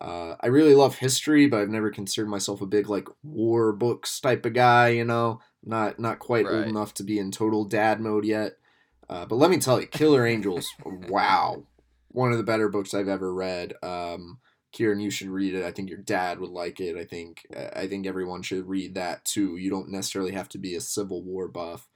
Uh, 0.00 0.36
I 0.40 0.48
really 0.48 0.74
love 0.74 0.96
history, 0.96 1.46
but 1.46 1.60
I've 1.60 1.70
never 1.70 1.90
considered 1.90 2.28
myself 2.28 2.60
a 2.60 2.66
big 2.66 2.88
like 2.88 3.08
war 3.22 3.72
books 3.72 4.20
type 4.20 4.44
of 4.44 4.52
guy. 4.52 4.88
You 4.88 5.04
know, 5.04 5.40
not 5.64 5.98
not 5.98 6.18
quite 6.18 6.44
right. 6.44 6.54
old 6.54 6.66
enough 6.66 6.92
to 6.94 7.02
be 7.02 7.18
in 7.18 7.30
total 7.30 7.64
dad 7.64 8.00
mode 8.00 8.26
yet. 8.26 8.52
Uh, 9.08 9.24
but 9.24 9.36
let 9.36 9.50
me 9.50 9.58
tell 9.58 9.80
you, 9.80 9.86
Killer 9.86 10.26
Angels, 10.26 10.66
wow, 10.84 11.64
one 12.08 12.32
of 12.32 12.38
the 12.38 12.44
better 12.44 12.68
books 12.68 12.92
I've 12.92 13.08
ever 13.08 13.32
read. 13.32 13.74
Um, 13.82 14.40
Kieran, 14.72 15.00
you 15.00 15.10
should 15.10 15.28
read 15.28 15.54
it. 15.54 15.64
I 15.64 15.70
think 15.70 15.88
your 15.88 16.00
dad 16.00 16.40
would 16.40 16.50
like 16.50 16.80
it. 16.80 16.96
I 16.96 17.04
think 17.04 17.46
I 17.74 17.86
think 17.86 18.06
everyone 18.06 18.42
should 18.42 18.68
read 18.68 18.94
that 18.96 19.24
too. 19.24 19.56
You 19.56 19.70
don't 19.70 19.90
necessarily 19.90 20.32
have 20.32 20.48
to 20.50 20.58
be 20.58 20.74
a 20.74 20.80
Civil 20.80 21.22
War 21.22 21.48
buff 21.48 21.88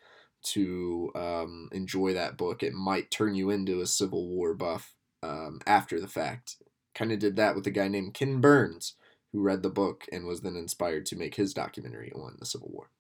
to 0.43 1.11
um, 1.15 1.69
enjoy 1.73 2.15
that 2.15 2.37
book. 2.37 2.63
It 2.63 2.73
might 2.73 3.11
turn 3.11 3.35
you 3.35 3.51
into 3.51 3.81
a 3.81 3.87
Civil 3.87 4.29
War 4.29 4.55
buff 4.55 4.95
um, 5.23 5.61
after 5.67 6.01
the 6.01 6.09
fact. 6.09 6.57
Kind 6.95 7.13
of 7.13 7.19
did 7.19 7.37
that 7.37 7.55
with 7.55 7.67
a 7.67 7.71
guy 7.71 7.89
named 7.89 8.15
Ken 8.15 8.41
Burns, 8.41 8.95
who 9.33 9.43
read 9.43 9.63
the 9.63 9.71
book 9.71 10.05
and 10.13 10.27
was 10.27 10.41
then 10.41 10.57
inspired 10.57 11.07
to 11.07 11.17
make 11.17 11.35
his 11.35 11.55
documentary 11.55 12.13
on 12.15 12.37
the 12.39 12.47
Civil 12.47 12.71
War. 12.73 12.91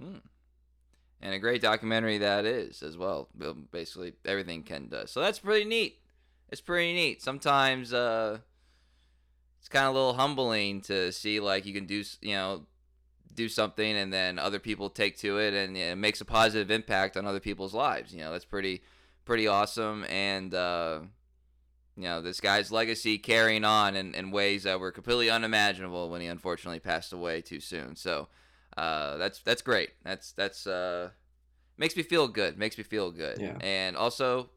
Hmm. 0.00 0.18
and 1.22 1.32
a 1.32 1.38
great 1.38 1.62
documentary 1.62 2.18
that 2.18 2.44
is 2.44 2.82
as 2.82 2.98
well. 2.98 3.30
Basically, 3.72 4.12
everything 4.26 4.62
Ken 4.62 4.88
does. 4.88 5.10
So 5.10 5.20
that's 5.20 5.38
pretty 5.38 5.64
neat. 5.64 6.00
It's 6.50 6.60
pretty 6.60 6.92
neat. 6.92 7.22
Sometimes 7.22 7.94
uh, 7.94 8.38
it's 9.58 9.68
kind 9.68 9.86
of 9.86 9.94
a 9.94 9.98
little 9.98 10.14
humbling 10.14 10.80
to 10.82 11.10
see 11.12 11.40
like 11.40 11.66
you 11.66 11.72
can 11.72 11.86
do 11.86 12.04
you 12.20 12.34
know 12.34 12.66
do 13.34 13.48
something 13.48 13.96
and 13.96 14.12
then 14.12 14.38
other 14.38 14.58
people 14.58 14.88
take 14.88 15.18
to 15.18 15.38
it 15.38 15.54
and 15.54 15.76
it 15.76 15.96
makes 15.96 16.20
a 16.20 16.24
positive 16.24 16.70
impact 16.70 17.16
on 17.16 17.26
other 17.26 17.40
people's 17.40 17.74
lives. 17.74 18.12
You 18.12 18.20
know, 18.20 18.32
that's 18.32 18.44
pretty 18.44 18.82
pretty 19.24 19.46
awesome 19.46 20.04
and. 20.08 20.54
Uh, 20.54 21.00
you 21.96 22.02
know, 22.02 22.20
this 22.20 22.40
guy's 22.40 22.70
legacy 22.70 23.16
carrying 23.16 23.64
on 23.64 23.96
in, 23.96 24.14
in 24.14 24.30
ways 24.30 24.64
that 24.64 24.78
were 24.78 24.92
completely 24.92 25.30
unimaginable 25.30 26.10
when 26.10 26.20
he 26.20 26.26
unfortunately 26.26 26.78
passed 26.78 27.12
away 27.12 27.40
too 27.40 27.58
soon. 27.58 27.96
So 27.96 28.28
uh, 28.76 29.16
that's 29.16 29.40
that's 29.40 29.62
great. 29.62 29.90
That's 30.04 30.32
that's 30.32 30.66
uh, 30.66 31.10
makes 31.78 31.96
me 31.96 32.02
feel 32.02 32.28
good. 32.28 32.58
Makes 32.58 32.76
me 32.76 32.84
feel 32.84 33.10
good. 33.10 33.38
Yeah. 33.40 33.56
And 33.60 33.96
also, 33.96 34.50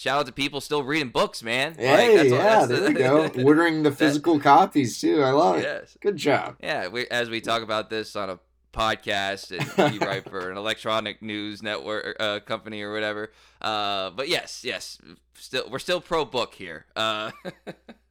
shout 0.00 0.20
out 0.20 0.26
to 0.26 0.32
people 0.32 0.60
still 0.62 0.82
reading 0.82 1.10
books, 1.10 1.42
man. 1.42 1.74
Hey, 1.74 2.16
Like, 2.18 2.30
yeah, 2.30 2.64
there 2.66 2.88
we 2.88 2.94
go. 2.94 3.28
Ordering 3.44 3.82
the 3.82 3.92
physical 3.92 4.40
copies 4.40 4.98
too. 5.00 5.22
I 5.22 5.30
love 5.32 5.58
it. 5.58 5.62
yes. 5.64 5.96
Good 6.00 6.16
job. 6.16 6.56
Yeah, 6.62 6.88
we, 6.88 7.06
as 7.08 7.28
we 7.28 7.40
talk 7.42 7.62
about 7.62 7.90
this 7.90 8.16
on 8.16 8.30
a 8.30 8.38
podcast 8.72 9.50
and 9.76 9.94
you 9.94 10.00
write 10.00 10.28
for 10.30 10.50
an 10.50 10.56
electronic 10.56 11.20
news 11.20 11.62
network 11.62 12.16
uh, 12.18 12.40
company 12.40 12.80
or 12.82 12.92
whatever. 12.92 13.30
Uh, 13.60 14.08
but 14.10 14.28
yes, 14.28 14.64
yes, 14.64 14.98
still 15.34 15.68
we're 15.70 15.78
still 15.78 16.00
pro 16.00 16.24
book 16.24 16.54
here. 16.54 16.86
Uh, 16.96 17.30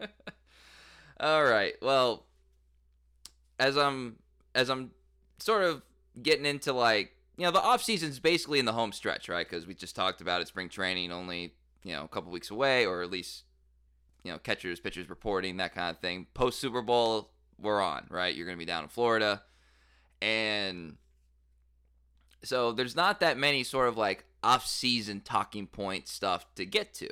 all 1.19 1.43
right. 1.43 1.73
Well, 1.81 2.25
as 3.59 3.77
I'm 3.77 4.17
as 4.53 4.69
I'm 4.69 4.91
sort 5.39 5.63
of 5.63 5.81
getting 6.21 6.45
into 6.45 6.73
like 6.73 7.13
you 7.37 7.45
know 7.45 7.51
the 7.51 7.61
off 7.61 7.81
season's 7.81 8.19
basically 8.19 8.59
in 8.59 8.65
the 8.65 8.73
home 8.73 8.91
stretch, 8.91 9.27
right? 9.29 9.47
Because 9.49 9.65
we 9.65 9.73
just 9.73 9.95
talked 9.95 10.21
about 10.21 10.41
it. 10.41 10.47
Spring 10.49 10.69
training 10.69 11.11
only 11.11 11.53
you 11.83 11.93
know 11.93 12.03
a 12.03 12.07
couple 12.07 12.31
weeks 12.31 12.51
away, 12.51 12.85
or 12.85 13.01
at 13.01 13.11
least 13.11 13.43
you 14.23 14.31
know 14.31 14.37
catchers, 14.37 14.79
pitchers 14.79 15.09
reporting 15.09 15.57
that 15.57 15.73
kind 15.73 15.89
of 15.89 15.99
thing. 15.99 16.27
Post 16.33 16.59
Super 16.59 16.81
Bowl, 16.81 17.31
we're 17.59 17.81
on, 17.81 18.07
right? 18.09 18.35
You're 18.35 18.45
gonna 18.45 18.57
be 18.57 18.65
down 18.65 18.83
in 18.83 18.89
Florida, 18.89 19.43
and 20.21 20.97
so 22.43 22.71
there's 22.71 22.95
not 22.95 23.19
that 23.19 23.37
many 23.37 23.63
sort 23.63 23.87
of 23.87 23.97
like 23.97 24.25
off-season 24.43 25.21
talking 25.21 25.67
point 25.67 26.07
stuff 26.07 26.45
to 26.55 26.65
get 26.65 26.93
to. 26.93 27.09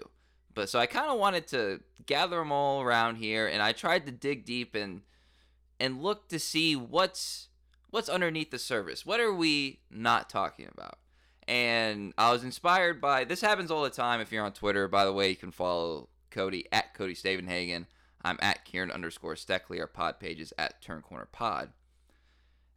But 0.53 0.69
so 0.69 0.79
I 0.79 0.85
kind 0.85 1.11
of 1.11 1.19
wanted 1.19 1.47
to 1.47 1.81
gather 2.05 2.37
them 2.37 2.51
all 2.51 2.81
around 2.81 3.17
here, 3.17 3.47
and 3.47 3.61
I 3.61 3.73
tried 3.73 4.05
to 4.05 4.11
dig 4.11 4.45
deep 4.45 4.75
and 4.75 5.01
and 5.79 6.01
look 6.01 6.29
to 6.29 6.39
see 6.39 6.75
what's 6.75 7.49
what's 7.89 8.09
underneath 8.09 8.51
the 8.51 8.59
surface. 8.59 9.05
What 9.05 9.19
are 9.19 9.33
we 9.33 9.81
not 9.91 10.29
talking 10.29 10.67
about? 10.73 10.97
And 11.47 12.13
I 12.17 12.31
was 12.31 12.43
inspired 12.43 12.99
by 12.99 13.23
this. 13.23 13.41
Happens 13.41 13.71
all 13.71 13.83
the 13.83 13.89
time. 13.89 14.19
If 14.19 14.31
you're 14.31 14.43
on 14.43 14.53
Twitter, 14.53 14.87
by 14.87 15.05
the 15.05 15.13
way, 15.13 15.29
you 15.29 15.35
can 15.35 15.51
follow 15.51 16.09
Cody 16.29 16.65
at 16.71 16.93
Cody 16.93 17.15
Stavenhagen. 17.15 17.85
I'm 18.23 18.37
at 18.41 18.65
Kieran 18.65 18.91
underscore 18.91 19.35
Steckley. 19.35 19.79
Our 19.79 19.87
pod 19.87 20.19
page 20.19 20.41
is 20.41 20.53
at 20.57 20.81
Turn 20.81 21.01
Corner 21.01 21.27
Pod 21.31 21.69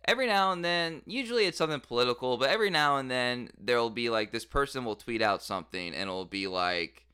every 0.04 0.26
now 0.26 0.52
and 0.52 0.64
then, 0.64 1.02
usually 1.06 1.44
it's 1.44 1.58
something 1.58 1.80
political, 1.80 2.36
but 2.36 2.50
every 2.50 2.70
now 2.70 2.96
and 2.96 3.10
then 3.10 3.50
there'll 3.58 3.90
be 3.90 4.10
like 4.10 4.32
this 4.32 4.44
person 4.44 4.84
will 4.84 4.96
tweet 4.96 5.22
out 5.22 5.42
something 5.42 5.94
and 5.94 6.02
it'll 6.02 6.24
be 6.24 6.46
like, 6.46 7.06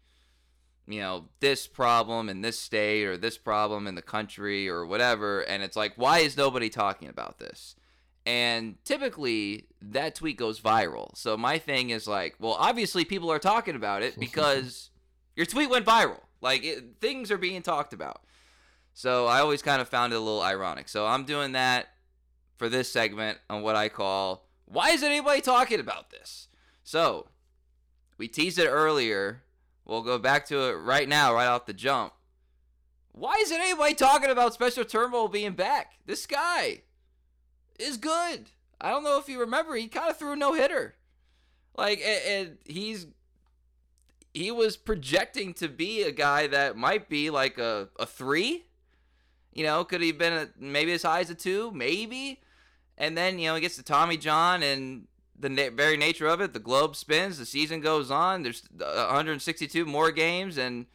you 0.87 1.01
know, 1.01 1.27
this 1.41 1.67
problem 1.67 2.29
in 2.29 2.41
this 2.41 2.59
state 2.59 3.05
or 3.05 3.17
this 3.17 3.37
problem 3.37 3.87
in 3.87 3.97
the 3.97 4.03
country 4.03 4.69
or 4.69 4.87
whatever. 4.87 5.41
And 5.41 5.63
it's 5.63 5.77
like, 5.77 5.93
why 5.97 6.21
is 6.21 6.37
nobody 6.37 6.69
talking 6.69 7.09
about 7.09 7.39
this? 7.39 7.75
And 8.27 8.75
typically 8.85 9.69
that 9.81 10.17
tweet 10.17 10.37
goes 10.37 10.61
viral. 10.61 11.17
So 11.17 11.37
my 11.37 11.59
thing 11.59 11.91
is 11.91 12.09
like, 12.09 12.35
well, 12.41 12.57
obviously 12.59 13.05
people 13.05 13.31
are 13.31 13.39
talking 13.39 13.77
about 13.77 14.03
it 14.03 14.19
because 14.21 14.91
your 15.37 15.47
tweet 15.47 15.71
went 15.71 15.87
viral. 15.87 16.21
Like 16.41 16.65
it, 16.65 16.97
things 17.01 17.31
are 17.31 17.39
being 17.39 17.63
talked 17.63 17.93
about. 17.93 18.23
So 18.95 19.27
I 19.27 19.39
always 19.41 19.63
kind 19.63 19.81
of 19.81 19.89
found 19.89 20.13
it 20.13 20.17
a 20.17 20.21
little 20.21 20.43
ironic. 20.43 20.89
So 20.89 21.07
I'm 21.07 21.25
doing 21.25 21.53
that 21.53 21.87
for 22.57 22.69
this 22.69 22.91
segment 22.91 23.39
on 23.49 23.63
what 23.63 23.77
I 23.77 23.89
call 23.89 24.49
Why 24.65 24.91
Isn't 24.91 25.09
Anybody 25.09 25.41
Talking 25.41 25.81
About 25.81 26.11
This? 26.11 26.49
So, 26.83 27.29
we 28.17 28.29
teased 28.29 28.59
it 28.59 28.69
earlier. 28.69 29.43
We'll 29.85 30.03
go 30.03 30.19
back 30.19 30.47
to 30.47 30.71
it 30.71 30.75
right 30.75 31.09
now, 31.09 31.35
right 31.35 31.47
off 31.47 31.67
the 31.67 31.75
jump. 31.75 32.13
Why 33.13 33.35
isn't 33.41 33.61
anybody 33.61 33.95
talking 33.95 34.31
about 34.31 34.55
Spencer 34.55 34.85
Turnbull 34.85 35.29
being 35.29 35.53
back? 35.53 35.95
This 36.07 36.27
guy 36.27 36.83
is 37.79 37.97
good. 37.97 38.51
I 38.81 38.91
don't 38.91 39.05
know 39.05 39.19
if 39.19 39.29
you 39.29 39.41
remember, 39.41 39.75
he 39.75 39.89
kind 39.89 40.11
of 40.11 40.19
threw 40.19 40.33
a 40.33 40.37
no 40.37 40.53
hitter. 40.53 40.95
Like, 41.77 42.01
and, 42.01 42.23
and 42.27 42.59
he's 42.65 43.07
he 44.35 44.51
was 44.51 44.77
projecting 44.77 45.55
to 45.55 45.69
be 45.69 46.03
a 46.03 46.13
guy 46.13 46.47
that 46.47 46.77
might 46.77 47.09
be 47.09 47.31
like 47.31 47.57
a, 47.59 47.89
a 47.99 48.05
three. 48.05 48.67
You 49.55 49.65
know, 49.65 49.83
could 49.85 50.03
he 50.03 50.09
have 50.09 50.19
been 50.19 50.33
a, 50.35 50.49
maybe 50.59 50.93
as 50.93 51.03
high 51.03 51.21
as 51.21 51.31
a 51.31 51.35
two? 51.35 51.71
Maybe. 51.71 52.43
And 52.99 53.17
then, 53.17 53.39
you 53.39 53.49
know, 53.49 53.55
he 53.55 53.63
gets 53.63 53.77
to 53.77 53.83
Tommy 53.83 54.19
John 54.19 54.63
and 54.63 55.07
the 55.39 55.49
na- 55.49 55.71
very 55.73 55.97
nature 55.97 56.27
of 56.27 56.41
it, 56.41 56.53
the 56.53 56.59
globe 56.59 56.97
spins, 56.97 57.39
the 57.39 57.47
season 57.47 57.81
goes 57.81 58.11
on. 58.11 58.43
There's 58.43 58.63
uh, 58.81 59.07
162 59.07 59.85
more 59.87 60.11
games, 60.11 60.59
and 60.59 60.87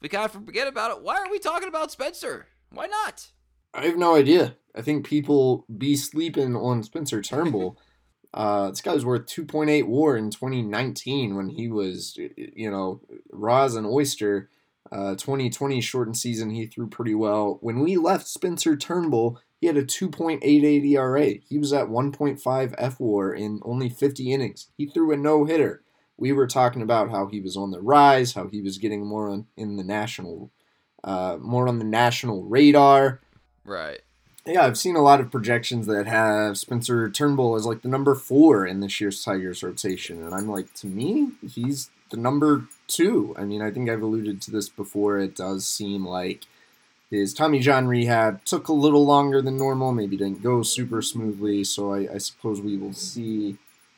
we 0.00 0.08
kind 0.08 0.24
of 0.24 0.32
forget 0.32 0.68
about 0.68 0.90
it. 0.90 1.02
Why 1.02 1.16
are 1.16 1.30
we 1.30 1.38
talking 1.38 1.68
about 1.68 1.92
Spencer? 1.92 2.46
Why 2.70 2.86
not? 2.86 3.28
I 3.76 3.84
have 3.84 3.98
no 3.98 4.16
idea. 4.16 4.56
I 4.74 4.80
think 4.80 5.06
people 5.06 5.66
be 5.76 5.96
sleeping 5.96 6.56
on 6.56 6.82
Spencer 6.82 7.20
Turnbull. 7.20 7.78
uh, 8.34 8.70
this 8.70 8.80
guy 8.80 8.94
was 8.94 9.04
worth 9.04 9.26
2.8 9.26 9.86
WAR 9.86 10.16
in 10.16 10.30
2019 10.30 11.36
when 11.36 11.50
he 11.50 11.68
was, 11.68 12.18
you 12.36 12.70
know, 12.70 13.02
raw 13.30 13.64
as 13.64 13.76
an 13.76 13.84
oyster. 13.84 14.48
Uh, 14.90 15.14
2020 15.16 15.80
shortened 15.80 16.16
season, 16.16 16.50
he 16.50 16.64
threw 16.64 16.88
pretty 16.88 17.14
well. 17.14 17.58
When 17.60 17.80
we 17.80 17.96
left 17.96 18.28
Spencer 18.28 18.76
Turnbull, 18.76 19.40
he 19.60 19.66
had 19.66 19.76
a 19.76 19.84
2.88 19.84 20.84
ERA. 20.84 21.34
He 21.46 21.58
was 21.58 21.72
at 21.72 21.88
1.5 21.88 22.74
F 22.78 23.00
WAR 23.00 23.34
in 23.34 23.60
only 23.62 23.90
50 23.90 24.32
innings. 24.32 24.68
He 24.78 24.86
threw 24.86 25.12
a 25.12 25.16
no 25.16 25.44
hitter. 25.44 25.82
We 26.16 26.32
were 26.32 26.46
talking 26.46 26.82
about 26.82 27.10
how 27.10 27.26
he 27.26 27.40
was 27.40 27.56
on 27.56 27.72
the 27.72 27.80
rise, 27.80 28.32
how 28.32 28.48
he 28.48 28.62
was 28.62 28.78
getting 28.78 29.04
more 29.04 29.28
on, 29.28 29.46
in 29.56 29.76
the 29.76 29.84
national, 29.84 30.50
uh, 31.04 31.36
more 31.40 31.68
on 31.68 31.78
the 31.78 31.84
national 31.84 32.44
radar. 32.44 33.20
Right. 33.66 34.00
Yeah, 34.46 34.64
I've 34.64 34.78
seen 34.78 34.94
a 34.94 35.02
lot 35.02 35.20
of 35.20 35.32
projections 35.32 35.86
that 35.88 36.06
have 36.06 36.56
Spencer 36.56 37.10
Turnbull 37.10 37.56
as 37.56 37.66
like 37.66 37.82
the 37.82 37.88
number 37.88 38.14
four 38.14 38.64
in 38.64 38.78
this 38.78 39.00
year's 39.00 39.24
Tigers 39.24 39.62
rotation, 39.62 40.22
and 40.22 40.32
I'm 40.32 40.48
like, 40.48 40.72
to 40.74 40.86
me, 40.86 41.32
he's 41.46 41.90
the 42.10 42.16
number 42.16 42.66
two. 42.86 43.34
I 43.36 43.44
mean, 43.44 43.60
I 43.60 43.72
think 43.72 43.90
I've 43.90 44.02
alluded 44.02 44.40
to 44.42 44.52
this 44.52 44.68
before. 44.68 45.18
It 45.18 45.34
does 45.34 45.66
seem 45.66 46.06
like 46.06 46.44
his 47.10 47.34
Tommy 47.34 47.58
John 47.58 47.88
rehab 47.88 48.44
took 48.44 48.68
a 48.68 48.72
little 48.72 49.04
longer 49.04 49.42
than 49.42 49.56
normal, 49.56 49.92
maybe 49.92 50.16
didn't 50.16 50.44
go 50.44 50.62
super 50.62 51.02
smoothly. 51.02 51.64
So 51.64 51.92
I, 51.92 52.14
I 52.14 52.18
suppose 52.18 52.60
we 52.60 52.76
will 52.76 52.92
see 52.92 53.56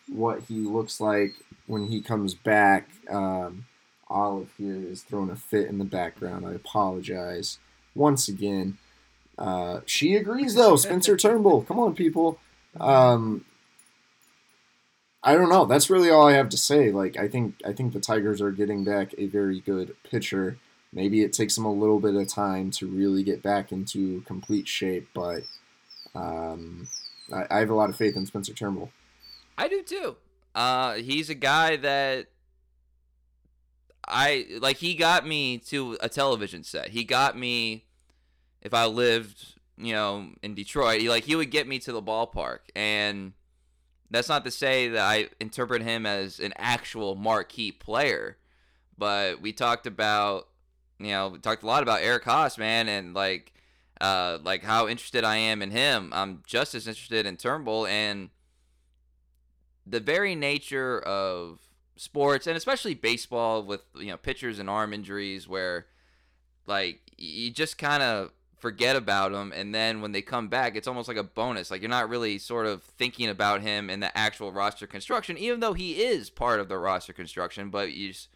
what 0.09 0.45
he 0.49 0.55
looks 0.55 1.01
like 1.01 1.35
when 1.67 1.87
he 1.89 2.01
comes 2.01 2.35
back. 2.35 2.89
Um, 3.11 3.67
Olive 4.09 4.53
here 4.57 4.77
is 4.77 5.03
throwing 5.03 5.31
a 5.31 5.37
fit 5.37 5.69
in 5.69 5.77
the 5.77 5.85
background. 5.85 6.47
I 6.47 6.53
apologize 6.53 7.59
once 7.95 8.29
again. 8.29 8.79
Uh, 9.39 9.81
she 9.87 10.17
agrees 10.17 10.55
though. 10.55 10.77
Spencer 10.77 11.17
Turnbull, 11.17 11.63
come 11.63 11.79
on, 11.79 11.95
people. 11.95 12.39
Um, 12.81 13.45
I 15.23 15.35
don't 15.35 15.49
know. 15.49 15.65
That's 15.65 15.91
really 15.91 16.11
all 16.11 16.29
I 16.29 16.33
have 16.35 16.49
to 16.51 16.57
say. 16.57 16.91
Like, 16.91 17.17
I 17.17 17.29
think 17.29 17.55
I 17.65 17.73
think 17.73 17.93
the 17.93 18.01
Tigers 18.01 18.41
are 18.41 18.51
getting 18.51 18.85
back 18.85 19.15
a 19.17 19.27
very 19.27 19.61
good 19.61 19.97
pitcher. 20.03 20.59
Maybe 20.93 21.23
it 21.23 21.33
takes 21.33 21.55
them 21.55 21.65
a 21.65 21.73
little 21.73 22.01
bit 22.01 22.15
of 22.15 22.29
time 22.29 22.71
to 22.73 22.87
really 22.87 23.23
get 23.23 23.43
back 23.43 23.73
into 23.73 24.23
complete 24.23 24.67
shape, 24.67 25.09
but 25.13 25.43
um, 26.15 26.89
I, 27.33 27.45
I 27.51 27.59
have 27.59 27.71
a 27.71 27.75
lot 27.75 27.91
of 27.91 27.97
faith 27.97 28.17
in 28.17 28.27
Spencer 28.27 28.55
Turnbull. 28.55 28.91
I 29.57 29.69
do 29.69 29.83
too. 29.83 30.17
Uh, 30.55 30.95
he's 30.95 31.29
a 31.29 31.35
guy 31.35 31.77
that 31.77 32.29
I 34.07 34.47
like. 34.61 34.79
He 34.79 34.95
got 34.95 35.27
me 35.27 35.59
to 35.59 35.99
a 36.01 36.09
television 36.09 36.65
set. 36.65 36.89
He 36.89 37.05
got 37.05 37.37
me. 37.37 37.85
If 38.63 38.75
I 38.75 38.87
lived, 38.87 39.55
you 39.77 39.93
know, 39.93 40.29
in 40.43 40.55
Detroit, 40.55 41.01
he 41.01 41.09
like 41.09 41.25
he 41.25 41.37
would 41.37 41.51
get 41.51 41.69
me 41.69 41.79
to 41.81 41.93
the 41.93 42.03
ballpark, 42.03 42.61
and 42.75 43.33
that's 44.11 44.29
not 44.29 44.45
to 44.45 44.51
say 44.51 44.89
that 44.89 45.01
I 45.01 45.29
interpret 45.41 45.83
him 45.83 46.07
as 46.07 46.41
an 46.41 46.53
actual 46.57 47.15
marquee 47.15 47.73
player. 47.73 48.37
But 48.97 49.41
we 49.41 49.53
talked 49.53 49.87
about, 49.87 50.49
you 50.99 51.09
know, 51.09 51.29
we 51.29 51.39
talked 51.39 51.63
a 51.63 51.67
lot 51.67 51.83
about 51.83 52.03
Eric 52.03 52.25
Haase, 52.25 52.59
man, 52.59 52.89
and 52.89 53.15
like, 53.15 53.53
uh, 54.01 54.39
like 54.43 54.65
how 54.65 54.89
interested 54.89 55.23
I 55.23 55.37
am 55.37 55.63
in 55.63 55.71
him. 55.71 56.11
I'm 56.13 56.43
just 56.47 56.75
as 56.75 56.89
interested 56.89 57.27
in 57.27 57.37
Turnbull 57.37 57.87
and 57.87 58.31
the 59.87 60.01
very 60.01 60.35
nature 60.35 60.99
of 61.01 61.61
sports 61.97 62.47
and 62.47 62.57
especially 62.57 62.95
baseball 62.95 63.63
with 63.63 63.83
you 63.97 64.07
know 64.07 64.17
pitchers 64.17 64.59
and 64.59 64.71
arm 64.71 64.93
injuries 64.93 65.49
where 65.49 65.87
like 66.67 67.01
you 67.17 67.51
just 67.51 67.77
kind 67.77 68.03
of 68.03 68.31
forget 68.61 68.97
about 68.97 69.33
him 69.33 69.53
and 69.55 69.75
then 69.75 70.01
when 70.01 70.13
they 70.13 70.23
come 70.23 70.49
back 70.49 70.77
it's 70.77 70.89
almost 70.89 71.09
like 71.09 71.17
a 71.17 71.23
bonus. 71.23 71.71
Like 71.71 71.81
you're 71.81 71.91
not 71.91 72.09
really 72.09 72.39
sort 72.39 72.67
of 72.67 72.83
thinking 72.83 73.29
about 73.29 73.63
him 73.63 73.89
in 73.91 74.01
the 74.01 74.17
actual 74.17 74.53
roster 74.53 74.87
construction 74.87 75.39
even 75.39 75.61
though 75.61 75.75
he 75.75 76.03
is 76.03 76.31
part 76.31 76.61
of 76.61 76.69
the 76.69 76.79
roster 76.79 77.13
construction 77.13 77.71
but 77.71 77.93
you 77.93 78.09
just 78.09 78.29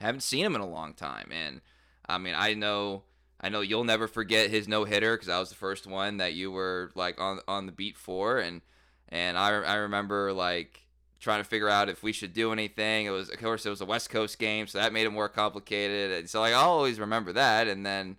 haven't 0.00 0.22
seen 0.22 0.44
him 0.44 0.54
in 0.54 0.60
a 0.60 0.68
long 0.68 0.94
time. 0.94 1.30
And 1.32 1.60
i 2.08 2.18
mean 2.18 2.34
i 2.36 2.54
know 2.54 3.04
i 3.40 3.48
know 3.48 3.60
you'll 3.60 3.84
never 3.84 4.08
forget 4.08 4.50
his 4.50 4.66
no-hitter 4.66 5.14
because 5.14 5.28
that 5.28 5.38
was 5.38 5.50
the 5.50 5.54
first 5.54 5.86
one 5.86 6.16
that 6.16 6.34
you 6.34 6.50
were 6.50 6.90
like 6.94 7.20
on 7.20 7.40
on 7.48 7.66
the 7.66 7.72
beat 7.72 7.96
for. 7.96 8.38
And 8.38 8.62
and 9.08 9.38
i, 9.38 9.48
I 9.48 9.74
remember 9.76 10.32
like 10.32 10.86
trying 11.20 11.42
to 11.42 11.48
figure 11.48 11.68
out 11.68 11.88
if 11.88 12.02
we 12.02 12.12
should 12.12 12.32
do 12.32 12.52
anything. 12.52 13.06
It 13.06 13.10
was 13.10 13.30
of 13.30 13.38
course 13.38 13.66
it 13.66 13.70
was 13.70 13.80
a 13.80 13.86
west 13.86 14.10
coast 14.10 14.38
game 14.38 14.66
so 14.66 14.78
that 14.78 14.92
made 14.92 15.06
it 15.06 15.10
more 15.10 15.28
complicated. 15.28 16.10
And 16.12 16.28
so 16.28 16.40
like 16.40 16.54
i'll 16.54 16.70
always 16.70 16.98
remember 16.98 17.32
that. 17.32 17.68
And 17.68 17.84
then 17.86 18.16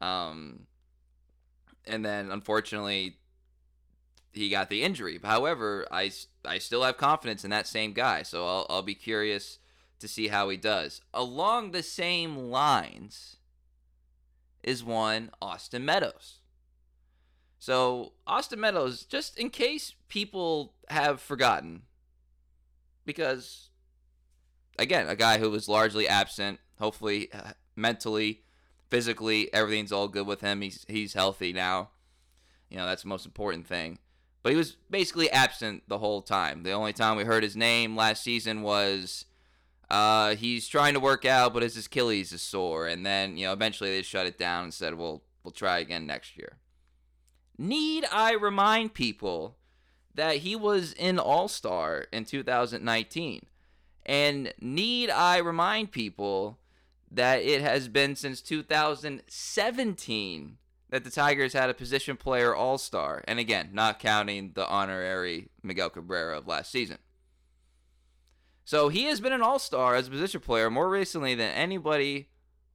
um 0.00 0.66
and 1.86 2.04
then 2.04 2.30
unfortunately 2.30 3.18
he 4.32 4.48
got 4.48 4.70
the 4.70 4.82
injury. 4.82 5.18
However, 5.22 5.86
I, 5.90 6.10
I 6.44 6.58
still 6.58 6.82
have 6.82 6.96
confidence 6.96 7.44
in 7.44 7.50
that 7.50 7.66
same 7.66 7.92
guy, 7.92 8.22
so 8.22 8.46
I'll, 8.46 8.66
I'll 8.70 8.82
be 8.82 8.94
curious 8.94 9.58
to 10.00 10.08
see 10.08 10.28
how 10.28 10.48
he 10.48 10.56
does. 10.56 11.00
Along 11.12 11.70
the 11.70 11.82
same 11.82 12.36
lines 12.36 13.36
is 14.62 14.82
one 14.82 15.30
Austin 15.40 15.84
Meadows. 15.84 16.38
So, 17.58 18.14
Austin 18.26 18.58
Meadows, 18.58 19.04
just 19.04 19.38
in 19.38 19.48
case 19.50 19.94
people 20.08 20.74
have 20.88 21.20
forgotten, 21.20 21.82
because, 23.04 23.70
again, 24.78 25.06
a 25.06 25.14
guy 25.14 25.38
who 25.38 25.50
was 25.50 25.68
largely 25.68 26.08
absent, 26.08 26.58
hopefully 26.80 27.30
uh, 27.32 27.52
mentally 27.76 28.42
physically 28.92 29.50
everything's 29.54 29.90
all 29.90 30.06
good 30.06 30.26
with 30.26 30.42
him. 30.42 30.60
He's 30.60 30.84
he's 30.86 31.14
healthy 31.14 31.54
now. 31.54 31.88
You 32.68 32.76
know, 32.76 32.84
that's 32.84 33.04
the 33.04 33.08
most 33.08 33.24
important 33.24 33.66
thing. 33.66 33.98
But 34.42 34.52
he 34.52 34.56
was 34.56 34.76
basically 34.90 35.30
absent 35.30 35.84
the 35.88 35.96
whole 35.96 36.20
time. 36.20 36.62
The 36.62 36.72
only 36.72 36.92
time 36.92 37.16
we 37.16 37.24
heard 37.24 37.42
his 37.42 37.56
name 37.56 37.96
last 37.96 38.22
season 38.22 38.60
was 38.60 39.24
uh, 39.88 40.34
he's 40.34 40.68
trying 40.68 40.92
to 40.92 41.00
work 41.00 41.24
out, 41.24 41.54
but 41.54 41.62
his 41.62 41.74
Achilles 41.78 42.32
is 42.32 42.42
sore. 42.42 42.86
And 42.86 43.06
then, 43.06 43.38
you 43.38 43.46
know, 43.46 43.54
eventually 43.54 43.88
they 43.88 44.02
shut 44.02 44.26
it 44.26 44.38
down 44.38 44.64
and 44.64 44.74
said, 44.74 44.92
"We'll 44.92 45.22
we'll 45.42 45.52
try 45.52 45.78
again 45.78 46.06
next 46.06 46.36
year." 46.36 46.58
Need 47.56 48.04
I 48.12 48.34
remind 48.34 48.92
people 48.92 49.56
that 50.14 50.38
he 50.38 50.54
was 50.54 50.92
in 50.92 51.18
All 51.18 51.48
Star 51.48 52.08
in 52.12 52.26
2019? 52.26 53.46
And 54.04 54.52
need 54.60 55.08
I 55.08 55.38
remind 55.38 55.92
people 55.92 56.58
that 57.14 57.42
it 57.42 57.60
has 57.60 57.88
been 57.88 58.16
since 58.16 58.40
2017 58.40 60.56
that 60.88 61.04
the 61.04 61.10
Tigers 61.10 61.52
had 61.52 61.68
a 61.70 61.74
position 61.74 62.16
player 62.16 62.54
all 62.54 62.78
star. 62.78 63.22
And 63.26 63.38
again, 63.38 63.70
not 63.72 63.98
counting 63.98 64.52
the 64.54 64.66
honorary 64.68 65.48
Miguel 65.62 65.90
Cabrera 65.90 66.38
of 66.38 66.46
last 66.46 66.70
season. 66.70 66.98
So 68.64 68.88
he 68.88 69.04
has 69.04 69.20
been 69.20 69.32
an 69.32 69.42
all 69.42 69.58
star 69.58 69.94
as 69.94 70.08
a 70.08 70.10
position 70.10 70.40
player 70.40 70.70
more 70.70 70.88
recently 70.88 71.34
than 71.34 71.50
anybody 71.50 72.28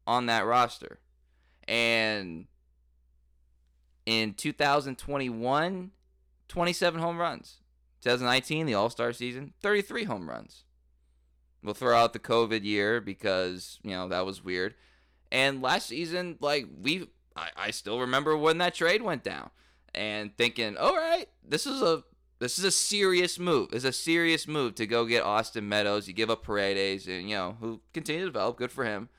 on 0.06 0.28
that 0.28 0.46
roster. 0.46 1.00
And 1.68 2.46
in 4.06 4.34
2021, 4.34 5.92
27 6.48 7.02
home 7.02 7.18
runs. 7.18 7.58
2019, 8.02 8.66
the 8.66 8.74
all 8.74 8.90
star 8.90 9.14
season, 9.14 9.54
33 9.62 10.06
home 10.06 10.30
runs. 10.30 10.64
We'll 11.68 11.74
throw 11.74 11.98
out 11.98 12.14
the 12.14 12.20
COVID 12.20 12.64
year 12.64 13.02
because 13.02 13.78
you 13.84 13.92
know 13.92 14.08
that 14.08 14.26
was 14.26 14.42
weird. 14.42 14.74
And 15.34 15.62
last 15.62 15.88
season, 15.88 16.38
like 16.40 16.66
we, 16.82 17.10
I, 17.36 17.50
I 17.58 17.72
still 17.72 18.00
remember 18.00 18.38
when 18.38 18.60
that 18.60 18.74
trade 18.74 19.02
went 19.02 19.22
down, 19.22 19.50
and 19.94 20.32
thinking, 20.38 20.78
all 20.78 20.96
right, 20.96 21.28
this 21.46 21.68
is 21.68 21.82
a 21.82 22.06
this 22.40 22.58
is 22.58 22.64
a 22.64 22.72
serious 22.72 23.38
move. 23.38 23.74
It's 23.74 23.84
a 23.84 23.92
serious 23.92 24.48
move 24.48 24.76
to 24.76 24.88
go 24.88 25.04
get 25.04 25.24
Austin 25.24 25.68
Meadows. 25.68 26.08
You 26.08 26.14
give 26.14 26.30
up 26.30 26.42
Paredes, 26.42 27.06
and 27.06 27.30
you 27.30 27.36
know 27.36 27.58
who 27.60 27.82
continue 27.94 28.22
to 28.22 28.28
develop. 28.28 28.56
Good 28.56 28.72
for 28.72 28.86
him. 28.86 29.10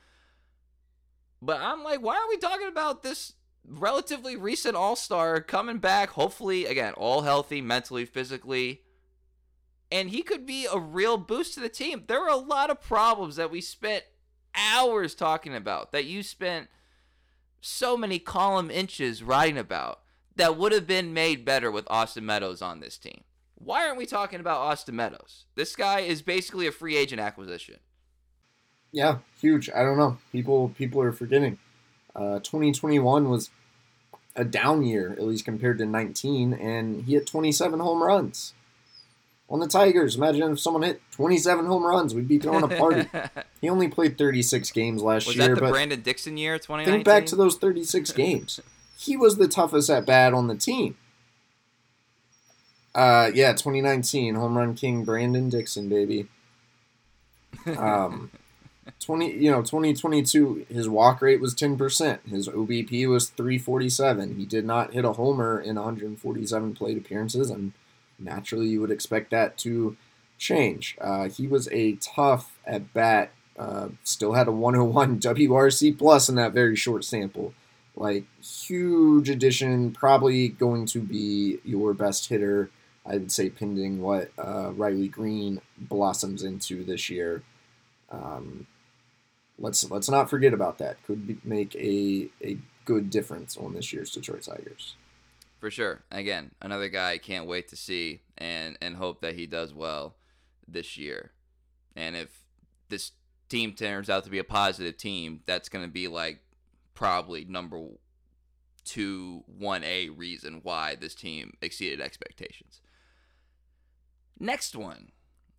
But 1.43 1.61
I'm 1.61 1.83
like, 1.83 2.01
why 2.01 2.15
are 2.15 2.29
we 2.29 2.37
talking 2.37 2.67
about 2.67 3.03
this 3.03 3.33
relatively 3.63 4.35
recent 4.35 4.75
All 4.75 4.95
Star 4.95 5.39
coming 5.39 5.77
back? 5.77 6.09
Hopefully, 6.09 6.65
again, 6.65 6.93
all 6.93 7.21
healthy, 7.21 7.61
mentally, 7.61 8.05
physically 8.05 8.81
and 9.91 10.09
he 10.09 10.21
could 10.21 10.45
be 10.45 10.67
a 10.71 10.79
real 10.79 11.17
boost 11.17 11.53
to 11.55 11.59
the 11.59 11.69
team. 11.69 12.03
There 12.07 12.21
were 12.21 12.27
a 12.27 12.35
lot 12.35 12.69
of 12.69 12.81
problems 12.81 13.35
that 13.37 13.51
we 13.51 13.61
spent 13.61 14.03
hours 14.55 15.15
talking 15.15 15.55
about 15.55 15.91
that 15.91 16.05
you 16.05 16.23
spent 16.23 16.67
so 17.61 17.97
many 17.97 18.19
column 18.19 18.69
inches 18.71 19.23
writing 19.23 19.57
about 19.57 20.01
that 20.35 20.57
would 20.57 20.71
have 20.71 20.87
been 20.87 21.13
made 21.13 21.43
better 21.43 21.71
with 21.71 21.85
Austin 21.89 22.25
Meadows 22.25 22.61
on 22.61 22.79
this 22.79 22.97
team. 22.97 23.23
Why 23.55 23.85
aren't 23.85 23.97
we 23.97 24.05
talking 24.05 24.39
about 24.39 24.61
Austin 24.61 24.95
Meadows? 24.95 25.45
This 25.55 25.75
guy 25.75 25.99
is 25.99 26.21
basically 26.21 26.67
a 26.67 26.71
free 26.71 26.95
agent 26.95 27.19
acquisition. 27.19 27.77
Yeah, 28.91 29.17
huge. 29.41 29.69
I 29.69 29.83
don't 29.83 29.97
know. 29.97 30.17
People 30.31 30.69
people 30.77 31.01
are 31.01 31.11
forgetting. 31.11 31.59
Uh, 32.15 32.39
2021 32.39 33.29
was 33.29 33.49
a 34.35 34.43
down 34.43 34.83
year, 34.83 35.11
at 35.11 35.23
least 35.23 35.45
compared 35.45 35.77
to 35.79 35.85
19, 35.85 36.53
and 36.53 37.03
he 37.03 37.13
had 37.13 37.27
27 37.27 37.79
home 37.79 38.01
runs 38.01 38.53
on 39.49 39.59
the 39.59 39.67
Tigers. 39.67 40.15
Imagine 40.15 40.51
if 40.51 40.59
someone 40.59 40.83
hit 40.83 41.01
27 41.11 41.65
home 41.65 41.83
runs, 41.83 42.13
we'd 42.13 42.27
be 42.27 42.37
throwing 42.37 42.63
a 42.63 42.67
party. 42.67 43.09
he 43.61 43.69
only 43.69 43.87
played 43.87 44.17
36 44.17 44.71
games 44.71 45.01
last 45.01 45.27
was 45.27 45.35
year. 45.35 45.49
Was 45.49 45.59
that 45.59 45.65
the 45.65 45.71
Brandon 45.71 46.01
Dixon 46.01 46.37
year, 46.37 46.57
2019? 46.57 46.93
Think 46.93 47.05
back 47.05 47.25
to 47.27 47.35
those 47.35 47.57
36 47.57 48.11
games. 48.13 48.59
he 48.97 49.17
was 49.17 49.37
the 49.37 49.47
toughest 49.47 49.89
at 49.89 50.05
bat 50.05 50.33
on 50.33 50.47
the 50.47 50.55
team. 50.55 50.95
Uh, 52.93 53.31
yeah, 53.33 53.51
2019 53.51 54.35
home 54.35 54.57
run 54.57 54.75
king 54.75 55.03
Brandon 55.03 55.49
Dixon, 55.49 55.89
baby. 55.89 56.27
Um, 57.65 58.31
20, 58.99 59.33
you 59.33 59.51
know, 59.51 59.61
2022 59.61 60.65
his 60.69 60.89
walk 60.89 61.21
rate 61.21 61.39
was 61.39 61.53
10%. 61.53 62.27
His 62.27 62.47
OBP 62.47 63.07
was 63.07 63.29
347. 63.29 64.35
He 64.35 64.45
did 64.45 64.65
not 64.65 64.93
hit 64.93 65.05
a 65.05 65.13
homer 65.13 65.59
in 65.59 65.75
147 65.75 66.73
plate 66.73 66.97
appearances 66.97 67.49
and 67.49 67.73
naturally 68.19 68.67
you 68.67 68.81
would 68.81 68.91
expect 68.91 69.31
that 69.31 69.57
to 69.59 69.95
change. 70.37 70.97
Uh, 70.99 71.29
he 71.29 71.47
was 71.47 71.67
a 71.71 71.93
tough 71.95 72.57
at 72.65 72.93
bat, 72.93 73.31
uh, 73.57 73.89
still 74.03 74.33
had 74.33 74.47
a 74.47 74.51
101 74.51 75.19
WRC 75.21 75.97
plus 75.97 76.29
in 76.29 76.35
that 76.35 76.53
very 76.53 76.75
short 76.75 77.03
sample. 77.03 77.53
Like 77.95 78.23
huge 78.41 79.29
addition, 79.29 79.91
probably 79.91 80.47
going 80.47 80.85
to 80.87 81.01
be 81.01 81.59
your 81.63 81.93
best 81.93 82.29
hitter. 82.29 82.69
I 83.05 83.13
would 83.13 83.31
say 83.31 83.49
pending 83.49 84.01
what 84.01 84.31
uh, 84.37 84.71
Riley 84.73 85.07
Greene 85.07 85.61
blossoms 85.77 86.43
into 86.43 86.83
this 86.83 87.09
year. 87.09 87.43
Um, 88.11 88.67
let's 89.57 89.89
let's 89.89 90.09
not 90.09 90.29
forget 90.29 90.53
about 90.53 90.77
that. 90.77 91.03
Could 91.03 91.27
be, 91.27 91.37
make 91.43 91.75
a 91.75 92.29
a 92.43 92.57
good 92.85 93.09
difference 93.09 93.57
on 93.57 93.73
this 93.73 93.91
year's 93.91 94.11
Detroit 94.11 94.43
Tigers 94.43 94.95
for 95.59 95.69
sure. 95.69 96.03
Again, 96.11 96.51
another 96.61 96.89
guy 96.89 97.11
I 97.11 97.17
can't 97.17 97.47
wait 97.47 97.67
to 97.69 97.75
see 97.75 98.21
and 98.37 98.77
and 98.81 98.95
hope 98.95 99.21
that 99.21 99.35
he 99.35 99.45
does 99.45 99.73
well 99.73 100.15
this 100.67 100.97
year. 100.97 101.31
And 101.95 102.15
if 102.15 102.43
this 102.89 103.11
team 103.49 103.73
turns 103.73 104.09
out 104.09 104.23
to 104.23 104.29
be 104.29 104.39
a 104.39 104.43
positive 104.43 104.97
team, 104.97 105.41
that's 105.45 105.69
going 105.69 105.85
to 105.85 105.91
be 105.91 106.07
like 106.07 106.39
probably 106.93 107.45
number 107.45 107.81
two, 108.85 109.43
one 109.45 109.83
A 109.83 110.09
reason 110.09 110.61
why 110.63 110.95
this 110.95 111.15
team 111.15 111.53
exceeded 111.61 112.01
expectations. 112.01 112.81
Next 114.39 114.75
one, 114.75 115.11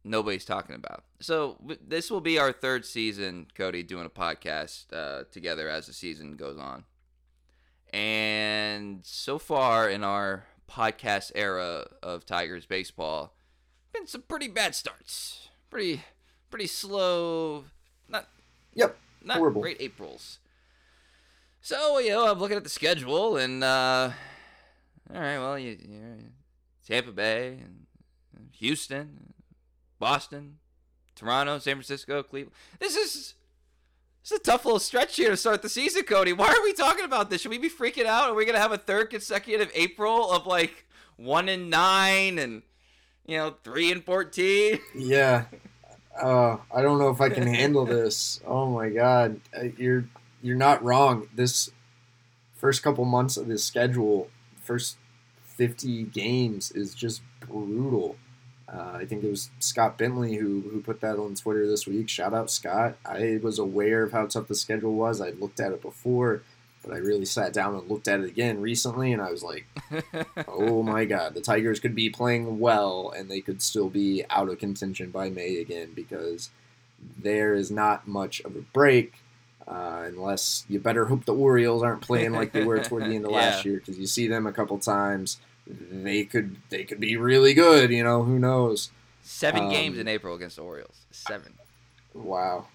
nobody's 0.04 0.44
talking 0.44 0.74
about. 0.74 1.04
So 1.20 1.58
this 1.86 2.10
will 2.10 2.22
be 2.22 2.38
our 2.38 2.52
third 2.52 2.86
season, 2.86 3.46
Cody, 3.54 3.82
doing 3.82 4.06
a 4.06 4.10
podcast 4.10 4.86
uh, 4.92 5.24
together 5.30 5.68
as 5.68 5.86
the 5.86 5.92
season 5.92 6.36
goes 6.36 6.58
on. 6.58 6.84
And 7.92 9.04
so 9.04 9.38
far 9.38 9.88
in 9.88 10.04
our 10.04 10.44
podcast 10.70 11.32
era 11.34 11.86
of 12.02 12.24
Tigers 12.24 12.66
baseball, 12.66 13.34
been 13.92 14.06
some 14.06 14.22
pretty 14.22 14.48
bad 14.48 14.74
starts. 14.74 15.48
Pretty 15.70 16.02
pretty 16.50 16.66
slow. 16.66 17.64
Not 18.08 18.28
Yep. 18.74 18.96
Not 19.24 19.38
horrible. 19.38 19.62
great 19.62 19.78
Aprils. 19.80 20.38
So, 21.60 21.98
you 21.98 22.10
know, 22.10 22.30
I'm 22.30 22.38
looking 22.38 22.56
at 22.56 22.64
the 22.64 22.70
schedule 22.70 23.36
and 23.36 23.62
uh 23.64 24.10
all 25.12 25.20
right, 25.20 25.38
well, 25.38 25.58
you, 25.58 25.70
you 25.70 26.16
Tampa 26.86 27.10
Bay 27.10 27.58
and 27.62 27.86
Houston, 28.58 29.34
Boston, 29.98 30.58
Toronto, 31.16 31.58
San 31.58 31.74
Francisco, 31.76 32.22
Cleveland. 32.22 32.54
This 32.78 32.94
is 32.94 33.34
it's 34.30 34.48
a 34.48 34.50
tough 34.50 34.64
little 34.64 34.78
stretch 34.78 35.16
here 35.16 35.30
to 35.30 35.36
start 35.36 35.60
the 35.60 35.68
season, 35.68 36.04
Cody. 36.04 36.32
Why 36.32 36.48
are 36.48 36.62
we 36.62 36.72
talking 36.72 37.04
about 37.04 37.30
this? 37.30 37.40
Should 37.40 37.50
we 37.50 37.58
be 37.58 37.68
freaking 37.68 38.06
out? 38.06 38.30
Are 38.30 38.34
we 38.34 38.44
gonna 38.44 38.60
have 38.60 38.70
a 38.70 38.78
third 38.78 39.10
consecutive 39.10 39.70
April 39.74 40.30
of 40.30 40.46
like 40.46 40.86
one 41.16 41.48
and 41.48 41.68
nine 41.68 42.38
and 42.38 42.62
you 43.26 43.36
know 43.36 43.56
three 43.64 43.90
and 43.90 44.04
fourteen? 44.04 44.78
Yeah. 44.94 45.46
Uh, 46.20 46.58
I 46.74 46.82
don't 46.82 46.98
know 46.98 47.08
if 47.08 47.20
I 47.20 47.28
can 47.28 47.46
handle 47.46 47.84
this. 47.84 48.40
Oh 48.46 48.66
my 48.70 48.90
god, 48.90 49.40
uh, 49.56 49.64
you're 49.76 50.04
you're 50.42 50.56
not 50.56 50.82
wrong. 50.84 51.28
This 51.34 51.70
first 52.54 52.82
couple 52.82 53.04
months 53.04 53.36
of 53.36 53.48
this 53.48 53.64
schedule, 53.64 54.28
first 54.62 54.96
50 55.44 56.04
games 56.04 56.70
is 56.70 56.94
just 56.94 57.22
brutal. 57.40 58.16
Uh, 58.72 58.92
I 58.94 59.04
think 59.04 59.24
it 59.24 59.30
was 59.30 59.50
Scott 59.58 59.98
Bentley 59.98 60.36
who, 60.36 60.60
who 60.70 60.80
put 60.80 61.00
that 61.00 61.18
on 61.18 61.34
Twitter 61.34 61.66
this 61.66 61.86
week. 61.86 62.08
Shout 62.08 62.32
out 62.32 62.50
Scott. 62.50 62.96
I 63.04 63.40
was 63.42 63.58
aware 63.58 64.04
of 64.04 64.12
how 64.12 64.26
tough 64.26 64.46
the 64.46 64.54
schedule 64.54 64.94
was. 64.94 65.20
I 65.20 65.30
looked 65.30 65.58
at 65.58 65.72
it 65.72 65.82
before, 65.82 66.42
but 66.84 66.94
I 66.94 66.98
really 66.98 67.24
sat 67.24 67.52
down 67.52 67.74
and 67.74 67.90
looked 67.90 68.06
at 68.06 68.20
it 68.20 68.26
again 68.26 68.60
recently, 68.60 69.12
and 69.12 69.20
I 69.20 69.30
was 69.30 69.42
like, 69.42 69.66
oh 70.48 70.84
my 70.84 71.04
God, 71.04 71.34
the 71.34 71.40
Tigers 71.40 71.80
could 71.80 71.96
be 71.96 72.10
playing 72.10 72.60
well, 72.60 73.12
and 73.16 73.28
they 73.28 73.40
could 73.40 73.60
still 73.60 73.88
be 73.88 74.24
out 74.30 74.48
of 74.48 74.60
contention 74.60 75.10
by 75.10 75.30
May 75.30 75.56
again 75.56 75.90
because 75.94 76.50
there 77.18 77.54
is 77.54 77.72
not 77.72 78.06
much 78.06 78.40
of 78.40 78.54
a 78.54 78.60
break. 78.60 79.14
Uh, 79.66 80.04
unless 80.06 80.64
you 80.68 80.80
better 80.80 81.04
hope 81.04 81.24
the 81.26 81.34
Orioles 81.34 81.82
aren't 81.82 82.00
playing 82.00 82.32
like 82.32 82.50
they 82.50 82.64
were 82.64 82.82
toward 82.82 83.04
the 83.04 83.14
end 83.14 83.24
of 83.24 83.30
yeah. 83.30 83.36
last 83.36 83.64
year, 83.64 83.76
because 83.76 83.98
you 83.98 84.06
see 84.06 84.26
them 84.26 84.46
a 84.46 84.52
couple 84.52 84.78
times 84.78 85.38
they 85.66 86.24
could 86.24 86.56
they 86.70 86.84
could 86.84 87.00
be 87.00 87.16
really 87.16 87.54
good. 87.54 87.90
You 87.90 88.04
know, 88.04 88.22
who 88.22 88.38
knows? 88.38 88.90
Seven 89.22 89.64
um, 89.64 89.70
games 89.70 89.98
in 89.98 90.08
April 90.08 90.34
against 90.34 90.56
the 90.56 90.62
Orioles. 90.62 91.04
Seven. 91.10 91.54
Wow. 92.14 92.66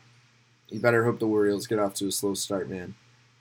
You 0.69 0.79
better 0.79 1.03
hope 1.05 1.19
the 1.19 1.27
Orioles 1.27 1.67
get 1.67 1.79
off 1.79 1.93
to 1.95 2.07
a 2.07 2.11
slow 2.11 2.33
start, 2.33 2.69
man. 2.69 2.95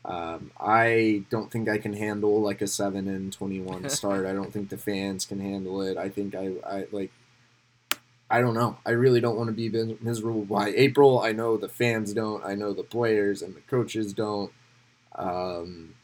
Um, 0.04 0.50
I 0.60 1.24
don't 1.30 1.50
think 1.50 1.68
I 1.68 1.78
can 1.78 1.94
handle 1.94 2.40
like 2.42 2.60
a 2.60 2.66
seven 2.66 3.08
and 3.08 3.32
twenty 3.32 3.60
one 3.60 3.88
start. 3.88 4.26
I 4.26 4.32
don't 4.32 4.52
think 4.52 4.68
the 4.68 4.76
fans 4.76 5.24
can 5.24 5.40
handle 5.40 5.80
it. 5.82 5.96
I 5.96 6.08
think 6.08 6.34
I, 6.34 6.52
I 6.66 6.86
like. 6.92 7.10
I 8.30 8.40
don't 8.40 8.54
know. 8.54 8.78
I 8.84 8.90
really 8.90 9.20
don't 9.20 9.36
want 9.36 9.48
to 9.48 9.52
be 9.52 9.68
miserable 10.00 10.44
by 10.44 10.72
April. 10.74 11.20
I 11.20 11.32
know 11.32 11.56
the 11.56 11.68
fans 11.68 12.12
don't. 12.12 12.44
I 12.44 12.54
know 12.54 12.72
the 12.72 12.82
players 12.82 13.42
and 13.42 13.54
the 13.54 13.60
coaches 13.60 14.12
don't. 14.12 14.50
Um, 15.14 15.94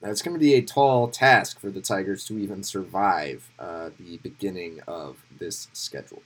that's 0.00 0.22
going 0.22 0.34
to 0.34 0.40
be 0.40 0.54
a 0.54 0.62
tall 0.62 1.08
task 1.08 1.58
for 1.58 1.70
the 1.70 1.80
Tigers 1.80 2.24
to 2.24 2.38
even 2.38 2.62
survive 2.62 3.50
uh, 3.58 3.90
the 3.98 4.18
beginning 4.18 4.80
of 4.86 5.18
this 5.38 5.68
schedule. 5.72 6.22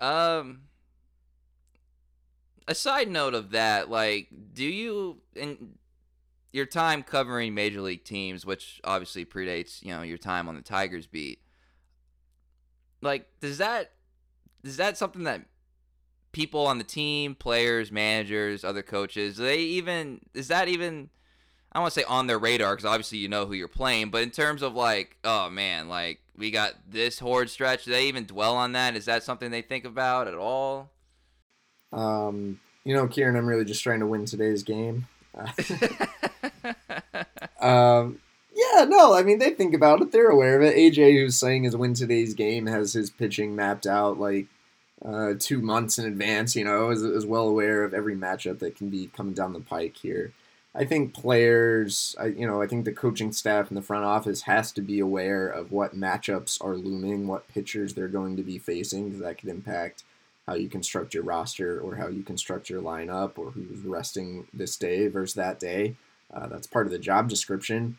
Um, 0.00 0.62
a 2.66 2.74
side 2.74 3.08
note 3.08 3.34
of 3.34 3.50
that, 3.50 3.90
like, 3.90 4.28
do 4.54 4.64
you 4.64 5.18
in 5.34 5.74
your 6.52 6.66
time 6.66 7.02
covering 7.02 7.54
major 7.54 7.80
league 7.80 8.04
teams, 8.04 8.44
which 8.44 8.80
obviously 8.84 9.24
predates 9.24 9.82
you 9.82 9.90
know 9.92 10.02
your 10.02 10.18
time 10.18 10.48
on 10.48 10.54
the 10.54 10.62
Tigers 10.62 11.06
beat, 11.06 11.40
like, 13.00 13.26
does 13.40 13.58
that 13.58 13.92
is 14.64 14.76
that 14.76 14.98
something 14.98 15.24
that 15.24 15.42
people 16.32 16.66
on 16.66 16.78
the 16.78 16.84
team, 16.84 17.34
players, 17.34 17.90
managers, 17.90 18.64
other 18.64 18.82
coaches, 18.82 19.36
they 19.36 19.58
even 19.58 20.20
is 20.34 20.48
that 20.48 20.68
even 20.68 21.10
I 21.72 21.80
want 21.80 21.92
to 21.92 22.00
say 22.00 22.06
on 22.06 22.26
their 22.26 22.38
radar 22.38 22.74
because 22.74 22.86
obviously 22.86 23.18
you 23.18 23.28
know 23.28 23.46
who 23.46 23.52
you're 23.52 23.68
playing, 23.68 24.10
but 24.10 24.22
in 24.22 24.30
terms 24.30 24.62
of 24.62 24.74
like, 24.74 25.16
oh 25.22 25.50
man, 25.50 25.88
like 25.88 26.20
we 26.36 26.50
got 26.50 26.74
this 26.88 27.18
horde 27.18 27.50
stretch, 27.50 27.84
do 27.84 27.90
they 27.90 28.06
even 28.08 28.24
dwell 28.24 28.56
on 28.56 28.72
that? 28.72 28.96
Is 28.96 29.04
that 29.04 29.22
something 29.22 29.50
they 29.50 29.62
think 29.62 29.84
about 29.84 30.28
at 30.28 30.34
all? 30.34 30.90
Um, 31.92 32.60
you 32.84 32.94
know, 32.94 33.06
Kieran, 33.06 33.36
I'm 33.36 33.46
really 33.46 33.64
just 33.64 33.82
trying 33.82 34.00
to 34.00 34.06
win 34.06 34.24
today's 34.24 34.62
game. 34.62 35.06
um, 37.60 38.18
yeah, 38.54 38.84
no, 38.84 39.14
I 39.14 39.22
mean 39.22 39.38
they 39.38 39.50
think 39.50 39.74
about 39.74 40.00
it, 40.00 40.10
they're 40.10 40.30
aware 40.30 40.56
of 40.56 40.62
it. 40.62 40.74
AJ, 40.76 41.14
who's 41.14 41.36
saying 41.36 41.64
his 41.64 41.76
win 41.76 41.94
today's 41.94 42.34
game, 42.34 42.66
has 42.66 42.94
his 42.94 43.10
pitching 43.10 43.54
mapped 43.54 43.86
out 43.86 44.18
like 44.18 44.46
uh, 45.04 45.34
two 45.38 45.60
months 45.60 45.98
in 45.98 46.06
advance. 46.06 46.56
You 46.56 46.64
know, 46.64 46.90
is, 46.90 47.02
is 47.02 47.26
well 47.26 47.46
aware 47.46 47.84
of 47.84 47.94
every 47.94 48.16
matchup 48.16 48.58
that 48.60 48.76
can 48.76 48.88
be 48.88 49.08
coming 49.08 49.34
down 49.34 49.52
the 49.52 49.60
pike 49.60 49.96
here. 49.96 50.32
I 50.78 50.84
think 50.84 51.12
players, 51.12 52.14
I, 52.20 52.26
you 52.26 52.46
know, 52.46 52.62
I 52.62 52.68
think 52.68 52.84
the 52.84 52.92
coaching 52.92 53.32
staff 53.32 53.66
and 53.66 53.76
the 53.76 53.82
front 53.82 54.04
office 54.04 54.42
has 54.42 54.70
to 54.72 54.80
be 54.80 55.00
aware 55.00 55.48
of 55.48 55.72
what 55.72 55.96
matchups 55.96 56.64
are 56.64 56.76
looming, 56.76 57.26
what 57.26 57.48
pitchers 57.48 57.94
they're 57.94 58.06
going 58.06 58.36
to 58.36 58.44
be 58.44 58.58
facing, 58.58 59.06
because 59.06 59.20
that 59.20 59.38
could 59.38 59.48
impact 59.48 60.04
how 60.46 60.54
you 60.54 60.68
construct 60.68 61.14
your 61.14 61.24
roster 61.24 61.80
or 61.80 61.96
how 61.96 62.06
you 62.06 62.22
construct 62.22 62.70
your 62.70 62.80
lineup 62.80 63.32
or 63.38 63.50
who's 63.50 63.80
resting 63.80 64.46
this 64.54 64.76
day 64.76 65.08
versus 65.08 65.34
that 65.34 65.58
day. 65.58 65.96
Uh, 66.32 66.46
that's 66.46 66.68
part 66.68 66.86
of 66.86 66.92
the 66.92 66.98
job 66.98 67.28
description. 67.28 67.98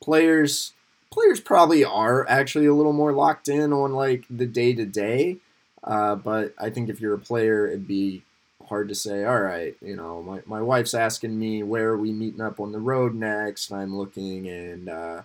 Players, 0.00 0.72
players 1.10 1.40
probably 1.40 1.84
are 1.84 2.28
actually 2.28 2.66
a 2.66 2.74
little 2.74 2.92
more 2.92 3.12
locked 3.12 3.48
in 3.48 3.72
on 3.72 3.92
like 3.92 4.24
the 4.30 4.46
day 4.46 4.72
to 4.72 4.86
day. 4.86 5.38
But 5.82 6.54
I 6.58 6.70
think 6.70 6.88
if 6.88 7.00
you're 7.00 7.14
a 7.14 7.18
player, 7.18 7.66
it'd 7.66 7.88
be 7.88 8.22
hard 8.70 8.88
to 8.88 8.94
say, 8.94 9.24
all 9.24 9.40
right, 9.40 9.76
you 9.82 9.96
know, 9.96 10.22
my, 10.22 10.40
my 10.46 10.62
wife's 10.62 10.94
asking 10.94 11.38
me 11.38 11.62
where 11.62 11.90
are 11.90 11.98
we 11.98 12.12
meeting 12.12 12.40
up 12.40 12.60
on 12.60 12.72
the 12.72 12.78
road 12.78 13.14
next, 13.14 13.72
I'm 13.72 13.98
looking 13.98 14.48
and 14.48 14.88
uh, 14.88 15.22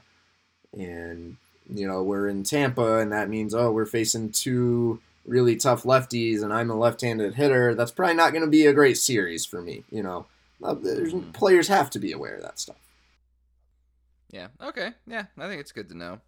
and 0.78 1.38
you 1.74 1.88
know, 1.88 2.04
we're 2.04 2.28
in 2.28 2.44
Tampa 2.44 2.98
and 2.98 3.12
that 3.14 3.30
means 3.30 3.54
oh, 3.54 3.72
we're 3.72 3.86
facing 3.86 4.32
two 4.32 5.00
really 5.26 5.56
tough 5.56 5.84
lefties 5.84 6.44
and 6.44 6.52
I'm 6.52 6.72
a 6.72 6.76
left-handed 6.76 7.36
hitter. 7.36 7.76
That's 7.76 7.92
probably 7.92 8.16
not 8.16 8.32
going 8.32 8.44
to 8.44 8.50
be 8.50 8.66
a 8.66 8.74
great 8.74 8.98
series 8.98 9.46
for 9.46 9.62
me, 9.62 9.84
you 9.92 10.04
know. 10.04 10.26
Uh, 10.62 10.74
mm-hmm. 10.74 11.32
Players 11.32 11.68
have 11.68 11.90
to 11.92 12.00
be 12.00 12.12
aware 12.12 12.36
of 12.36 12.42
that 12.42 12.60
stuff. 12.60 12.78
Yeah. 14.32 14.48
Okay. 14.62 14.94
Yeah, 15.08 15.26
I 15.38 15.48
think 15.48 15.62
it's 15.62 15.72
good 15.72 15.90
to 15.90 15.98
know. 15.98 16.20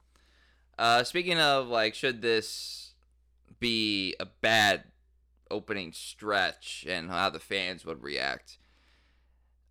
Uh, 0.78 1.04
speaking 1.04 1.40
of 1.40 1.68
like, 1.68 1.96
should 1.96 2.22
this 2.22 2.94
be 3.60 4.16
a 4.20 4.28
bad 4.42 4.84
opening 5.52 5.92
stretch 5.94 6.86
and 6.88 7.10
how 7.10 7.30
the 7.30 7.40
fans 7.40 7.86
would 7.86 8.04
react. 8.04 8.58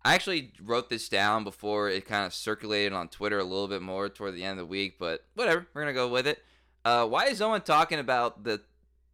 I 0.03 0.13
actually 0.13 0.53
wrote 0.63 0.89
this 0.89 1.09
down 1.09 1.43
before 1.43 1.89
it 1.89 2.05
kind 2.05 2.25
of 2.25 2.33
circulated 2.33 2.93
on 2.93 3.09
Twitter 3.09 3.39
a 3.39 3.43
little 3.43 3.67
bit 3.67 3.81
more 3.81 4.07
toward 4.07 4.35
the 4.35 4.43
end 4.43 4.59
of 4.59 4.65
the 4.65 4.69
week, 4.69 4.97
but 4.99 5.25
whatever, 5.33 5.67
we're 5.73 5.81
gonna 5.81 5.93
go 5.93 6.07
with 6.07 6.27
it. 6.27 6.43
Uh, 6.85 7.05
why 7.05 7.25
is 7.25 7.39
no 7.39 7.49
one 7.49 7.61
talking 7.61 7.99
about 7.99 8.43
the 8.43 8.61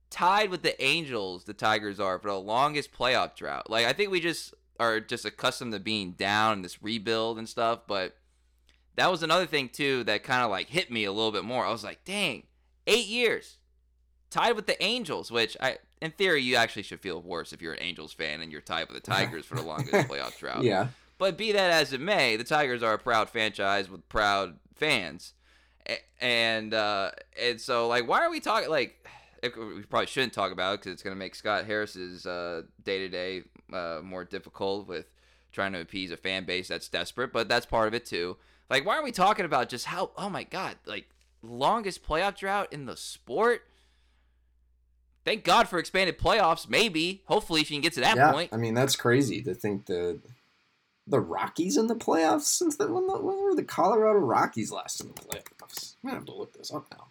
tied 0.09 0.51
with 0.51 0.61
the 0.61 0.79
Angels 0.83 1.45
the 1.45 1.53
Tigers 1.53 1.99
are 1.99 2.19
for 2.19 2.27
the 2.27 2.39
longest 2.39 2.93
playoff 2.93 3.35
drought? 3.35 3.69
Like 3.69 3.85
I 3.85 3.93
think 3.93 4.11
we 4.11 4.19
just 4.19 4.53
are 4.79 4.99
just 4.99 5.25
accustomed 5.25 5.73
to 5.73 5.79
being 5.79 6.11
down 6.11 6.53
and 6.53 6.65
this 6.65 6.83
rebuild 6.83 7.37
and 7.39 7.49
stuff, 7.49 7.81
but 7.87 8.15
that 8.95 9.09
was 9.09 9.23
another 9.23 9.47
thing 9.47 9.69
too 9.69 10.03
that 10.03 10.23
kind 10.23 10.43
of 10.43 10.51
like 10.51 10.69
hit 10.69 10.91
me 10.91 11.05
a 11.05 11.11
little 11.11 11.31
bit 11.31 11.43
more. 11.43 11.65
I 11.65 11.71
was 11.71 11.83
like, 11.83 12.05
dang, 12.05 12.43
eight 12.85 13.07
years 13.07 13.57
tied 14.33 14.55
with 14.55 14.65
the 14.65 14.81
Angels, 14.83 15.31
which 15.31 15.55
I 15.61 15.77
in 16.03 16.11
theory, 16.11 16.41
you 16.41 16.57
actually 16.57 16.83
should 16.83 16.99
feel 16.99 17.21
worse 17.21 17.53
if 17.53 17.61
you're 17.61 17.73
an 17.73 17.81
Angels 17.81 18.11
fan 18.11 18.41
and 18.41 18.51
you're 18.51 18.59
tied 18.59 18.89
with 18.89 19.01
the 19.01 19.11
Tigers 19.11 19.45
for 19.45 19.55
the 19.55 19.61
longest 19.61 20.09
playoff 20.09 20.37
drought. 20.37 20.63
Yeah. 20.63 20.87
But 21.17 21.37
be 21.37 21.53
that 21.53 21.71
as 21.71 21.93
it 21.93 22.01
may, 22.01 22.35
the 22.35 22.43
Tigers 22.43 22.83
are 22.83 22.95
a 22.95 22.99
proud 22.99 23.29
franchise 23.29 23.89
with 23.89 24.07
proud 24.09 24.59
fans, 24.75 25.33
and 26.19 26.73
uh, 26.73 27.11
and 27.41 27.61
so 27.61 27.87
like, 27.87 28.07
why 28.07 28.19
are 28.19 28.29
we 28.29 28.39
talking 28.39 28.69
like? 28.69 29.07
We 29.43 29.83
probably 29.83 30.05
shouldn't 30.05 30.31
talk 30.31 30.53
about 30.53 30.75
it 30.75 30.79
because 30.79 30.93
it's 30.93 31.03
going 31.03 31.13
to 31.13 31.19
make 31.19 31.35
Scott 31.35 31.65
Harris's 31.65 32.23
day 32.23 32.99
to 32.99 33.09
day 33.09 33.43
more 34.01 34.23
difficult 34.23 34.87
with 34.87 35.05
trying 35.51 35.73
to 35.73 35.81
appease 35.81 36.11
a 36.11 36.17
fan 36.17 36.45
base 36.45 36.69
that's 36.69 36.87
desperate. 36.87 37.33
But 37.33 37.49
that's 37.49 37.65
part 37.65 37.89
of 37.89 37.93
it 37.93 38.05
too. 38.05 38.37
Like, 38.69 38.85
why 38.85 38.95
are 38.95 39.03
we 39.03 39.11
talking 39.11 39.43
about 39.43 39.67
just 39.67 39.87
how? 39.87 40.11
Oh 40.17 40.29
my 40.29 40.43
God! 40.43 40.77
Like 40.85 41.09
longest 41.41 42.07
playoff 42.07 42.37
drought 42.37 42.71
in 42.71 42.85
the 42.85 42.95
sport 42.95 43.63
thank 45.25 45.43
God 45.43 45.67
for 45.67 45.79
expanded 45.79 46.17
playoffs. 46.17 46.69
Maybe, 46.69 47.23
hopefully, 47.25 47.61
if 47.61 47.69
you 47.69 47.75
can 47.75 47.81
get 47.81 47.93
to 47.93 48.01
that 48.01 48.17
yeah, 48.17 48.31
point. 48.31 48.49
I 48.53 48.57
mean, 48.57 48.73
that's 48.73 48.95
crazy 48.95 49.41
to 49.43 49.53
think 49.53 49.85
the 49.85 50.19
the 51.05 51.19
Rockies 51.19 51.75
in 51.75 51.87
the 51.87 51.95
playoffs 51.95 52.43
since 52.43 52.77
the, 52.77 52.87
when, 52.87 53.07
the, 53.07 53.17
when 53.19 53.43
were 53.43 53.55
the 53.55 53.63
Colorado 53.63 54.19
Rockies 54.19 54.71
last 54.71 55.01
in 55.01 55.07
the 55.07 55.13
playoffs? 55.13 55.95
I'm 56.01 56.09
gonna 56.09 56.19
have 56.19 56.25
to 56.27 56.35
look 56.35 56.53
this 56.53 56.73
up 56.73 56.87
now. 56.91 57.07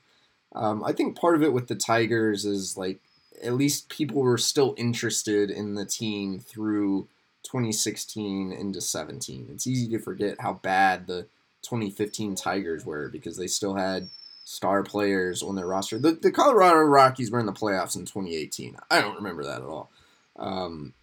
Um, 0.54 0.82
I 0.84 0.92
think 0.92 1.18
part 1.18 1.34
of 1.34 1.42
it 1.42 1.52
with 1.52 1.68
the 1.68 1.74
Tigers 1.74 2.44
is 2.44 2.76
like 2.76 3.00
at 3.42 3.54
least 3.54 3.88
people 3.88 4.22
were 4.22 4.38
still 4.38 4.74
interested 4.76 5.50
in 5.50 5.74
the 5.74 5.84
team 5.84 6.38
through 6.38 7.08
2016 7.42 8.52
into 8.52 8.80
17. 8.80 9.48
It's 9.52 9.66
easy 9.66 9.88
to 9.90 9.98
forget 9.98 10.40
how 10.40 10.54
bad 10.54 11.06
the 11.06 11.26
2015 11.62 12.34
Tigers 12.34 12.84
were 12.84 13.08
because 13.08 13.36
they 13.36 13.46
still 13.46 13.74
had 13.74 14.08
star 14.44 14.82
players 14.82 15.42
on 15.42 15.56
their 15.56 15.66
roster. 15.66 15.98
The, 15.98 16.12
the 16.12 16.32
Colorado 16.32 16.80
Rockies 16.80 17.30
were 17.30 17.40
in 17.40 17.46
the 17.46 17.52
playoffs 17.52 17.96
in 17.96 18.04
2018. 18.04 18.76
I 18.90 19.00
don't 19.00 19.16
remember 19.16 19.44
that 19.44 19.62
at 19.62 19.68
all. 19.68 19.90
Um, 20.36 20.94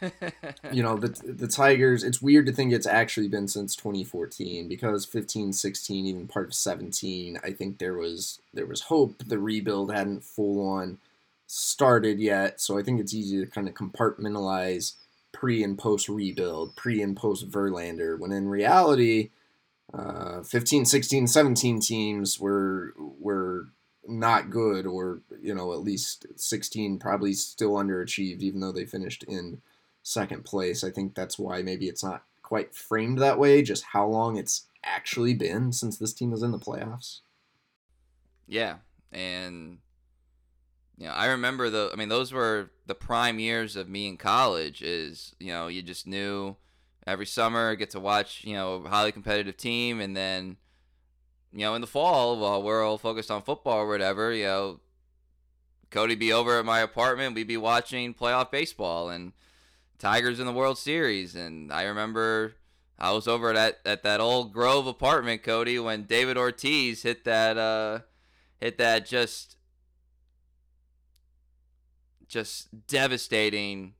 you 0.72 0.82
know, 0.82 0.96
the, 0.96 1.08
the 1.24 1.48
Tigers, 1.48 2.04
it's 2.04 2.22
weird 2.22 2.46
to 2.46 2.52
think 2.52 2.72
it's 2.72 2.86
actually 2.86 3.28
been 3.28 3.48
since 3.48 3.74
2014 3.76 4.68
because 4.68 5.04
15, 5.04 5.52
16, 5.52 6.06
even 6.06 6.28
part 6.28 6.46
of 6.46 6.54
17, 6.54 7.38
I 7.42 7.50
think 7.52 7.78
there 7.78 7.94
was 7.94 8.40
there 8.54 8.66
was 8.66 8.82
hope. 8.82 9.22
The 9.26 9.38
rebuild 9.38 9.92
hadn't 9.92 10.24
full 10.24 10.66
on 10.66 10.98
started 11.46 12.20
yet, 12.20 12.60
so 12.60 12.78
I 12.78 12.82
think 12.82 13.00
it's 13.00 13.14
easy 13.14 13.40
to 13.40 13.50
kind 13.50 13.68
of 13.68 13.74
compartmentalize 13.74 14.94
pre 15.32 15.62
and 15.62 15.78
post 15.78 16.08
rebuild, 16.08 16.76
pre 16.76 17.02
and 17.02 17.16
post 17.16 17.50
Verlander, 17.50 18.18
when 18.18 18.32
in 18.32 18.48
reality, 18.48 19.30
uh, 19.92 20.42
15, 20.42 20.84
16, 20.84 21.26
17 21.26 21.80
teams 21.80 22.38
were 22.38 22.94
were 22.98 23.68
not 24.06 24.50
good, 24.50 24.86
or 24.86 25.20
you 25.40 25.54
know 25.54 25.72
at 25.72 25.80
least 25.80 26.26
16 26.36 26.98
probably 26.98 27.32
still 27.32 27.72
underachieved, 27.72 28.40
even 28.40 28.60
though 28.60 28.72
they 28.72 28.84
finished 28.84 29.24
in 29.24 29.60
second 30.02 30.44
place. 30.44 30.84
I 30.84 30.90
think 30.90 31.14
that's 31.14 31.38
why 31.38 31.62
maybe 31.62 31.88
it's 31.88 32.04
not 32.04 32.24
quite 32.42 32.74
framed 32.74 33.18
that 33.18 33.38
way. 33.38 33.62
Just 33.62 33.84
how 33.92 34.06
long 34.06 34.36
it's 34.36 34.66
actually 34.84 35.34
been 35.34 35.72
since 35.72 35.98
this 35.98 36.12
team 36.12 36.30
was 36.30 36.42
in 36.42 36.52
the 36.52 36.58
playoffs. 36.58 37.20
Yeah, 38.46 38.76
and 39.12 39.78
you 40.98 41.06
know, 41.06 41.12
I 41.12 41.26
remember 41.26 41.70
the. 41.70 41.90
I 41.92 41.96
mean, 41.96 42.08
those 42.08 42.32
were 42.32 42.70
the 42.86 42.94
prime 42.94 43.38
years 43.38 43.76
of 43.76 43.88
me 43.88 44.06
in 44.06 44.16
college. 44.16 44.82
Is 44.82 45.34
you 45.40 45.48
know, 45.48 45.68
you 45.68 45.82
just 45.82 46.06
knew 46.06 46.56
every 47.06 47.26
summer 47.26 47.74
get 47.74 47.90
to 47.90 48.00
watch 48.00 48.44
you 48.44 48.54
know 48.54 48.82
a 48.84 48.88
highly 48.88 49.12
competitive 49.12 49.56
team, 49.56 50.00
and 50.00 50.16
then 50.16 50.56
you 51.52 51.60
know 51.60 51.74
in 51.74 51.80
the 51.80 51.86
fall 51.86 52.38
while 52.38 52.62
we're 52.62 52.84
all 52.84 52.98
focused 52.98 53.30
on 53.30 53.42
football 53.42 53.78
or 53.78 53.88
whatever, 53.88 54.32
you 54.32 54.44
know, 54.44 54.80
Cody 55.90 56.14
be 56.14 56.32
over 56.32 56.58
at 56.58 56.64
my 56.64 56.80
apartment, 56.80 57.34
we'd 57.34 57.46
be 57.46 57.56
watching 57.56 58.14
playoff 58.14 58.50
baseball 58.50 59.10
and 59.10 59.32
Tigers 59.98 60.40
in 60.40 60.46
the 60.46 60.52
World 60.52 60.78
Series, 60.78 61.34
and 61.34 61.72
I 61.72 61.82
remember 61.82 62.54
I 62.98 63.12
was 63.12 63.28
over 63.28 63.52
at 63.54 63.80
at 63.84 64.02
that 64.02 64.20
old 64.20 64.52
Grove 64.52 64.86
apartment, 64.86 65.42
Cody, 65.42 65.78
when 65.78 66.04
David 66.04 66.36
Ortiz 66.36 67.02
hit 67.02 67.24
that 67.24 67.58
uh 67.58 68.00
hit 68.60 68.78
that 68.78 69.06
just 69.06 69.56
just 72.28 72.86
devastating 72.86 73.94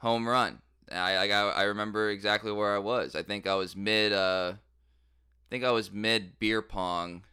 home 0.00 0.28
run. 0.28 0.60
I, 0.92 1.28
I 1.28 1.28
I 1.28 1.62
remember 1.64 2.10
exactly 2.10 2.52
where 2.52 2.74
I 2.74 2.78
was. 2.78 3.14
I 3.14 3.22
think 3.22 3.46
I 3.46 3.54
was 3.54 3.76
mid 3.76 4.12
uh 4.12 4.54
I 4.54 5.46
think 5.50 5.64
I 5.64 5.70
was 5.70 5.90
mid 5.90 6.38
beer 6.38 6.62
pong 6.62 7.24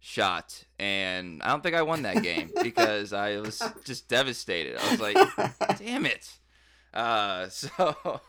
shot 0.00 0.64
and 0.78 1.42
I 1.42 1.48
don't 1.48 1.62
think 1.62 1.74
I 1.74 1.82
won 1.82 2.02
that 2.02 2.22
game 2.22 2.50
because 2.62 3.12
I 3.12 3.38
was 3.38 3.62
just 3.84 4.08
devastated. 4.08 4.76
I 4.78 4.90
was 4.90 5.00
like, 5.00 5.78
"Damn 5.78 6.06
it." 6.06 6.38
Uh 6.92 7.48
so 7.48 8.20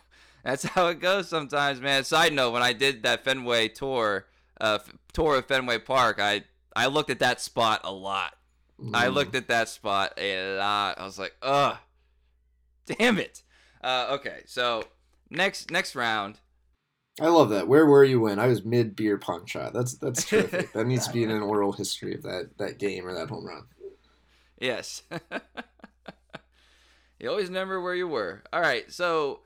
that's 0.43 0.63
how 0.63 0.87
it 0.87 0.99
goes 0.99 1.27
sometimes, 1.27 1.81
man. 1.81 2.03
Side 2.03 2.33
note, 2.33 2.51
when 2.51 2.63
I 2.63 2.73
did 2.73 3.03
that 3.03 3.23
Fenway 3.23 3.69
tour, 3.69 4.27
uh 4.61 4.79
tour 5.13 5.37
of 5.37 5.45
Fenway 5.47 5.79
Park, 5.79 6.19
I 6.19 6.43
I 6.75 6.87
looked 6.87 7.09
at 7.09 7.19
that 7.19 7.41
spot 7.41 7.81
a 7.83 7.91
lot. 7.91 8.35
Mm. 8.81 8.95
I 8.95 9.07
looked 9.07 9.35
at 9.35 9.47
that 9.47 9.69
spot 9.69 10.13
a 10.17 10.57
lot. 10.57 10.99
I 10.99 11.05
was 11.05 11.17
like, 11.17 11.33
ugh, 11.41 11.77
damn 12.85 13.17
it. 13.17 13.43
Uh, 13.85 14.07
okay, 14.13 14.41
so 14.47 14.83
next 15.29 15.69
next 15.69 15.95
round. 15.95 16.39
I 17.21 17.27
love 17.27 17.51
that. 17.51 17.67
Where 17.67 17.85
were 17.85 18.03
you 18.03 18.19
when 18.19 18.39
I 18.39 18.47
was 18.47 18.65
mid 18.65 18.95
beer 18.95 19.19
pong 19.19 19.45
shot? 19.45 19.73
That's 19.73 19.95
that's 19.97 20.25
terrific. 20.29 20.73
that 20.73 20.87
needs 20.87 21.05
to 21.05 21.13
be 21.13 21.23
in 21.23 21.29
an 21.29 21.43
oral 21.43 21.71
history 21.71 22.15
of 22.15 22.23
that 22.23 22.57
that 22.57 22.79
game 22.79 23.05
or 23.05 23.13
that 23.13 23.29
home 23.29 23.45
run. 23.45 23.65
Yes. 24.59 25.03
you 27.19 27.29
always 27.29 27.49
remember 27.49 27.79
where 27.79 27.93
you 27.93 28.07
were. 28.07 28.41
All 28.51 28.61
right, 28.61 28.91
so 28.91 29.41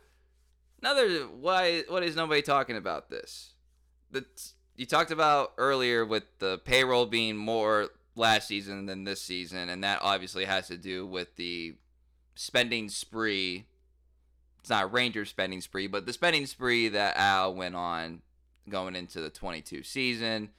another 0.81 1.23
why 1.23 1.83
what 1.89 2.03
is 2.03 2.15
nobody 2.15 2.41
talking 2.41 2.77
about 2.77 3.09
this? 3.09 3.55
The 4.09 4.23
you 4.77 4.85
talked 4.85 5.11
about 5.11 5.51
earlier 5.57 6.05
with 6.05 6.23
the 6.39 6.59
payroll 6.59 7.07
being 7.07 7.35
more 7.35 7.89
last 8.15 8.47
season 8.47 8.85
than 8.85 9.03
this 9.03 9.21
season, 9.21 9.67
and 9.67 9.83
that 9.83 9.99
obviously 10.01 10.45
has 10.45 10.69
to 10.69 10.77
do 10.77 11.05
with 11.05 11.35
the 11.35 11.75
spending 12.35 12.87
spree. 12.87 13.65
It's 14.69 14.75
not 14.75 14.93
Ranger 14.93 15.25
spending 15.25 15.61
spree, 15.61 15.87
but 15.87 16.05
the 16.05 16.13
spending 16.13 16.45
spree 16.45 16.89
that 16.89 17.17
Al 17.17 17.55
went 17.55 17.73
on 17.73 18.21
going 18.69 18.95
into 18.95 19.19
the 19.19 19.31
22 19.31 19.81
season, 19.81 20.51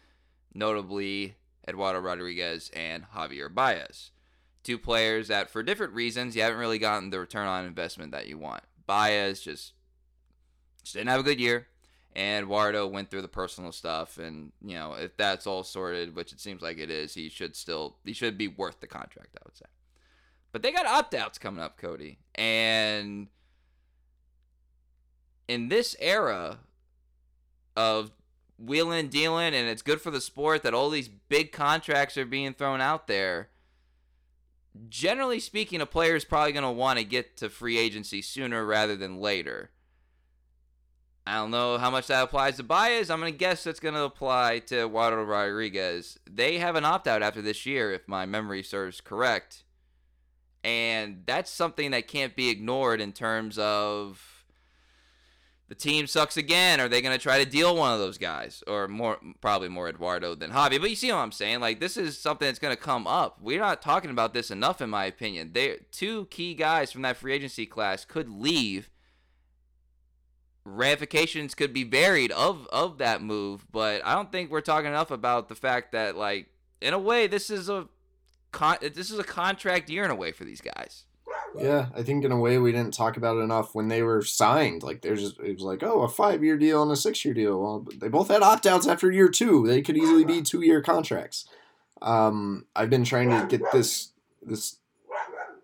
notably 0.53 1.37
Eduardo 1.69 2.01
Rodriguez 2.01 2.73
and 2.75 3.05
Javier 3.15 3.55
Baez. 3.55 4.11
Two 4.65 4.79
players 4.79 5.29
that, 5.29 5.49
for 5.49 5.63
different 5.63 5.93
reasons, 5.93 6.35
you 6.35 6.43
haven't 6.43 6.59
really 6.59 6.81
gotten 6.81 7.11
the 7.11 7.21
return 7.21 7.47
on 7.47 7.65
investment 7.65 8.11
that 8.11 8.27
you 8.27 8.37
want. 8.37 8.65
Baez 8.85 9.43
just, 9.43 9.75
just 10.83 10.97
didn't 10.97 11.11
have 11.11 11.21
a 11.21 11.23
good 11.23 11.39
year 11.39 11.69
and 12.17 12.43
Eduardo 12.43 12.89
went 12.89 13.13
through 13.13 13.23
the 13.23 13.29
personal 13.29 13.71
stuff, 13.71 14.19
and 14.19 14.51
you 14.61 14.75
know 14.75 14.95
if 14.95 15.17
that's 15.17 15.47
all 15.47 15.63
sorted, 15.63 16.17
which 16.17 16.33
it 16.33 16.41
seems 16.41 16.63
like 16.63 16.79
it 16.79 16.91
is, 16.91 17.15
he 17.15 17.29
should 17.29 17.55
still 17.55 17.99
he 18.05 18.13
should 18.13 18.37
be 18.37 18.49
worth 18.49 18.81
the 18.81 18.89
contract, 18.89 19.39
I 19.41 19.43
would 19.45 19.57
say. 19.57 19.67
But 20.51 20.63
they 20.63 20.73
got 20.73 20.87
opt 20.87 21.15
outs 21.15 21.39
coming 21.39 21.63
up, 21.63 21.79
Cody, 21.79 22.19
and 22.35 23.29
in 25.51 25.69
this 25.69 25.97
era 26.01 26.59
of 27.77 28.13
wheeling 28.59 29.01
and 29.01 29.11
dealing, 29.11 29.55
and 29.55 29.69
it's 29.69 29.83
good 29.83 30.01
for 30.01 30.11
the 30.11 30.21
sport 30.21 30.63
that 30.63 30.75
all 30.75 30.91
these 30.91 31.09
big 31.09 31.53
contracts 31.53 32.17
are 32.17 32.27
being 32.27 32.53
thrown 32.53 32.81
out 32.81 33.07
there. 33.07 33.49
Generally 34.89 35.41
speaking, 35.41 35.81
a 35.81 35.87
player 35.87 36.15
is 36.15 36.25
probably 36.25 36.53
going 36.53 36.65
to 36.65 36.71
want 36.71 36.99
to 36.99 37.05
get 37.05 37.37
to 37.39 37.49
free 37.49 37.79
agency 37.79 38.23
sooner 38.23 38.65
rather 38.65 38.97
than 38.97 39.21
later 39.21 39.71
I 41.27 41.35
don't 41.35 41.51
know 41.51 41.79
how 41.79 41.91
much 41.91 42.07
that 42.09 42.25
applies 42.25 42.57
to 42.57 42.65
Baez. 42.65 43.09
I'm 43.09 43.21
going 43.21 43.33
to 43.33 43.39
guess 43.39 43.63
that's 43.63 43.79
going 43.79 43.95
to 43.95 44.03
apply 44.03 44.61
to 44.67 44.87
Eduardo 44.87 45.23
Rodriguez. 45.23 46.19
They 46.29 46.59
have 46.59 46.77
an 46.77 46.85
opt 46.85 47.07
out 47.07 47.23
after 47.23 47.41
this 47.41 47.67
year, 47.67 47.93
if 47.93 48.09
my 48.09 48.27
memory 48.27 48.65
serves 48.65 49.01
correct. 49.01 49.63
And 50.65 51.23
that's 51.27 51.51
something 51.51 51.93
that 51.93 52.09
can't 52.09 52.35
be 52.35 52.49
ignored 52.49 53.01
in 53.01 53.13
terms 53.13 53.59
of 53.59 54.40
the 55.71 55.77
team 55.77 56.09
sucks 56.09 56.37
again. 56.37 56.81
Are 56.81 56.89
they 56.89 57.01
going 57.01 57.17
to 57.17 57.23
try 57.23 57.43
to 57.43 57.49
deal 57.49 57.77
one 57.77 57.93
of 57.93 58.01
those 58.01 58.19
guys? 58.19 58.65
Or 58.67 58.89
more, 58.89 59.19
probably 59.41 59.69
more 59.69 59.89
Eduardo 59.89 60.35
than 60.35 60.51
Javi. 60.51 60.81
But 60.81 60.91
you 60.91 60.97
see 60.97 61.13
what 61.13 61.19
I'm 61.19 61.31
saying? 61.31 61.61
Like, 61.61 61.79
this 61.79 61.97
is 61.97 62.19
something 62.19 62.47
that's 62.47 62.59
going 62.59 62.77
to 62.77 62.83
come 62.83 63.07
up. 63.07 63.39
We're 63.41 63.61
not 63.61 63.81
talking 63.81 64.11
about 64.11 64.35
this 64.35 64.51
enough, 64.51 64.81
in 64.81 64.91
my 64.91 65.05
opinion. 65.05 65.53
They 65.53 65.79
Two 65.93 66.27
key 66.27 66.55
guys 66.55 66.91
from 66.91 67.03
that 67.03 67.19
free 67.19 67.33
agency 67.33 67.67
class 67.67 68.05
could 68.05 68.29
leave 68.29 68.91
ramifications 70.65 71.55
could 71.55 71.73
be 71.73 71.85
varied 71.85 72.31
of 72.33 72.67
of 72.69 72.99
that 72.99 73.23
move, 73.23 73.67
but 73.73 74.05
I 74.05 74.15
don't 74.15 74.31
think 74.31 74.51
we're 74.51 74.61
talking 74.61 74.89
enough 74.89 75.11
about 75.11 75.49
the 75.49 75.55
fact 75.55 75.93
that 75.93 76.17
like 76.17 76.49
in 76.83 76.93
a 76.93 76.99
way 76.99 77.27
this 77.27 77.49
is 77.49 77.71
a 77.71 77.89
con- 78.53 78.77
this 78.81 79.11
is 79.11 79.19
a 79.19 79.25
contract 79.25 79.89
year 79.89 80.05
in 80.05 80.11
a 80.11 80.15
way 80.15 80.33
for 80.33 80.45
these 80.45 80.61
guys. 80.61 81.07
Yeah, 81.59 81.87
I 81.95 82.03
think 82.03 82.25
in 82.25 82.33
a 82.33 82.39
way 82.39 82.59
we 82.59 82.73
didn't 82.73 82.95
talk 82.95 83.17
about 83.17 83.37
it 83.37 83.41
enough 83.41 83.75
when 83.75 83.89
they 83.89 84.03
were 84.03 84.23
signed. 84.23 84.83
Like 84.83 85.03
there's 85.03 85.37
it 85.39 85.55
was 85.55 85.63
like, 85.63 85.83
oh, 85.83 86.03
a 86.03 86.09
five 86.09 86.45
year 86.45 86.57
deal 86.57 86.83
and 86.83 86.93
a 86.93 86.97
six 86.97 87.25
year 87.25 87.35
deal. 87.35 87.61
Well, 87.61 87.87
they 87.99 88.09
both 88.09 88.29
had 88.29 88.43
opt 88.43 88.67
outs 88.67 88.87
after 88.87 89.11
year 89.11 89.29
two. 89.29 89.67
They 89.67 89.83
could 89.83 89.97
easily 89.97 90.25
be 90.25 90.43
two 90.43 90.63
year 90.63 90.81
contracts. 90.81 91.47
Um, 92.03 92.67
I've 92.75 92.91
been 92.91 93.05
trying 93.05 93.31
to 93.31 93.47
get 93.47 93.73
this 93.73 94.13
this 94.43 94.77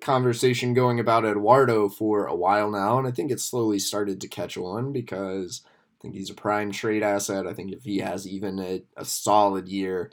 conversation 0.01 0.75
going 0.75 1.01
about 1.01 1.25
Eduardo 1.25 1.89
for 1.89 2.27
a 2.27 2.35
while 2.35 2.71
now, 2.71 2.99
and 2.99 3.07
I 3.07 3.11
think 3.11 3.31
it's 3.31 3.45
slowly 3.45 3.79
started 3.79 4.21
to 4.21 4.29
catch 4.29 4.57
on 4.57 4.93
because 4.93 5.63
I 5.67 5.97
think 6.03 6.15
he's 6.15 6.31
a 6.31 6.35
prime 6.35 6.73
trade 6.73 7.03
asset. 7.03 7.47
I 7.47 7.55
think 7.55 7.73
if 7.73 7.85
he 7.85 7.99
has 7.99 8.27
even 8.27 8.59
a, 8.59 8.83
a 8.97 9.05
solid 9.05 9.69
year, 9.69 10.11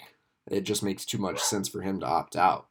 it 0.48 0.62
just 0.62 0.84
makes 0.84 1.06
too 1.06 1.18
much 1.18 1.40
sense 1.40 1.68
for 1.68 1.82
him 1.82 2.00
to 2.00 2.06
opt 2.06 2.36
out. 2.36 2.68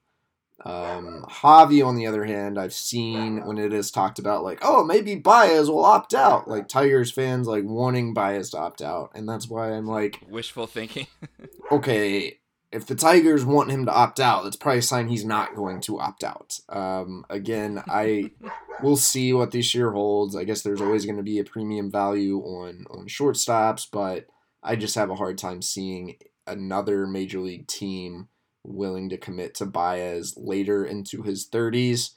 Um, 0.64 1.24
Javi, 1.28 1.84
on 1.84 1.96
the 1.96 2.06
other 2.06 2.24
hand, 2.24 2.58
I've 2.58 2.72
seen 2.72 3.44
when 3.44 3.58
it 3.58 3.72
is 3.72 3.90
talked 3.90 4.18
about, 4.18 4.44
like, 4.44 4.60
oh, 4.62 4.84
maybe 4.84 5.16
Baez 5.16 5.68
will 5.68 5.84
opt 5.84 6.14
out. 6.14 6.48
Like 6.48 6.68
Tigers 6.68 7.10
fans, 7.10 7.46
like 7.46 7.64
wanting 7.64 8.14
Baez 8.14 8.50
to 8.50 8.58
opt 8.58 8.82
out, 8.82 9.10
and 9.14 9.28
that's 9.28 9.48
why 9.48 9.72
I'm 9.72 9.86
like 9.86 10.20
wishful 10.28 10.66
thinking. 10.66 11.06
okay, 11.72 12.38
if 12.70 12.86
the 12.86 12.94
Tigers 12.94 13.44
want 13.44 13.70
him 13.70 13.86
to 13.86 13.92
opt 13.92 14.20
out, 14.20 14.44
that's 14.44 14.56
probably 14.56 14.78
a 14.78 14.82
sign 14.82 15.08
he's 15.08 15.24
not 15.24 15.56
going 15.56 15.80
to 15.82 15.98
opt 15.98 16.24
out. 16.24 16.60
Um, 16.68 17.26
again, 17.28 17.82
I 17.88 18.30
will 18.82 18.96
see 18.96 19.32
what 19.32 19.50
this 19.50 19.74
year 19.74 19.90
holds. 19.90 20.36
I 20.36 20.44
guess 20.44 20.62
there's 20.62 20.80
always 20.80 21.04
going 21.04 21.18
to 21.18 21.22
be 21.22 21.38
a 21.38 21.44
premium 21.44 21.90
value 21.90 22.38
on 22.38 22.86
on 22.90 23.06
shortstops, 23.08 23.86
but 23.90 24.26
I 24.62 24.76
just 24.76 24.94
have 24.94 25.10
a 25.10 25.16
hard 25.16 25.38
time 25.38 25.60
seeing 25.60 26.16
another 26.46 27.06
major 27.06 27.40
league 27.40 27.66
team 27.66 28.28
willing 28.64 29.08
to 29.10 29.16
commit 29.16 29.54
to 29.56 29.66
Baez 29.66 30.34
later 30.36 30.84
into 30.84 31.22
his 31.22 31.48
30s. 31.48 32.10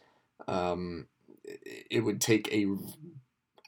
Um, 0.47 1.07
it 1.43 2.03
would 2.03 2.21
take 2.21 2.51
a 2.53 2.67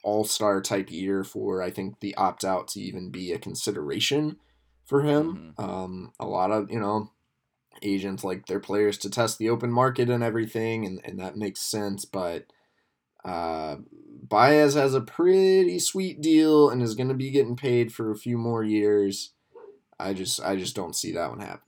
all 0.02 0.24
star 0.24 0.60
type 0.60 0.90
year 0.90 1.24
for 1.24 1.62
I 1.62 1.70
think 1.70 2.00
the 2.00 2.14
opt 2.14 2.44
out 2.44 2.68
to 2.68 2.80
even 2.80 3.10
be 3.10 3.32
a 3.32 3.38
consideration 3.38 4.36
for 4.84 5.02
him. 5.02 5.54
Mm-hmm. 5.58 5.70
Um, 5.70 6.12
a 6.18 6.26
lot 6.26 6.50
of 6.50 6.70
you 6.70 6.80
know 6.80 7.10
agents 7.82 8.24
like 8.24 8.46
their 8.46 8.60
players 8.60 8.98
to 8.98 9.10
test 9.10 9.38
the 9.38 9.50
open 9.50 9.70
market 9.70 10.08
and 10.08 10.22
everything, 10.22 10.86
and, 10.86 11.00
and 11.04 11.20
that 11.20 11.36
makes 11.36 11.60
sense. 11.60 12.04
But 12.04 12.46
uh, 13.24 13.76
Baez 14.28 14.74
has 14.74 14.94
a 14.94 15.00
pretty 15.00 15.78
sweet 15.78 16.20
deal 16.20 16.70
and 16.70 16.82
is 16.82 16.94
going 16.94 17.08
to 17.08 17.14
be 17.14 17.30
getting 17.30 17.56
paid 17.56 17.92
for 17.92 18.10
a 18.10 18.16
few 18.16 18.38
more 18.38 18.64
years. 18.64 19.32
I 20.00 20.14
just 20.14 20.40
I 20.40 20.56
just 20.56 20.76
don't 20.76 20.96
see 20.96 21.12
that 21.12 21.30
one 21.30 21.40
happening. 21.40 21.67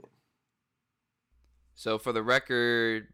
So 1.80 1.96
for 1.96 2.12
the 2.12 2.22
record, 2.22 3.08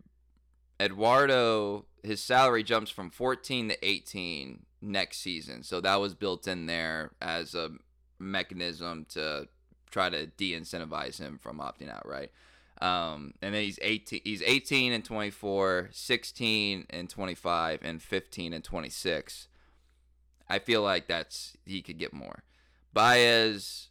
Eduardo 0.81 1.85
his 2.03 2.21
salary 2.21 2.64
jumps 2.64 2.91
from 2.91 3.11
14 3.11 3.69
to 3.69 3.87
18 3.87 4.67
next 4.83 5.19
season. 5.19 5.62
So 5.62 5.81
that 5.81 6.01
was 6.01 6.17
built 6.17 6.49
in 6.49 6.67
there 6.67 7.12
as 7.23 7.55
a 7.55 7.71
mechanism 8.19 9.07
to 9.11 9.47
try 9.93 10.11
to 10.11 10.27
de-incentivize 10.27 11.21
him 11.21 11.39
from 11.41 11.61
opting 11.61 11.89
out, 11.89 12.09
right? 12.09 12.33
Um, 12.83 13.35
and 13.41 13.55
then 13.55 13.62
he's 13.62 13.79
18 13.81 14.23
he's 14.25 14.43
18 14.43 14.93
and 14.93 15.05
24, 15.05 15.91
16 15.93 16.87
and 16.91 17.09
25 17.09 17.81
and 17.85 18.03
15 18.03 18.53
and 18.53 18.64
26. 18.64 19.47
I 20.49 20.59
feel 20.59 20.83
like 20.83 21.07
that's 21.07 21.57
he 21.64 21.83
could 21.83 21.99
get 21.99 22.12
more. 22.12 22.43
Baez 22.93 23.91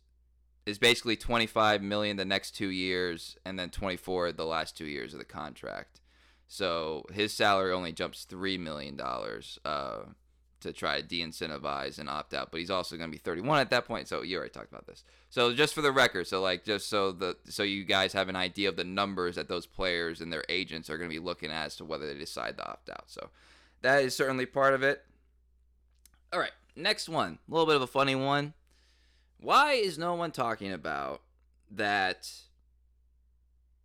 is 0.65 0.77
basically 0.77 1.15
25 1.15 1.81
million 1.81 2.17
the 2.17 2.25
next 2.25 2.51
two 2.51 2.69
years, 2.69 3.37
and 3.45 3.59
then 3.59 3.69
24 3.69 4.31
the 4.31 4.45
last 4.45 4.77
two 4.77 4.85
years 4.85 5.13
of 5.13 5.19
the 5.19 5.25
contract. 5.25 6.01
So 6.47 7.05
his 7.13 7.33
salary 7.33 7.71
only 7.71 7.91
jumps 7.91 8.23
three 8.23 8.57
million 8.57 8.95
dollars 8.95 9.59
uh, 9.65 10.03
to 10.61 10.73
try 10.73 10.99
to 10.99 11.07
de-incentivize 11.07 11.99
and 11.99 12.09
opt 12.09 12.33
out. 12.33 12.51
But 12.51 12.59
he's 12.59 12.71
also 12.71 12.97
going 12.97 13.09
to 13.09 13.15
be 13.15 13.21
31 13.21 13.59
at 13.59 13.69
that 13.69 13.85
point. 13.85 14.07
So 14.07 14.23
you 14.23 14.37
already 14.37 14.51
talked 14.51 14.71
about 14.71 14.87
this. 14.87 15.03
So 15.29 15.53
just 15.53 15.73
for 15.73 15.81
the 15.81 15.91
record, 15.91 16.27
so 16.27 16.41
like 16.41 16.63
just 16.63 16.89
so 16.89 17.11
the 17.11 17.37
so 17.45 17.63
you 17.63 17.83
guys 17.83 18.13
have 18.13 18.29
an 18.29 18.35
idea 18.35 18.69
of 18.69 18.75
the 18.75 18.83
numbers 18.83 19.35
that 19.35 19.47
those 19.47 19.65
players 19.65 20.21
and 20.21 20.31
their 20.31 20.43
agents 20.49 20.89
are 20.89 20.97
going 20.97 21.09
to 21.09 21.15
be 21.15 21.23
looking 21.23 21.51
at 21.51 21.65
as 21.65 21.75
to 21.77 21.85
whether 21.85 22.07
they 22.07 22.17
decide 22.17 22.57
to 22.57 22.67
opt 22.67 22.89
out. 22.89 23.05
So 23.07 23.29
that 23.81 24.03
is 24.03 24.15
certainly 24.15 24.45
part 24.45 24.73
of 24.73 24.83
it. 24.83 25.03
All 26.33 26.39
right, 26.39 26.51
next 26.75 27.07
one, 27.07 27.39
a 27.47 27.51
little 27.51 27.67
bit 27.67 27.75
of 27.75 27.81
a 27.81 27.87
funny 27.87 28.15
one. 28.15 28.53
Why 29.39 29.73
is 29.73 29.97
no 29.97 30.15
one 30.15 30.31
talking 30.31 30.71
about 30.71 31.21
that? 31.71 32.31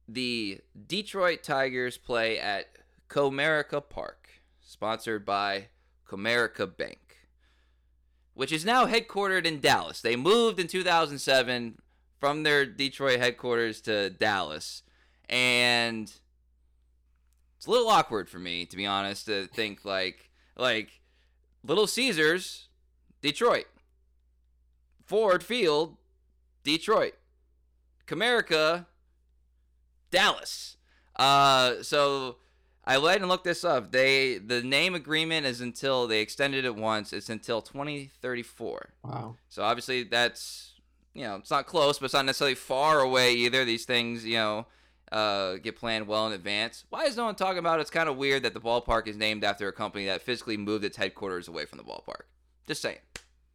The 0.09 0.61
Detroit 0.87 1.43
Tigers 1.43 1.97
play 1.97 2.39
at 2.39 2.67
Comerica 3.09 3.83
Park, 3.89 4.29
sponsored 4.61 5.25
by 5.25 5.69
Comerica 6.09 6.67
Bank, 6.77 7.29
which 8.35 8.53
is 8.53 8.65
now 8.65 8.87
headquartered 8.87 9.45
in 9.45 9.61
Dallas. 9.61 10.01
They 10.01 10.17
moved 10.17 10.59
in 10.59 10.67
2007 10.67 11.79
from 12.19 12.43
their 12.43 12.67
Detroit 12.67 13.21
headquarters 13.21 13.81
to 13.83 14.11
Dallas, 14.11 14.83
and 15.29 16.13
it's 17.57 17.67
a 17.67 17.71
little 17.71 17.89
awkward 17.89 18.29
for 18.29 18.39
me, 18.39 18.67
to 18.67 18.77
be 18.77 18.87
honest, 18.87 19.27
to 19.27 19.47
think 19.47 19.85
like 19.85 20.31
like 20.57 21.01
Little 21.63 21.87
Caesars, 21.87 22.69
Detroit, 23.23 23.67
Ford 25.11 25.43
Field, 25.43 25.97
Detroit, 26.63 27.15
Comerica, 28.07 28.87
Dallas. 30.13 30.77
Uh, 31.17 31.83
so 31.83 32.37
I 32.85 32.97
went 32.99 33.21
and 33.21 33.29
looked 33.29 33.43
this 33.43 33.65
up. 33.65 33.91
They 33.91 34.39
the 34.39 34.63
name 34.63 34.95
agreement 34.95 35.47
is 35.47 35.61
until 35.61 36.07
they 36.07 36.21
extended 36.21 36.65
it 36.65 36.77
once. 36.77 37.13
It's 37.13 37.29
until 37.29 37.61
2034. 37.61 38.91
Wow. 39.03 39.35
So 39.49 39.65
obviously 39.65 40.05
that's 40.05 40.75
you 41.13 41.25
know 41.25 41.35
it's 41.35 41.51
not 41.51 41.67
close, 41.67 41.99
but 41.99 42.05
it's 42.05 42.15
not 42.15 42.25
necessarily 42.25 42.55
far 42.55 43.01
away 43.01 43.33
either. 43.33 43.65
These 43.65 43.87
things 43.87 44.25
you 44.25 44.37
know 44.37 44.67
uh, 45.11 45.55
get 45.57 45.75
planned 45.75 46.07
well 46.07 46.29
in 46.29 46.33
advance. 46.35 46.85
Why 46.89 47.07
is 47.07 47.17
no 47.17 47.25
one 47.25 47.35
talking 47.35 47.59
about? 47.59 47.81
it? 47.81 47.83
It's 47.83 47.91
kind 47.91 48.09
of 48.09 48.17
weird 48.17 48.45
that 48.45 48.55
the 48.55 48.61
ballpark 48.61 49.09
is 49.09 49.17
named 49.17 49.43
after 49.43 49.67
a 49.67 49.73
company 49.73 50.07
that 50.07 50.23
physically 50.23 50.57
moved 50.57 50.85
its 50.85 50.99
headquarters 50.99 51.49
away 51.49 51.65
from 51.65 51.79
the 51.79 51.85
ballpark. 51.85 52.27
Just 52.69 52.81
saying. 52.81 52.99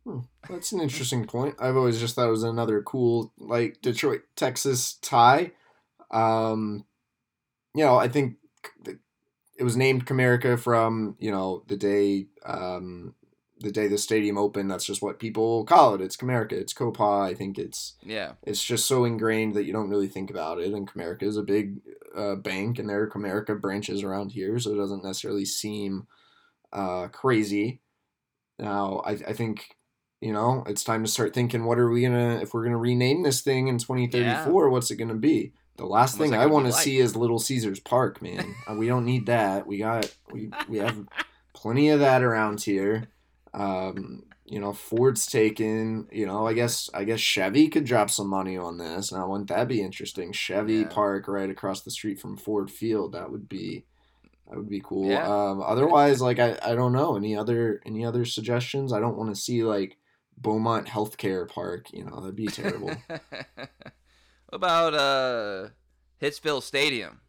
Hmm, 0.05 0.19
that's 0.47 0.71
an 0.71 0.81
interesting 0.81 1.25
point. 1.25 1.55
I've 1.59 1.75
always 1.75 1.99
just 1.99 2.15
thought 2.15 2.27
it 2.27 2.31
was 2.31 2.43
another 2.43 2.81
cool, 2.83 3.33
like 3.39 3.81
Detroit, 3.81 4.21
Texas 4.35 4.93
tie. 5.01 5.51
Um, 6.11 6.85
you 7.73 7.83
know, 7.83 7.95
I 7.97 8.07
think 8.07 8.35
it 9.57 9.63
was 9.63 9.75
named 9.75 10.05
Comerica 10.05 10.59
from 10.59 11.15
you 11.19 11.31
know 11.31 11.63
the 11.67 11.77
day 11.77 12.27
um, 12.45 13.15
the 13.59 13.71
day 13.71 13.87
the 13.87 13.97
stadium 13.97 14.37
opened. 14.37 14.69
That's 14.69 14.85
just 14.85 15.01
what 15.01 15.17
people 15.19 15.65
call 15.65 15.95
it. 15.95 16.01
It's 16.01 16.17
Comerica. 16.17 16.53
It's 16.53 16.73
Copa. 16.73 17.03
I 17.03 17.33
think 17.33 17.57
it's 17.57 17.95
Yeah. 18.03 18.33
it's 18.43 18.63
just 18.63 18.85
so 18.85 19.05
ingrained 19.05 19.55
that 19.55 19.63
you 19.65 19.73
don't 19.73 19.89
really 19.89 20.07
think 20.07 20.29
about 20.29 20.59
it. 20.59 20.71
And 20.71 20.87
Comerica 20.87 21.23
is 21.23 21.37
a 21.37 21.43
big 21.43 21.79
uh, 22.15 22.35
bank, 22.35 22.77
and 22.77 22.87
there 22.87 23.01
are 23.01 23.09
Comerica 23.09 23.59
branches 23.59 24.03
around 24.03 24.33
here, 24.33 24.59
so 24.59 24.71
it 24.73 24.77
doesn't 24.77 25.03
necessarily 25.03 25.45
seem 25.45 26.05
uh, 26.71 27.07
crazy. 27.07 27.81
Now, 28.59 29.01
I, 29.05 29.11
I 29.11 29.33
think 29.33 29.75
you 30.25 30.33
know 30.33 30.63
it's 30.67 30.83
time 30.83 31.03
to 31.03 31.09
start 31.09 31.35
thinking, 31.35 31.65
what 31.65 31.77
are 31.77 31.89
we 31.89 32.01
gonna 32.01 32.39
if 32.41 32.53
we're 32.53 32.63
gonna 32.63 32.77
rename 32.77 33.21
this 33.21 33.41
thing 33.41 33.67
in 33.67 33.77
twenty 33.77 34.07
thirty 34.07 34.33
four? 34.43 34.69
What's 34.71 34.89
it 34.89 34.95
gonna 34.95 35.13
be? 35.13 35.53
The 35.77 35.85
last 35.85 36.17
What's 36.17 36.31
thing 36.31 36.39
I 36.39 36.47
want 36.47 36.65
to 36.65 36.71
like? 36.71 36.81
see 36.83 36.97
is 36.97 37.15
Little 37.15 37.37
Caesars 37.37 37.79
Park, 37.79 38.21
man. 38.21 38.55
Uh, 38.67 38.73
we 38.73 38.87
don't 38.87 39.05
need 39.05 39.27
that. 39.27 39.67
We 39.67 39.77
got 39.77 40.11
we 40.31 40.49
we 40.67 40.79
have 40.79 40.97
plenty 41.53 41.89
of 41.89 41.99
that 41.99 42.23
around 42.23 42.61
here. 42.61 43.07
Um, 43.53 44.23
you 44.45 44.59
know, 44.59 44.73
Ford's 44.73 45.27
taken. 45.27 46.07
You 46.11 46.25
know, 46.25 46.47
I 46.47 46.53
guess 46.53 46.89
I 46.93 47.03
guess 47.03 47.19
Chevy 47.19 47.67
could 47.67 47.85
drop 47.85 48.09
some 48.09 48.27
money 48.27 48.57
on 48.57 48.77
this. 48.77 49.11
Now, 49.11 49.29
wouldn't 49.29 49.49
that 49.49 49.67
be 49.67 49.81
interesting? 49.81 50.31
Chevy 50.31 50.77
Yeah. 50.77 50.87
Park 50.87 51.27
right 51.27 51.49
across 51.49 51.81
the 51.81 51.91
street 51.91 52.19
from 52.19 52.37
Ford 52.37 52.71
Field. 52.71 53.11
That 53.13 53.31
would 53.31 53.47
be 53.47 53.85
that 54.49 54.57
would 54.57 54.69
be 54.69 54.81
cool. 54.83 55.09
Yeah. 55.09 55.27
Um, 55.27 55.61
otherwise, 55.61 56.21
like 56.21 56.39
I, 56.39 56.57
I 56.63 56.73
don't 56.73 56.93
know 56.93 57.15
any 57.15 57.35
other 57.35 57.81
any 57.85 58.03
other 58.05 58.25
suggestions. 58.25 58.91
I 58.91 58.99
don't 58.99 59.17
want 59.17 59.29
to 59.35 59.39
see 59.39 59.63
like 59.63 59.97
Beaumont 60.37 60.87
Healthcare 60.87 61.47
Park. 61.47 61.87
You 61.93 62.05
know, 62.05 62.19
that'd 62.21 62.35
be 62.35 62.47
terrible. 62.47 62.91
about 64.51 64.93
uh 64.93 65.69
Hitsville 66.21 66.61
Stadium? 66.61 67.21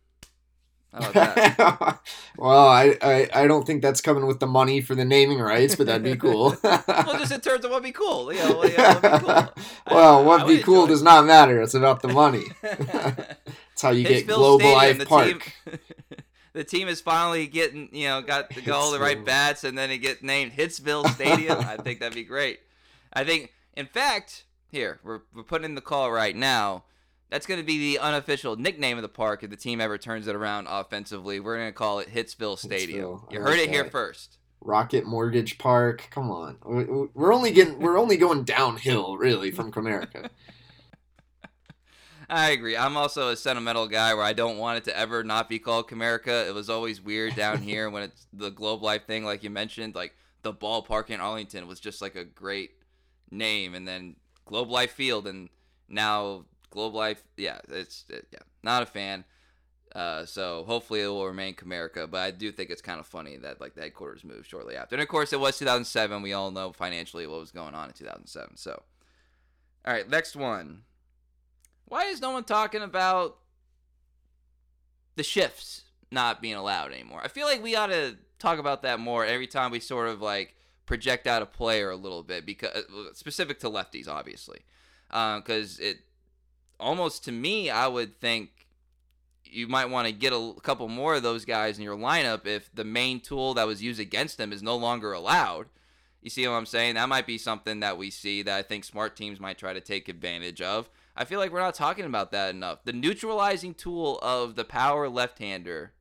How 0.92 1.10
about 1.10 1.34
that? 1.34 2.00
well, 2.38 2.66
I, 2.68 2.96
I 3.02 3.28
I 3.34 3.46
don't 3.46 3.66
think 3.66 3.82
that's 3.82 4.00
coming 4.00 4.26
with 4.26 4.40
the 4.40 4.46
money 4.46 4.80
for 4.80 4.94
the 4.94 5.04
naming 5.04 5.40
rights, 5.40 5.74
but 5.76 5.86
that'd 5.86 6.02
be 6.02 6.16
cool. 6.26 6.56
well, 6.62 7.18
just 7.18 7.32
in 7.32 7.40
terms 7.40 7.64
of 7.64 7.70
what'd 7.70 7.82
be 7.84 7.92
cool. 7.92 8.32
You 8.32 8.38
know, 8.40 8.64
yeah, 8.64 8.94
what'd 8.98 9.02
be 9.20 9.26
cool. 9.26 9.48
well, 9.90 10.18
I- 10.18 10.22
what'd 10.22 10.46
I 10.46 10.56
be 10.56 10.62
cool 10.62 10.86
does 10.86 11.02
not 11.02 11.26
matter. 11.26 11.60
It's 11.60 11.74
about 11.74 12.00
the 12.02 12.08
money. 12.08 12.44
That's 12.62 13.82
how 13.82 13.90
you 13.90 14.04
get 14.06 14.26
Global 14.26 14.60
Stadium, 14.60 14.78
Life 14.78 14.98
the 14.98 15.06
Park. 15.06 15.52
Team, 15.66 15.78
the 16.54 16.64
team 16.64 16.88
is 16.88 17.02
finally 17.02 17.46
getting, 17.46 17.90
you 17.92 18.08
know, 18.08 18.22
got 18.22 18.48
to 18.50 18.62
go 18.62 18.72
all 18.74 18.90
the 18.90 19.00
right 19.00 19.22
bats, 19.22 19.64
and 19.64 19.76
then 19.76 19.90
it 19.90 19.98
get 19.98 20.22
named 20.22 20.52
Hitsville 20.52 21.06
Stadium. 21.10 21.58
I 21.58 21.76
think 21.76 22.00
that'd 22.00 22.14
be 22.14 22.24
great. 22.24 22.60
I 23.16 23.24
think, 23.24 23.52
in 23.74 23.86
fact, 23.86 24.44
here 24.68 25.00
we're 25.02 25.20
we're 25.34 25.42
putting 25.42 25.64
in 25.64 25.74
the 25.74 25.80
call 25.80 26.12
right 26.12 26.36
now. 26.36 26.84
That's 27.30 27.46
going 27.46 27.58
to 27.58 27.66
be 27.66 27.78
the 27.78 27.98
unofficial 27.98 28.54
nickname 28.56 28.98
of 28.98 29.02
the 29.02 29.08
park 29.08 29.42
if 29.42 29.50
the 29.50 29.56
team 29.56 29.80
ever 29.80 29.98
turns 29.98 30.28
it 30.28 30.36
around 30.36 30.68
offensively. 30.70 31.40
We're 31.40 31.56
going 31.56 31.68
to 31.68 31.72
call 31.72 31.98
it 31.98 32.08
Hitsville 32.14 32.56
Stadium. 32.58 33.04
Hitsville. 33.18 33.32
You 33.32 33.40
heard 33.40 33.58
it 33.58 33.68
here 33.70 33.86
first. 33.86 34.38
Rocket 34.60 35.04
Mortgage 35.06 35.58
Park. 35.58 36.08
Come 36.10 36.30
on, 36.30 36.58
We- 36.64 36.84
we- 36.84 37.08
we're 37.14 37.32
only 37.34 37.52
getting 37.52 37.78
we're 37.80 37.98
only 37.98 38.16
going 38.16 38.44
downhill 38.44 39.16
really 39.16 39.50
from 39.50 39.72
Comerica. 39.72 40.28
I 42.28 42.50
agree. 42.50 42.76
I'm 42.76 42.96
also 42.96 43.28
a 43.28 43.36
sentimental 43.36 43.86
guy 43.86 44.12
where 44.14 44.24
I 44.24 44.32
don't 44.32 44.58
want 44.58 44.78
it 44.78 44.84
to 44.84 44.98
ever 44.98 45.22
not 45.22 45.48
be 45.48 45.60
called 45.60 45.88
Comerica. 45.88 46.46
It 46.48 46.54
was 46.54 46.68
always 46.68 47.00
weird 47.00 47.36
down 47.36 47.58
here 47.62 47.88
when 47.88 48.02
it's 48.02 48.26
the 48.32 48.50
Globe 48.50 48.82
Life 48.82 49.06
thing, 49.06 49.24
like 49.24 49.44
you 49.44 49.50
mentioned. 49.50 49.94
Like 49.94 50.14
the 50.42 50.52
ballpark 50.52 51.10
in 51.10 51.20
Arlington 51.20 51.68
was 51.68 51.78
just 51.78 52.02
like 52.02 52.16
a 52.16 52.24
great 52.24 52.70
name, 53.30 53.74
and 53.74 53.86
then 53.86 54.16
Globe 54.44 54.70
Life 54.70 54.92
Field, 54.92 55.26
and 55.26 55.48
now 55.88 56.44
Globe 56.70 56.94
Life. 56.94 57.22
Yeah, 57.36 57.58
it's 57.68 58.04
it, 58.08 58.26
yeah, 58.32 58.40
not 58.62 58.82
a 58.82 58.86
fan. 58.86 59.24
Uh, 59.94 60.26
so 60.26 60.62
hopefully 60.66 61.00
it 61.00 61.06
will 61.06 61.26
remain 61.26 61.54
Comerica, 61.54 62.10
but 62.10 62.18
I 62.18 62.30
do 62.30 62.52
think 62.52 62.68
it's 62.68 62.82
kind 62.82 63.00
of 63.00 63.06
funny 63.06 63.38
that 63.38 63.62
like 63.62 63.74
the 63.74 63.80
headquarters 63.80 64.24
moved 64.24 64.46
shortly 64.46 64.76
after. 64.76 64.94
And 64.94 65.02
of 65.02 65.08
course, 65.08 65.32
it 65.32 65.40
was 65.40 65.58
2007. 65.58 66.20
We 66.20 66.34
all 66.34 66.50
know 66.50 66.70
financially 66.72 67.26
what 67.26 67.40
was 67.40 67.50
going 67.50 67.74
on 67.74 67.88
in 67.88 67.94
2007. 67.94 68.58
So, 68.58 68.82
all 69.86 69.94
right, 69.94 70.06
next 70.06 70.36
one. 70.36 70.82
Why 71.86 72.06
is 72.06 72.20
no 72.20 72.32
one 72.32 72.44
talking 72.44 72.82
about 72.82 73.38
the 75.14 75.22
shifts 75.22 75.84
not 76.10 76.42
being 76.42 76.56
allowed 76.56 76.92
anymore? 76.92 77.22
I 77.24 77.28
feel 77.28 77.46
like 77.46 77.62
we 77.62 77.74
ought 77.74 77.86
to 77.86 78.16
talk 78.38 78.58
about 78.58 78.82
that 78.82 79.00
more 79.00 79.24
every 79.24 79.46
time 79.46 79.70
we 79.70 79.80
sort 79.80 80.08
of 80.08 80.20
like 80.20 80.54
project 80.86 81.26
out 81.26 81.42
a 81.42 81.46
player 81.46 81.90
a 81.90 81.96
little 81.96 82.22
bit 82.22 82.46
because 82.46 82.70
uh, 82.70 83.12
specific 83.12 83.58
to 83.60 83.68
lefties, 83.68 84.08
obviously, 84.08 84.60
because 85.08 85.78
it 85.78 85.98
almost 86.78 87.24
to 87.24 87.32
me, 87.32 87.70
I 87.70 87.86
would 87.88 88.20
think 88.20 88.50
you 89.44 89.68
might 89.68 89.86
want 89.86 90.06
to 90.06 90.12
get 90.12 90.32
a 90.32 90.54
couple 90.62 90.88
more 90.88 91.14
of 91.14 91.22
those 91.22 91.44
guys 91.44 91.78
in 91.78 91.84
your 91.84 91.96
lineup 91.96 92.46
if 92.46 92.74
the 92.74 92.84
main 92.84 93.20
tool 93.20 93.54
that 93.54 93.66
was 93.66 93.82
used 93.82 94.00
against 94.00 94.38
them 94.38 94.52
is 94.52 94.62
no 94.62 94.76
longer 94.76 95.12
allowed. 95.12 95.66
You 96.20 96.30
see 96.30 96.46
what 96.48 96.54
I'm 96.54 96.66
saying? 96.66 96.94
That 96.96 97.08
might 97.08 97.26
be 97.26 97.38
something 97.38 97.80
that 97.80 97.96
we 97.96 98.10
see 98.10 98.42
that 98.42 98.58
I 98.58 98.62
think 98.62 98.84
smart 98.84 99.14
teams 99.14 99.38
might 99.38 99.58
try 99.58 99.72
to 99.72 99.80
take 99.80 100.08
advantage 100.08 100.60
of. 100.60 100.90
I 101.16 101.24
feel 101.24 101.38
like 101.38 101.52
we're 101.52 101.60
not 101.60 101.74
talking 101.74 102.04
about 102.04 102.32
that 102.32 102.54
enough. 102.54 102.84
The 102.84 102.92
neutralizing 102.92 103.74
tool 103.74 104.18
of 104.20 104.56
the 104.56 104.64
power 104.64 105.08
left-hander 105.08 105.92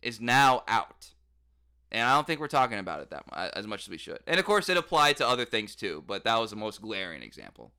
is 0.00 0.20
now 0.20 0.64
out. 0.66 1.12
And 1.92 2.02
I 2.02 2.14
don't 2.14 2.26
think 2.26 2.40
we're 2.40 2.48
talking 2.48 2.78
about 2.78 3.00
it 3.00 3.10
that 3.10 3.24
mu- 3.30 3.50
as 3.54 3.66
much 3.66 3.84
as 3.84 3.88
we 3.88 3.98
should. 3.98 4.18
And 4.26 4.38
of 4.38 4.44
course, 4.44 4.68
it 4.68 4.76
applied 4.76 5.16
to 5.18 5.28
other 5.28 5.44
things 5.44 5.74
too, 5.74 6.02
but 6.06 6.24
that 6.24 6.38
was 6.40 6.50
the 6.50 6.56
most 6.56 6.82
glaring 6.82 7.22
example. 7.22 7.72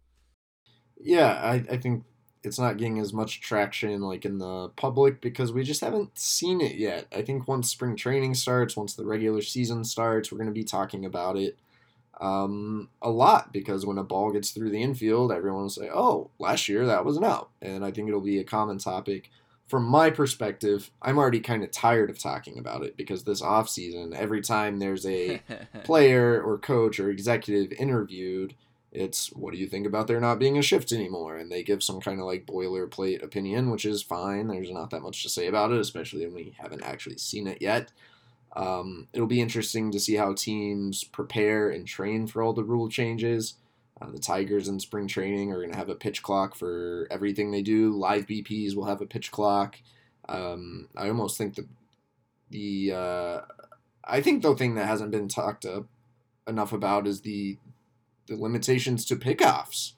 Yeah, 1.00 1.34
I, 1.34 1.64
I 1.70 1.78
think 1.78 2.04
it's 2.44 2.60
not 2.60 2.78
getting 2.78 3.00
as 3.00 3.14
much 3.14 3.42
traction 3.42 4.02
like 4.02 4.26
in 4.26 4.40
the 4.40 4.70
public 4.70 5.22
because 5.22 5.52
we 5.52 5.64
just 5.64 5.82
haven't 5.82 6.18
seen 6.18 6.62
it 6.62 6.76
yet. 6.76 7.06
I 7.14 7.22
think 7.22 7.48
once 7.48 7.70
spring 7.70 7.96
training 7.96 8.36
starts, 8.36 8.78
once 8.78 8.94
the 8.94 9.06
regular 9.06 9.42
season 9.42 9.84
starts, 9.84 10.32
we're 10.32 10.38
going 10.38 10.50
to 10.50 10.54
be 10.54 10.64
talking 10.64 11.06
about 11.06 11.38
it 11.38 11.58
um, 12.20 12.90
a 13.02 13.10
lot 13.10 13.54
because 13.54 13.86
when 13.86 13.98
a 13.98 14.04
ball 14.04 14.32
gets 14.32 14.52
through 14.52 14.72
the 14.72 14.82
infield, 14.82 15.32
everyone 15.32 15.64
will 15.64 15.70
say, 15.70 15.90
"Oh, 15.94 16.32
last 16.40 16.68
year 16.68 16.86
that 16.86 17.06
was 17.06 17.18
an 17.18 17.24
out," 17.24 17.50
and 17.62 17.86
I 17.86 17.92
think 17.92 18.08
it'll 18.08 18.22
be 18.22 18.40
a 18.40 18.44
common 18.44 18.80
topic. 18.80 19.30
From 19.68 19.84
my 19.84 20.10
perspective, 20.10 20.92
I'm 21.02 21.18
already 21.18 21.42
kind 21.42 21.62
of 21.64 21.72
tired 21.72 22.10
of 22.10 22.18
talking 22.18 22.58
about 22.58 22.84
it 22.84 22.96
because 22.96 23.24
this 23.26 23.42
offseason, 23.42 24.16
every 24.16 24.42
time 24.42 24.80
there's 24.80 25.06
a 25.06 25.42
player 25.84 26.42
or 26.42 26.58
coach 26.58 27.00
or 27.00 27.10
executive 27.10 27.74
interviewed, 27.78 28.56
It's 28.94 29.28
what 29.34 29.54
do 29.54 29.60
you 29.60 29.68
think 29.68 29.86
about 29.86 30.08
there 30.08 30.22
not 30.22 30.40
being 30.40 30.58
a 30.58 30.62
shift 30.62 30.94
anymore? 30.94 31.36
And 31.38 31.52
they 31.52 31.64
give 31.64 31.84
some 31.84 32.00
kind 32.00 32.20
of 32.22 32.26
like 32.26 32.46
boilerplate 32.46 33.22
opinion, 33.22 33.70
which 33.70 33.84
is 33.86 34.02
fine. 34.02 34.48
There's 34.48 34.72
not 34.72 34.90
that 34.92 35.02
much 35.02 35.22
to 35.24 35.30
say 35.30 35.48
about 35.48 35.72
it, 35.72 35.80
especially 35.82 36.26
when 36.26 36.34
we 36.36 36.56
haven't 36.58 36.84
actually 36.84 37.18
seen 37.18 37.46
it 37.48 37.62
yet. 37.62 37.92
Um, 38.56 39.08
it'll 39.14 39.28
be 39.28 39.42
interesting 39.42 39.92
to 39.92 40.00
see 40.00 40.16
how 40.16 40.34
teams 40.34 41.04
prepare 41.04 41.70
and 41.70 41.86
train 41.86 42.26
for 42.26 42.42
all 42.42 42.54
the 42.54 42.64
rule 42.64 42.90
changes. 42.90 43.56
Uh, 44.00 44.12
the 44.12 44.20
Tigers 44.20 44.68
in 44.68 44.80
spring 44.80 45.08
training 45.08 45.52
are 45.52 45.58
going 45.58 45.72
to 45.72 45.78
have 45.78 45.90
a 45.90 45.96
pitch 45.96 46.22
clock 46.22 46.56
for 46.56 47.08
everything 47.10 47.52
they 47.52 47.64
do. 47.64 47.92
Live 47.92 48.28
BPs 48.28 48.76
will 48.76 48.86
have 48.86 49.02
a 49.02 49.08
pitch 49.08 49.32
clock. 49.32 49.80
Um, 50.30 50.90
I 50.96 51.08
almost 51.08 51.38
think 51.38 51.56
the 51.56 51.68
the 52.50 52.94
uh, 52.94 53.42
I 54.04 54.22
think 54.22 54.42
the 54.42 54.56
thing 54.56 54.76
that 54.76 54.88
hasn't 54.88 55.12
been 55.12 55.28
talked 55.28 55.66
enough 56.48 56.74
about 56.74 57.08
is 57.08 57.22
the 57.22 57.58
the 58.28 58.36
limitations 58.36 59.06
to 59.06 59.16
pickoffs. 59.16 59.94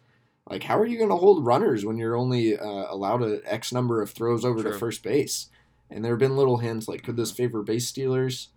Like, 0.49 0.63
how 0.63 0.79
are 0.79 0.85
you 0.85 0.97
going 0.97 1.09
to 1.09 1.15
hold 1.15 1.45
runners 1.45 1.85
when 1.85 1.97
you're 1.97 2.15
only 2.15 2.57
uh, 2.57 2.85
allowed 2.89 3.21
a 3.21 3.41
X 3.45 3.71
number 3.71 4.01
of 4.01 4.11
throws 4.11 4.43
over 4.43 4.63
to 4.63 4.73
first 4.73 5.03
base? 5.03 5.49
And 5.91 6.03
there 6.03 6.13
have 6.13 6.19
been 6.19 6.37
little 6.37 6.57
hints 6.57 6.87
like, 6.87 7.03
could 7.03 7.17
this 7.17 7.31
favor 7.31 7.61
base 7.61 7.87
stealers? 7.87 8.49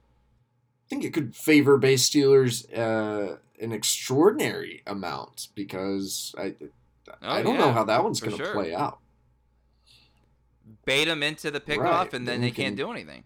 I 0.93 0.95
think 0.95 1.05
it 1.07 1.15
could 1.15 1.35
favor 1.35 1.79
base 1.79 2.03
stealers 2.03 2.67
uh, 2.71 3.39
an 3.59 3.73
extraordinary 3.73 4.83
amount 4.87 5.49
because 5.55 6.35
I 6.37 6.55
oh, 6.61 7.15
I 7.23 7.43
don't 7.43 7.55
yeah, 7.55 7.61
know 7.61 7.73
how 7.73 7.85
that 7.85 8.05
one's 8.05 8.21
going 8.21 8.37
to 8.37 8.45
sure. 8.45 8.53
play 8.53 8.75
out. 8.75 8.99
Bait 10.85 11.07
them 11.07 11.23
into 11.23 11.51
the 11.51 11.61
pickoff, 11.61 11.79
right. 11.79 12.13
and 12.13 12.29
then, 12.29 12.35
then 12.35 12.41
they 12.43 12.51
can't 12.51 12.77
do 12.77 12.91
anything. 12.91 13.25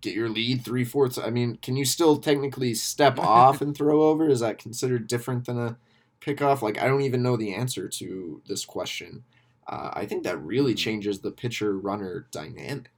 Get 0.00 0.14
your 0.14 0.30
lead 0.30 0.64
three 0.64 0.84
fourths. 0.84 1.18
I 1.18 1.28
mean, 1.28 1.58
can 1.60 1.76
you 1.76 1.84
still 1.84 2.16
technically 2.16 2.72
step 2.72 3.18
off 3.18 3.60
and 3.60 3.76
throw 3.76 4.04
over? 4.04 4.30
Is 4.30 4.40
that 4.40 4.56
considered 4.56 5.06
different 5.06 5.44
than 5.44 5.58
a 5.58 5.76
pickoff? 6.22 6.62
Like, 6.62 6.80
I 6.80 6.86
don't 6.86 7.02
even 7.02 7.22
know 7.22 7.36
the 7.36 7.54
answer 7.54 7.86
to 7.86 8.40
this 8.48 8.64
question. 8.64 9.24
Uh, 9.66 9.90
I 9.92 10.06
think 10.06 10.22
that 10.22 10.42
really 10.42 10.72
hmm. 10.72 10.78
changes 10.78 11.20
the 11.20 11.32
pitcher 11.32 11.76
runner 11.76 12.28
dynamic. 12.30 12.88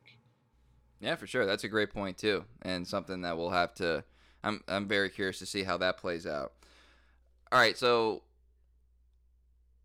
Yeah, 1.05 1.17
for 1.17 1.27
sure. 1.27 1.45
That's 1.45 1.65
a 1.65 1.69
great 1.69 1.93
point 1.93 2.17
too, 2.17 2.45
and 2.63 2.89
something 2.89 3.21
that 3.23 3.37
we'll 3.37 3.51
have 3.51 3.75
to. 3.75 4.05
I'm 4.43 4.63
I'm 4.67 4.89
very 4.89 5.11
curious 5.11 5.39
to 5.41 5.47
see 5.47 5.63
how 5.63 5.77
that 5.77 5.99
plays 5.99 6.27
out. 6.27 6.55
All 7.53 7.59
right, 7.59 7.77
so 7.77 8.23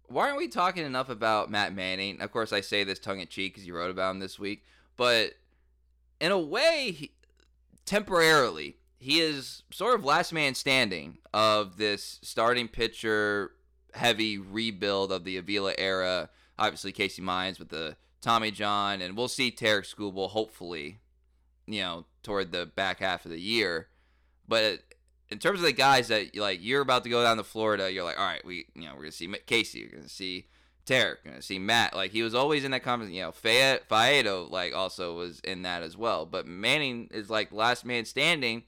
why 0.07 0.27
aren't 0.27 0.37
we 0.37 0.47
talking 0.47 0.85
enough 0.85 1.09
about 1.09 1.51
Matt 1.51 1.73
Manning? 1.73 2.21
Of 2.21 2.31
course, 2.31 2.53
I 2.53 2.61
say 2.61 2.85
this 2.85 2.99
tongue 2.99 3.19
in 3.19 3.27
cheek 3.27 3.53
because 3.53 3.67
you 3.67 3.75
wrote 3.75 3.91
about 3.91 4.11
him 4.11 4.19
this 4.19 4.39
week, 4.39 4.63
but 4.95 5.33
in 6.21 6.31
a 6.31 6.39
way, 6.39 6.95
he, 6.97 7.11
temporarily, 7.85 8.77
he 8.97 9.19
is 9.19 9.63
sort 9.71 9.95
of 9.95 10.05
last 10.05 10.31
man 10.31 10.55
standing 10.55 11.17
of 11.33 11.75
this 11.75 12.19
starting 12.21 12.69
pitcher 12.69 13.51
heavy 13.93 14.37
rebuild 14.37 15.11
of 15.11 15.25
the 15.25 15.35
Avila 15.35 15.73
era. 15.77 16.29
Obviously, 16.57 16.93
Casey 16.93 17.21
Mize 17.21 17.59
with 17.59 17.69
the 17.69 17.97
Tommy 18.21 18.51
John, 18.51 19.01
and 19.01 19.17
we'll 19.17 19.27
see 19.27 19.51
Tarek 19.51 19.93
Skubal 19.93 20.29
hopefully, 20.29 20.99
you 21.69 21.81
know, 21.81 22.05
toward 22.23 22.51
the 22.51 22.65
back 22.65 22.99
half 22.99 23.25
of 23.25 23.31
the 23.31 23.39
year. 23.39 23.87
But 24.47 24.79
in 25.29 25.39
terms 25.39 25.59
of 25.59 25.65
the 25.65 25.71
guys 25.71 26.07
that 26.07 26.35
like 26.35 26.59
you're 26.61 26.81
about 26.81 27.03
to 27.03 27.09
go 27.09 27.23
down 27.23 27.37
to 27.37 27.43
Florida, 27.43 27.91
you're 27.91 28.03
like, 28.03 28.19
all 28.19 28.25
right, 28.25 28.43
we 28.45 28.65
you 28.75 28.83
know 28.83 28.93
we're 28.95 29.03
gonna 29.03 29.11
see 29.11 29.33
Casey, 29.45 29.79
you're 29.79 29.89
gonna 29.89 30.09
see 30.09 30.47
you're 30.87 31.19
gonna 31.23 31.41
see 31.41 31.59
Matt. 31.59 31.95
Like 31.95 32.11
he 32.11 32.23
was 32.23 32.33
always 32.33 32.63
in 32.63 32.71
that 32.71 32.83
conversation. 32.83 33.15
You 33.15 33.23
know, 33.23 33.31
Fayette, 33.31 33.87
Faedo 33.87 34.49
like 34.49 34.73
also 34.73 35.15
was 35.15 35.39
in 35.41 35.61
that 35.61 35.83
as 35.83 35.95
well. 35.95 36.25
But 36.25 36.47
Manning 36.47 37.09
is 37.11 37.29
like 37.29 37.51
last 37.51 37.85
man 37.85 38.05
standing, 38.05 38.63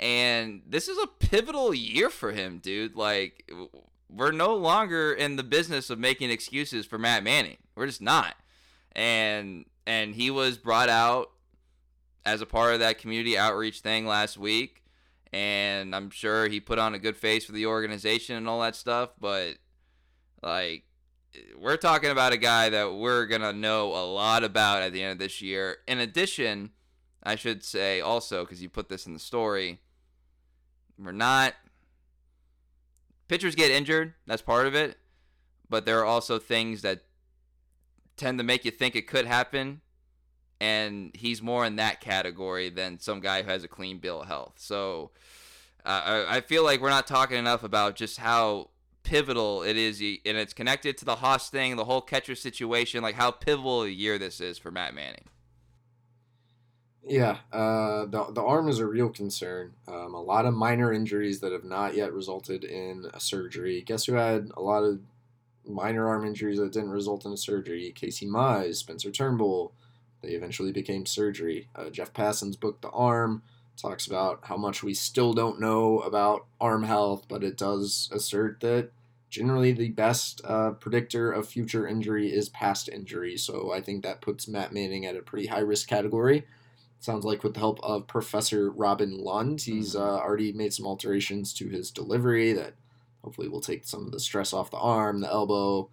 and 0.00 0.62
this 0.66 0.88
is 0.88 0.96
a 0.96 1.06
pivotal 1.06 1.74
year 1.74 2.08
for 2.08 2.32
him, 2.32 2.58
dude. 2.58 2.96
Like 2.96 3.52
we're 4.08 4.32
no 4.32 4.54
longer 4.54 5.12
in 5.12 5.36
the 5.36 5.42
business 5.42 5.90
of 5.90 5.98
making 5.98 6.30
excuses 6.30 6.86
for 6.86 6.96
Matt 6.96 7.22
Manning. 7.22 7.58
We're 7.74 7.86
just 7.86 8.00
not 8.00 8.34
and 8.96 9.66
and 9.86 10.14
he 10.14 10.30
was 10.30 10.56
brought 10.56 10.88
out 10.88 11.30
as 12.26 12.42
a 12.42 12.46
part 12.46 12.74
of 12.74 12.80
that 12.80 12.98
community 12.98 13.38
outreach 13.38 13.80
thing 13.80 14.06
last 14.06 14.36
week 14.36 14.82
and 15.32 15.94
I'm 15.94 16.10
sure 16.10 16.48
he 16.48 16.60
put 16.60 16.78
on 16.78 16.94
a 16.94 16.98
good 16.98 17.16
face 17.16 17.44
for 17.44 17.52
the 17.52 17.66
organization 17.66 18.36
and 18.36 18.48
all 18.48 18.60
that 18.60 18.76
stuff 18.76 19.10
but 19.18 19.54
like 20.42 20.84
we're 21.58 21.76
talking 21.76 22.10
about 22.10 22.32
a 22.32 22.36
guy 22.36 22.68
that 22.68 22.94
we're 22.94 23.26
going 23.26 23.42
to 23.42 23.52
know 23.52 23.88
a 23.92 24.04
lot 24.04 24.44
about 24.44 24.82
at 24.82 24.92
the 24.92 25.02
end 25.02 25.12
of 25.12 25.18
this 25.18 25.40
year 25.40 25.78
in 25.86 25.98
addition 25.98 26.70
I 27.22 27.36
should 27.36 27.64
say 27.64 28.00
also 28.00 28.44
cuz 28.44 28.60
you 28.60 28.68
put 28.68 28.88
this 28.88 29.06
in 29.06 29.14
the 29.14 29.18
story 29.18 29.80
we're 30.98 31.12
not 31.12 31.54
pitchers 33.28 33.54
get 33.54 33.70
injured 33.70 34.14
that's 34.26 34.42
part 34.42 34.66
of 34.66 34.74
it 34.74 34.98
but 35.68 35.84
there 35.84 35.98
are 36.00 36.04
also 36.04 36.38
things 36.38 36.82
that 36.82 37.02
tend 38.16 38.38
to 38.38 38.44
make 38.44 38.64
you 38.64 38.70
think 38.70 38.96
it 38.96 39.06
could 39.06 39.26
happen. 39.26 39.80
And 40.60 41.10
he's 41.14 41.42
more 41.42 41.66
in 41.66 41.76
that 41.76 42.00
category 42.00 42.70
than 42.70 42.98
some 42.98 43.20
guy 43.20 43.42
who 43.42 43.50
has 43.50 43.64
a 43.64 43.68
clean 43.68 43.98
bill 43.98 44.22
of 44.22 44.28
health. 44.28 44.54
So 44.56 45.10
uh, 45.84 46.24
I, 46.28 46.36
I 46.36 46.40
feel 46.40 46.64
like 46.64 46.80
we're 46.80 46.90
not 46.90 47.06
talking 47.06 47.36
enough 47.36 47.62
about 47.62 47.94
just 47.94 48.18
how 48.18 48.70
pivotal 49.02 49.62
it 49.62 49.76
is, 49.76 50.00
and 50.00 50.36
it's 50.36 50.52
connected 50.52 50.98
to 50.98 51.04
the 51.04 51.16
Haase 51.16 51.48
thing, 51.48 51.76
the 51.76 51.84
whole 51.84 52.00
catcher 52.00 52.34
situation, 52.34 53.02
like 53.02 53.14
how 53.14 53.30
pivotal 53.30 53.82
a 53.82 53.88
year 53.88 54.18
this 54.18 54.40
is 54.40 54.58
for 54.58 54.70
Matt 54.70 54.94
Manning. 54.94 55.24
Yeah, 57.08 57.36
uh, 57.52 58.06
the 58.06 58.26
the 58.32 58.42
arm 58.42 58.68
is 58.68 58.80
a 58.80 58.86
real 58.86 59.08
concern. 59.08 59.74
Um, 59.86 60.14
a 60.14 60.20
lot 60.20 60.44
of 60.44 60.54
minor 60.54 60.92
injuries 60.92 61.38
that 61.38 61.52
have 61.52 61.62
not 61.62 61.94
yet 61.94 62.12
resulted 62.12 62.64
in 62.64 63.06
a 63.14 63.20
surgery. 63.20 63.80
Guess 63.80 64.06
who 64.06 64.14
had 64.14 64.50
a 64.56 64.60
lot 64.60 64.82
of 64.82 64.98
minor 65.64 66.08
arm 66.08 66.26
injuries 66.26 66.58
that 66.58 66.72
didn't 66.72 66.90
result 66.90 67.24
in 67.24 67.32
a 67.32 67.36
surgery. 67.36 67.92
Casey 67.94 68.26
Mize, 68.26 68.76
Spencer 68.76 69.12
Turnbull, 69.12 69.72
they 70.22 70.30
eventually 70.30 70.72
became 70.72 71.06
surgery. 71.06 71.68
Uh, 71.74 71.90
Jeff 71.90 72.12
Passan's 72.12 72.56
book, 72.56 72.80
The 72.80 72.90
Arm, 72.90 73.42
talks 73.76 74.06
about 74.06 74.40
how 74.44 74.56
much 74.56 74.82
we 74.82 74.94
still 74.94 75.32
don't 75.32 75.60
know 75.60 76.00
about 76.00 76.46
arm 76.60 76.84
health, 76.84 77.26
but 77.28 77.44
it 77.44 77.58
does 77.58 78.08
assert 78.12 78.60
that 78.60 78.90
generally 79.28 79.72
the 79.72 79.90
best 79.90 80.40
uh, 80.44 80.70
predictor 80.70 81.30
of 81.30 81.48
future 81.48 81.86
injury 81.86 82.32
is 82.32 82.48
past 82.48 82.88
injury. 82.88 83.36
So 83.36 83.72
I 83.72 83.80
think 83.80 84.02
that 84.02 84.22
puts 84.22 84.48
Matt 84.48 84.72
Manning 84.72 85.04
at 85.04 85.16
a 85.16 85.22
pretty 85.22 85.48
high 85.48 85.60
risk 85.60 85.88
category. 85.88 86.46
Sounds 87.00 87.24
like 87.24 87.44
with 87.44 87.54
the 87.54 87.60
help 87.60 87.78
of 87.82 88.06
Professor 88.06 88.70
Robin 88.70 89.18
Lund, 89.18 89.60
he's 89.60 89.94
mm-hmm. 89.94 90.02
uh, 90.02 90.18
already 90.18 90.52
made 90.52 90.72
some 90.72 90.86
alterations 90.86 91.52
to 91.54 91.68
his 91.68 91.90
delivery 91.90 92.54
that 92.54 92.74
Hopefully, 93.26 93.48
we'll 93.48 93.60
take 93.60 93.84
some 93.84 94.06
of 94.06 94.12
the 94.12 94.20
stress 94.20 94.52
off 94.52 94.70
the 94.70 94.76
arm, 94.76 95.18
the 95.18 95.28
elbow. 95.28 95.90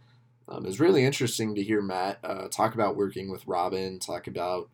Um, 0.48 0.66
it's 0.66 0.80
really 0.80 1.06
interesting 1.06 1.56
to 1.56 1.64
hear 1.64 1.82
Matt 1.82 2.20
uh, 2.24 2.48
talk 2.50 2.74
about 2.74 2.96
working 2.96 3.32
with 3.32 3.48
Robin, 3.48 4.00
talk 4.00 4.28
about 4.28 4.70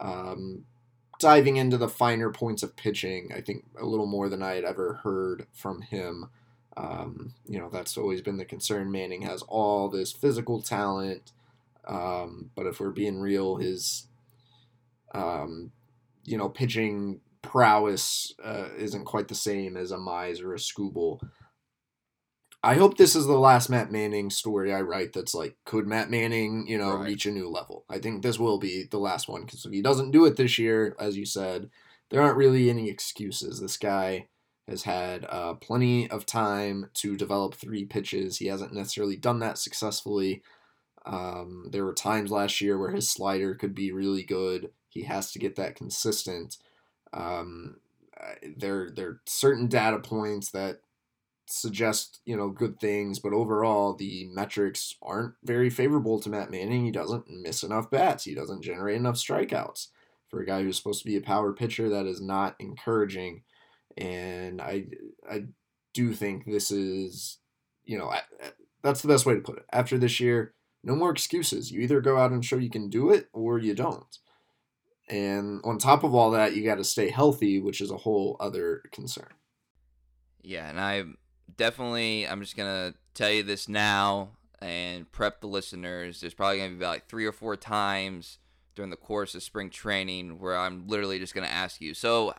um, 0.00 0.64
diving 1.18 1.56
into 1.56 1.76
the 1.76 1.88
finer 1.88 2.30
points 2.30 2.62
of 2.62 2.76
pitching. 2.76 3.30
I 3.34 3.40
think 3.40 3.64
a 3.78 3.86
little 3.86 4.06
more 4.06 4.28
than 4.28 4.42
I 4.42 4.54
had 4.54 4.64
ever 4.64 5.00
heard 5.04 5.46
from 5.52 5.82
him. 5.82 6.30
Um, 6.76 7.34
you 7.46 7.58
know, 7.58 7.68
that's 7.68 7.96
always 7.96 8.22
been 8.22 8.38
the 8.38 8.44
concern. 8.44 8.90
Manning 8.90 9.22
has 9.22 9.42
all 9.42 9.88
this 9.88 10.12
physical 10.12 10.62
talent, 10.62 11.32
um, 11.86 12.50
but 12.54 12.66
if 12.66 12.80
we're 12.80 12.90
being 12.90 13.20
real, 13.20 13.56
his, 13.56 14.06
um, 15.14 15.72
you 16.24 16.38
know, 16.38 16.48
pitching 16.48 17.20
prowess 17.42 18.32
uh, 18.42 18.68
isn't 18.78 19.04
quite 19.04 19.28
the 19.28 19.34
same 19.34 19.76
as 19.76 19.92
a 19.92 19.96
Mize 19.96 20.42
or 20.42 20.54
a 20.54 20.58
Skubal. 20.58 21.20
I 22.64 22.74
hope 22.74 22.96
this 22.96 23.16
is 23.16 23.26
the 23.26 23.38
last 23.38 23.68
Matt 23.68 23.90
Manning 23.90 24.30
story 24.30 24.72
I 24.72 24.82
write 24.82 25.12
that's 25.12 25.34
like, 25.34 25.56
could 25.64 25.86
Matt 25.86 26.10
Manning, 26.10 26.66
you 26.68 26.78
know, 26.78 26.94
right. 26.94 27.08
reach 27.08 27.26
a 27.26 27.32
new 27.32 27.48
level? 27.48 27.84
I 27.90 27.98
think 27.98 28.22
this 28.22 28.38
will 28.38 28.58
be 28.58 28.84
the 28.88 28.98
last 28.98 29.28
one 29.28 29.44
because 29.44 29.64
if 29.66 29.72
he 29.72 29.82
doesn't 29.82 30.12
do 30.12 30.24
it 30.26 30.36
this 30.36 30.58
year, 30.58 30.94
as 31.00 31.16
you 31.16 31.26
said, 31.26 31.70
there 32.10 32.22
aren't 32.22 32.36
really 32.36 32.70
any 32.70 32.88
excuses. 32.88 33.60
This 33.60 33.76
guy 33.76 34.28
has 34.68 34.84
had 34.84 35.26
uh, 35.28 35.54
plenty 35.54 36.08
of 36.08 36.24
time 36.24 36.88
to 36.94 37.16
develop 37.16 37.54
three 37.54 37.84
pitches. 37.84 38.38
He 38.38 38.46
hasn't 38.46 38.72
necessarily 38.72 39.16
done 39.16 39.40
that 39.40 39.58
successfully. 39.58 40.42
Um, 41.04 41.66
there 41.72 41.84
were 41.84 41.94
times 41.94 42.30
last 42.30 42.60
year 42.60 42.78
where 42.78 42.92
his 42.92 43.10
slider 43.10 43.56
could 43.56 43.74
be 43.74 43.90
really 43.90 44.22
good. 44.22 44.70
He 44.88 45.02
has 45.02 45.32
to 45.32 45.40
get 45.40 45.56
that 45.56 45.74
consistent. 45.74 46.58
Um, 47.12 47.78
there, 48.56 48.88
there 48.88 49.08
are 49.08 49.20
certain 49.26 49.66
data 49.66 49.98
points 49.98 50.52
that 50.52 50.80
suggest 51.46 52.20
you 52.24 52.36
know 52.36 52.48
good 52.48 52.78
things, 52.80 53.18
but 53.18 53.32
overall 53.32 53.94
the 53.94 54.28
metrics 54.32 54.94
aren't 55.02 55.34
very 55.44 55.70
favorable 55.70 56.20
to 56.20 56.28
Matt 56.28 56.50
Manning. 56.50 56.84
He 56.84 56.90
doesn't 56.90 57.28
miss 57.28 57.62
enough 57.62 57.90
bats. 57.90 58.24
He 58.24 58.34
doesn't 58.34 58.62
generate 58.62 58.96
enough 58.96 59.16
strikeouts 59.16 59.88
for 60.28 60.40
a 60.40 60.46
guy 60.46 60.62
who's 60.62 60.76
supposed 60.76 61.00
to 61.02 61.08
be 61.08 61.16
a 61.16 61.22
power 61.22 61.52
pitcher. 61.52 61.88
That 61.88 62.06
is 62.06 62.20
not 62.20 62.56
encouraging, 62.58 63.42
and 63.96 64.60
I 64.60 64.86
I 65.28 65.46
do 65.92 66.14
think 66.14 66.46
this 66.46 66.70
is 66.70 67.38
you 67.84 67.98
know 67.98 68.12
that's 68.82 69.02
the 69.02 69.08
best 69.08 69.26
way 69.26 69.34
to 69.34 69.40
put 69.40 69.58
it. 69.58 69.66
After 69.72 69.98
this 69.98 70.20
year, 70.20 70.54
no 70.82 70.96
more 70.96 71.10
excuses. 71.10 71.70
You 71.70 71.80
either 71.80 72.00
go 72.00 72.18
out 72.18 72.32
and 72.32 72.44
show 72.44 72.56
you 72.56 72.70
can 72.70 72.88
do 72.88 73.10
it, 73.10 73.28
or 73.32 73.58
you 73.58 73.74
don't. 73.74 74.18
And 75.08 75.60
on 75.64 75.78
top 75.78 76.04
of 76.04 76.14
all 76.14 76.30
that, 76.30 76.56
you 76.56 76.64
got 76.64 76.76
to 76.76 76.84
stay 76.84 77.10
healthy, 77.10 77.60
which 77.60 77.80
is 77.80 77.90
a 77.90 77.98
whole 77.98 78.36
other 78.40 78.82
concern. 78.92 79.28
Yeah, 80.42 80.68
and 80.68 80.80
I 80.80 81.04
definitely, 81.56 82.26
I'm 82.26 82.40
just 82.40 82.56
gonna 82.56 82.94
tell 83.14 83.30
you 83.30 83.42
this 83.42 83.68
now 83.68 84.30
and 84.60 85.10
prep 85.10 85.40
the 85.40 85.46
listeners. 85.46 86.20
There's 86.20 86.34
probably 86.34 86.58
gonna 86.58 86.70
be 86.70 86.76
about 86.76 86.90
like 86.90 87.08
three 87.08 87.26
or 87.26 87.32
four 87.32 87.56
times 87.56 88.38
during 88.74 88.90
the 88.90 88.96
course 88.96 89.34
of 89.34 89.42
spring 89.42 89.70
training 89.70 90.38
where 90.38 90.56
I'm 90.56 90.86
literally 90.86 91.18
just 91.18 91.34
gonna 91.34 91.46
ask 91.46 91.80
you. 91.80 91.94
So, 91.94 92.34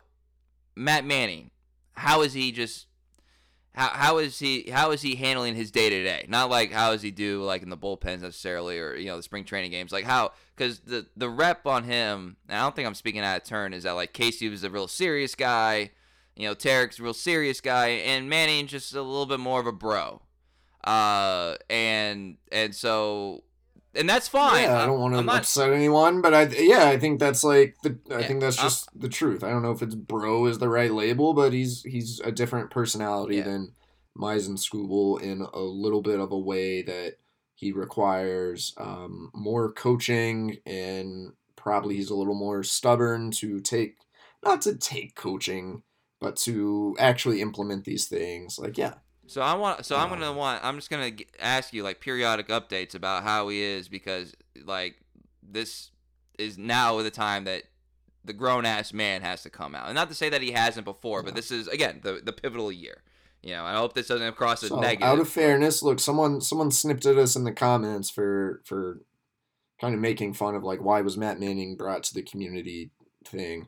Matt 0.75 1.05
Manning, 1.05 1.51
how 1.93 2.21
is 2.21 2.33
he 2.33 2.51
just? 2.51 2.87
How, 3.75 3.87
how 3.87 4.17
is 4.19 4.37
he 4.37 4.69
how 4.69 4.91
is 4.91 5.01
he 5.01 5.15
handling 5.15 5.55
his 5.55 5.71
day 5.71 5.89
to 5.89 6.03
day? 6.03 6.25
Not 6.29 6.51
like 6.51 6.71
how 6.71 6.91
does 6.91 7.01
he 7.01 7.09
do 7.09 7.41
like 7.41 7.63
in 7.63 7.71
the 7.71 7.77
bullpens 7.77 8.21
necessarily 8.21 8.77
or 8.77 8.95
you 8.95 9.07
know 9.07 9.17
the 9.17 9.23
spring 9.23 9.45
training 9.45 9.71
games. 9.71 9.91
Like 9.91 10.05
how 10.05 10.33
because 10.55 10.81
the 10.81 11.07
the 11.17 11.27
rep 11.27 11.65
on 11.65 11.83
him. 11.83 12.37
I 12.47 12.59
don't 12.59 12.75
think 12.75 12.87
I'm 12.87 12.93
speaking 12.93 13.21
out 13.21 13.37
of 13.37 13.43
turn. 13.43 13.73
Is 13.73 13.83
that 13.83 13.93
like 13.93 14.13
Casey 14.13 14.47
was 14.47 14.63
a 14.63 14.69
real 14.69 14.87
serious 14.87 15.33
guy, 15.33 15.89
you 16.35 16.47
know 16.47 16.55
Tarek's 16.55 16.99
a 16.99 17.03
real 17.03 17.13
serious 17.13 17.61
guy, 17.61 17.87
and 17.87 18.29
Manning 18.29 18.67
just 18.67 18.93
a 18.93 19.01
little 19.01 19.25
bit 19.25 19.39
more 19.39 19.59
of 19.59 19.67
a 19.67 19.71
bro. 19.71 20.21
Uh, 20.83 21.55
and 21.69 22.37
and 22.51 22.75
so 22.75 23.43
and 23.95 24.09
that's 24.09 24.27
fine. 24.27 24.63
Yeah, 24.63 24.81
I 24.81 24.85
don't 24.85 24.99
want 24.99 25.13
to 25.15 25.21
not... 25.21 25.41
upset 25.41 25.71
anyone, 25.71 26.21
but 26.21 26.33
I 26.33 26.43
yeah, 26.47 26.87
I 26.87 26.97
think 26.97 27.19
that's 27.19 27.43
like 27.43 27.75
the 27.83 27.97
I 28.09 28.19
yeah, 28.19 28.27
think 28.27 28.41
that's 28.41 28.57
just 28.57 28.89
I'm... 28.93 29.01
the 29.01 29.09
truth. 29.09 29.43
I 29.43 29.49
don't 29.49 29.61
know 29.61 29.71
if 29.71 29.81
it's 29.81 29.95
bro 29.95 30.45
is 30.47 30.59
the 30.59 30.69
right 30.69 30.91
label, 30.91 31.33
but 31.33 31.53
he's 31.53 31.83
he's 31.83 32.19
a 32.21 32.31
different 32.31 32.71
personality 32.71 33.37
yeah. 33.37 33.43
than 33.43 33.73
Mize 34.17 34.47
and 34.47 34.57
Skubal 34.57 35.21
in 35.21 35.41
a 35.41 35.59
little 35.59 36.01
bit 36.01 36.19
of 36.19 36.31
a 36.31 36.37
way 36.37 36.81
that 36.81 37.17
he 37.55 37.71
requires 37.71 38.73
um, 38.77 39.31
more 39.33 39.71
coaching 39.71 40.57
and 40.65 41.33
probably 41.55 41.95
he's 41.95 42.09
a 42.09 42.15
little 42.15 42.35
more 42.35 42.63
stubborn 42.63 43.31
to 43.31 43.59
take 43.61 43.97
not 44.43 44.61
to 44.63 44.75
take 44.75 45.15
coaching, 45.15 45.83
but 46.23 46.37
to 46.37 46.95
actually 46.99 47.41
implement 47.41 47.83
these 47.83 48.07
things. 48.07 48.57
Like 48.57 48.77
yeah, 48.77 48.93
so 49.27 49.41
I 49.41 49.55
want. 49.55 49.85
So 49.85 49.97
I'm 49.97 50.07
gonna 50.07 50.31
want. 50.31 50.63
I'm 50.63 50.77
just 50.77 50.89
gonna 50.89 51.11
ask 51.37 51.73
you 51.73 51.83
like 51.83 51.99
periodic 51.99 52.47
updates 52.47 52.95
about 52.95 53.23
how 53.23 53.49
he 53.49 53.61
is 53.61 53.89
because 53.89 54.33
like 54.63 54.95
this 55.43 55.91
is 56.39 56.57
now 56.57 57.01
the 57.01 57.11
time 57.11 57.43
that 57.43 57.63
the 58.23 58.31
grown 58.31 58.65
ass 58.65 58.93
man 58.93 59.21
has 59.21 59.43
to 59.43 59.49
come 59.49 59.75
out, 59.75 59.87
and 59.87 59.95
not 59.95 60.07
to 60.07 60.15
say 60.15 60.29
that 60.29 60.41
he 60.41 60.51
hasn't 60.51 60.85
before, 60.85 61.19
yeah. 61.19 61.25
but 61.25 61.35
this 61.35 61.51
is 61.51 61.67
again 61.67 61.99
the 62.01 62.21
the 62.23 62.31
pivotal 62.31 62.71
year. 62.71 63.03
You 63.41 63.55
know, 63.55 63.65
I 63.65 63.73
hope 63.73 63.93
this 63.93 64.07
doesn't 64.07 64.37
cross 64.37 64.63
as 64.63 64.69
so, 64.69 64.79
negative. 64.79 65.05
Out 65.05 65.19
of 65.19 65.27
fairness, 65.27 65.83
look, 65.83 65.99
someone 65.99 66.39
someone 66.39 66.71
snipped 66.71 67.05
at 67.05 67.17
us 67.17 67.35
in 67.35 67.43
the 67.43 67.51
comments 67.51 68.09
for 68.09 68.61
for 68.63 69.01
kind 69.81 69.93
of 69.93 69.99
making 69.99 70.35
fun 70.35 70.55
of 70.55 70.63
like 70.63 70.81
why 70.81 71.01
was 71.01 71.17
Matt 71.17 71.41
Manning 71.41 71.75
brought 71.75 72.03
to 72.03 72.13
the 72.13 72.21
community 72.21 72.91
thing 73.25 73.67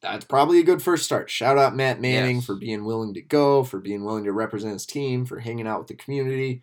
that's 0.00 0.24
probably 0.24 0.58
a 0.58 0.64
good 0.64 0.82
first 0.82 1.04
start. 1.04 1.30
Shout 1.30 1.58
out 1.58 1.76
Matt 1.76 2.00
Manning 2.00 2.36
yes. 2.36 2.46
for 2.46 2.54
being 2.54 2.84
willing 2.84 3.14
to 3.14 3.22
go, 3.22 3.64
for 3.64 3.78
being 3.78 4.04
willing 4.04 4.24
to 4.24 4.32
represent 4.32 4.74
his 4.74 4.86
team, 4.86 5.24
for 5.24 5.40
hanging 5.40 5.66
out 5.66 5.78
with 5.78 5.88
the 5.88 5.94
community. 5.94 6.62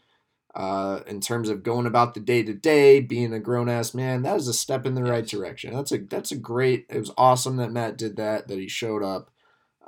Uh, 0.53 1.01
in 1.05 1.19
terms 1.19 1.49
of 1.49 1.63
going 1.63 1.85
about 1.85 2.13
the 2.13 2.19
day 2.21 2.41
to 2.41 2.53
day, 2.53 3.01
being 3.01 3.33
a 3.33 3.39
grown 3.39 3.67
ass 3.67 3.93
man, 3.93 4.21
that 4.21 4.37
is 4.37 4.47
a 4.47 4.53
step 4.53 4.85
in 4.85 4.93
the 4.93 5.01
yes. 5.01 5.09
right 5.09 5.27
direction. 5.27 5.73
That's 5.73 5.91
a 5.91 5.97
that's 5.97 6.31
a 6.31 6.37
great. 6.37 6.85
It 6.89 6.99
was 6.99 7.11
awesome 7.17 7.57
that 7.57 7.73
Matt 7.73 7.97
did 7.97 8.15
that. 8.17 8.47
That 8.47 8.59
he 8.59 8.69
showed 8.69 9.03
up. 9.03 9.31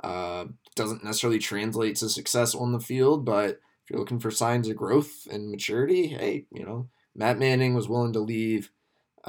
Uh, 0.02 0.46
doesn't 0.76 1.02
necessarily 1.02 1.38
translate 1.38 1.96
to 1.96 2.08
success 2.08 2.54
on 2.54 2.72
the 2.72 2.80
field, 2.80 3.24
but 3.24 3.50
if 3.50 3.90
you're 3.90 3.98
looking 3.98 4.20
for 4.20 4.30
signs 4.30 4.68
of 4.68 4.76
growth 4.76 5.26
and 5.30 5.50
maturity, 5.50 6.08
hey, 6.08 6.46
you 6.52 6.64
know 6.64 6.88
Matt 7.14 7.38
Manning 7.38 7.74
was 7.74 7.88
willing 7.88 8.12
to 8.12 8.20
leave 8.20 8.70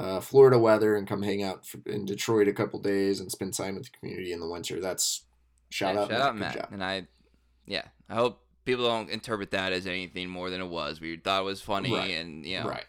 uh, 0.00 0.20
Florida 0.20 0.58
weather 0.58 0.96
and 0.96 1.06
come 1.06 1.22
hang 1.22 1.42
out 1.42 1.66
in 1.84 2.06
Detroit 2.06 2.48
a 2.48 2.54
couple 2.54 2.80
days 2.80 3.20
and 3.20 3.30
spend 3.30 3.52
time 3.52 3.74
with 3.74 3.84
the 3.84 3.98
community 3.98 4.32
in 4.32 4.40
the 4.40 4.48
winter. 4.48 4.80
That's 4.80 5.24
shout 5.68 5.94
yeah, 5.94 6.00
out, 6.00 6.08
shout 6.08 6.36
Matt. 6.36 6.56
out, 6.56 6.56
Matt. 6.56 6.70
And 6.72 6.82
I, 6.82 7.06
yeah, 7.66 7.84
I 8.08 8.14
hope 8.14 8.40
people 8.64 8.86
don't 8.86 9.10
interpret 9.10 9.50
that 9.50 9.74
as 9.74 9.86
anything 9.86 10.30
more 10.30 10.48
than 10.48 10.62
it 10.62 10.68
was. 10.68 11.02
We 11.02 11.18
thought 11.18 11.42
it 11.42 11.44
was 11.44 11.60
funny, 11.60 11.92
right. 11.92 12.12
and 12.12 12.46
you 12.46 12.60
know, 12.60 12.68
right. 12.68 12.86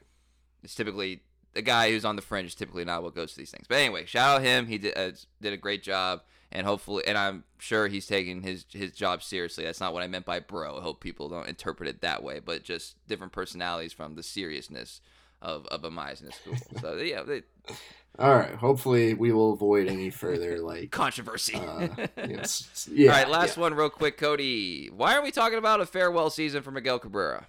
It's 0.64 0.74
typically 0.74 1.22
the 1.54 1.62
guy 1.62 1.92
who's 1.92 2.06
on 2.06 2.16
the 2.16 2.22
fringe 2.22 2.48
is 2.48 2.56
typically 2.56 2.86
not 2.86 3.04
what 3.04 3.14
goes 3.14 3.34
to 3.34 3.38
these 3.38 3.52
things. 3.52 3.66
But 3.68 3.80
anyway, 3.80 4.06
shout 4.06 4.38
out 4.38 4.42
him. 4.42 4.68
He 4.68 4.78
did 4.78 4.98
uh, 4.98 5.12
did 5.42 5.52
a 5.52 5.58
great 5.58 5.84
job, 5.84 6.22
and 6.50 6.66
hopefully, 6.66 7.04
and 7.06 7.18
I'm 7.18 7.44
sure 7.58 7.90
he's 7.90 8.08
taking 8.08 8.42
his 8.42 8.64
his 8.72 8.94
job 8.94 9.22
seriously. 9.22 9.66
That's 9.66 9.82
not 9.82 9.94
what 9.94 10.02
I 10.02 10.08
meant 10.08 10.26
by 10.26 10.40
bro. 10.40 10.78
I 10.78 10.82
hope 10.82 11.02
people 11.02 11.28
don't 11.28 11.50
interpret 11.50 11.90
it 11.90 12.00
that 12.02 12.24
way, 12.24 12.40
but 12.40 12.64
just 12.64 13.06
different 13.10 13.34
personalities 13.34 13.92
from 13.92 14.16
the 14.16 14.24
seriousness 14.24 15.02
of 15.42 15.66
of 15.68 15.84
a 15.84 15.90
Mize 15.90 16.24
or 16.24 16.32
Skubal. 16.32 16.82
So 16.82 16.96
yeah. 16.98 17.24
They, 17.24 17.44
all 18.20 18.36
right. 18.36 18.54
Hopefully, 18.56 19.14
we 19.14 19.32
will 19.32 19.54
avoid 19.54 19.88
any 19.88 20.10
further 20.10 20.60
like 20.64 20.92
controversy. 20.92 21.56
Uh, 21.56 21.88
yes. 22.18 22.90
Yeah. 22.92 23.12
All 23.12 23.18
right. 23.18 23.30
Last 23.30 23.58
yeah. 23.58 23.62
one, 23.62 23.74
real 23.74 23.90
quick, 23.90 24.18
Cody. 24.18 24.90
Why 24.90 25.16
are 25.16 25.24
we 25.24 25.32
talking 25.32 25.58
about 25.58 25.82
a 25.82 25.86
farewell 25.86 26.30
season 26.30 26.64
for 26.64 26.72
Miguel 26.72 27.00
Cabrera? 27.00 27.48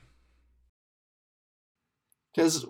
Because 2.34 2.64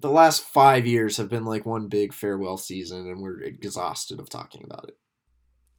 the 0.00 0.10
last 0.10 0.42
five 0.42 0.86
years 0.86 1.16
have 1.16 1.28
been 1.28 1.44
like 1.44 1.64
one 1.64 1.88
big 1.88 2.12
farewell 2.12 2.58
season, 2.58 3.08
and 3.08 3.22
we're 3.22 3.40
exhausted 3.40 4.20
of 4.20 4.28
talking 4.28 4.62
about 4.64 4.84
it. 4.88 4.96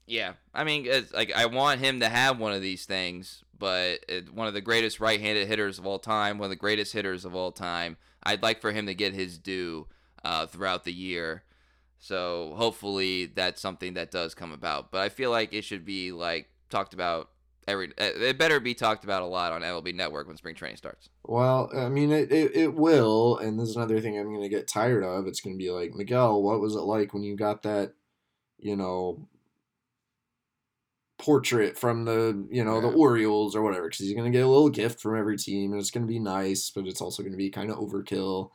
Yeah, 0.08 0.34
I 0.56 0.64
mean, 0.64 0.90
like 1.14 1.32
I 1.36 1.46
want 1.46 1.82
him 1.82 2.00
to 2.00 2.10
have 2.10 2.40
one 2.40 2.52
of 2.52 2.64
these 2.64 2.86
things, 2.86 3.44
but 3.58 4.00
it, 4.10 4.34
one 4.34 4.48
of 4.48 4.56
the 4.56 4.62
greatest 4.62 5.00
right-handed 5.00 5.48
hitters 5.48 5.78
of 5.78 5.86
all 5.86 6.00
time, 6.00 6.40
one 6.40 6.48
of 6.48 6.50
the 6.50 6.56
greatest 6.56 6.94
hitters 6.94 7.26
of 7.26 7.36
all 7.36 7.52
time. 7.52 7.96
I'd 8.24 8.44
like 8.44 8.62
for 8.62 8.72
him 8.72 8.86
to 8.88 8.94
get 8.94 9.14
his 9.14 9.38
due 9.38 9.88
uh, 10.24 10.46
throughout 10.48 10.84
the 10.84 10.94
year. 10.94 11.44
So 12.00 12.54
hopefully 12.56 13.26
that's 13.26 13.62
something 13.62 13.96
that 13.96 14.12
does 14.12 14.34
come 14.34 14.52
about. 14.52 14.92
But 14.92 15.02
I 15.02 15.10
feel 15.10 15.32
like 15.32 15.54
it 15.54 15.64
should 15.64 15.86
be 15.86 16.12
like 16.12 16.50
talked 16.70 16.94
about 16.94 17.30
every. 17.68 17.88
Uh, 17.98 18.12
it 18.16 18.38
better 18.38 18.60
be 18.60 18.74
talked 18.74 19.04
about 19.04 19.22
a 19.22 19.26
lot 19.26 19.52
on 19.52 19.62
MLB 19.62 19.94
Network 19.94 20.28
when 20.28 20.38
spring 20.38 20.56
training 20.56 20.78
starts. 20.78 21.10
Well, 21.24 21.70
I 21.76 21.90
mean, 21.90 22.12
it, 22.12 22.32
it, 22.32 22.56
it 22.56 22.74
will. 22.74 23.38
And 23.38 23.60
this 23.60 23.70
is 23.70 23.76
another 23.76 24.00
thing 24.00 24.18
I'm 24.18 24.34
going 24.34 24.42
to 24.42 24.50
get 24.50 24.68
tired 24.68 25.04
of. 25.04 25.28
It's 25.28 25.42
going 25.42 25.58
to 25.58 25.64
be 25.64 25.72
like, 25.72 25.94
Miguel, 25.94 26.42
what 26.42 26.62
was 26.62 26.76
it 26.76 26.80
like 26.80 27.14
when 27.14 27.24
you 27.24 27.36
got 27.36 27.64
that, 27.64 27.94
you 28.58 28.76
know, 28.76 29.28
portrait 31.20 31.78
from 31.78 32.06
the 32.06 32.48
you 32.50 32.64
know 32.64 32.76
yeah. 32.76 32.82
the 32.82 32.96
Orioles 32.96 33.56
or 33.56 33.62
whatever 33.62 33.84
because 33.84 34.00
he's 34.00 34.16
gonna 34.16 34.32
get 34.32 34.46
a 34.46 34.48
little 34.48 34.70
gift 34.70 35.00
from 35.00 35.18
every 35.18 35.38
team 35.38 35.72
and 35.72 35.80
it's 35.80 35.92
gonna 35.92 36.08
be 36.08 36.20
nice, 36.20 36.72
but 36.72 36.88
it's 36.88 37.02
also 37.02 37.22
gonna 37.22 37.38
be 37.38 37.50
kind 37.50 37.70
of 37.70 37.78
overkill. 37.78 38.52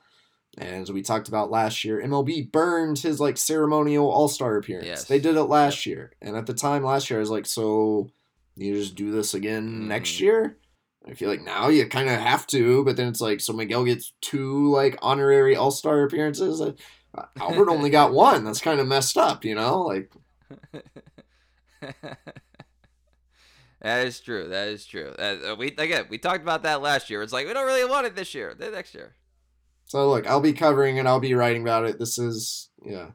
And 0.56 0.82
as 0.82 0.92
we 0.92 1.02
talked 1.02 1.28
about 1.28 1.50
last 1.50 1.84
year, 1.84 2.00
MLB 2.00 2.50
burned 2.50 2.99
his 2.99 3.20
like 3.20 3.36
ceremonial 3.36 4.11
All 4.11 4.28
Star 4.28 4.57
appearance. 4.57 4.86
Yes. 4.86 5.04
They 5.04 5.20
did 5.20 5.36
it 5.36 5.45
last 5.45 5.84
yep. 5.86 5.95
year, 5.95 6.12
and 6.22 6.36
at 6.36 6.46
the 6.46 6.54
time 6.54 6.82
last 6.82 7.11
year, 7.11 7.18
I 7.18 7.20
was 7.20 7.30
like, 7.30 7.46
so 7.46 8.11
you 8.57 8.74
just 8.74 8.95
do 8.95 9.11
this 9.11 9.34
again 9.34 9.68
mm. 9.68 9.86
next 9.86 10.20
year. 10.20 10.58
I 11.07 11.12
feel 11.12 11.28
like 11.28 11.42
now 11.42 11.68
you 11.68 11.86
kind 11.86 12.08
of 12.08 12.18
have 12.18 12.46
to, 12.49 12.82
but 12.84 12.96
then 12.96 13.08
it's 13.08 13.20
like, 13.20 13.41
so 13.41 13.53
Miguel 13.53 13.84
gets 13.84 14.14
two 14.22 14.70
like 14.70 14.96
honorary 15.03 15.54
All 15.54 15.70
Star 15.70 16.03
appearances. 16.03 16.62
Uh, 16.62 16.72
Albert 17.38 17.68
only 17.68 17.91
got 17.91 18.12
one. 18.14 18.45
That's 18.45 18.61
kind 18.61 18.80
of 18.80 18.86
messed 18.86 19.18
up, 19.18 19.45
you 19.45 19.54
know? 19.54 19.82
Like. 19.82 20.11
That 23.84 24.06
is 24.06 24.18
true. 24.18 24.48
That 24.48 24.68
is 24.68 24.86
true. 24.86 25.11
Uh, 25.11 25.56
we 25.58 25.66
again 25.66 26.06
we 26.08 26.16
talked 26.16 26.40
about 26.40 26.62
that 26.62 26.80
last 26.80 27.11
year. 27.11 27.22
It's 27.22 27.34
like 27.34 27.46
we 27.46 27.52
don't 27.52 27.66
really 27.66 27.88
want 27.88 28.06
it 28.06 28.16
this 28.16 28.34
year. 28.34 28.54
The 28.54 28.70
next 28.70 28.94
year. 28.94 29.14
So 29.84 30.08
look, 30.08 30.26
I'll 30.26 30.40
be 30.40 30.54
covering 30.54 30.96
it. 30.96 31.06
I'll 31.06 31.20
be 31.20 31.34
writing 31.34 31.61
about 31.61 31.84
it. 31.84 31.98
This 31.98 32.18
is 32.18 32.70
yeah. 32.82 33.11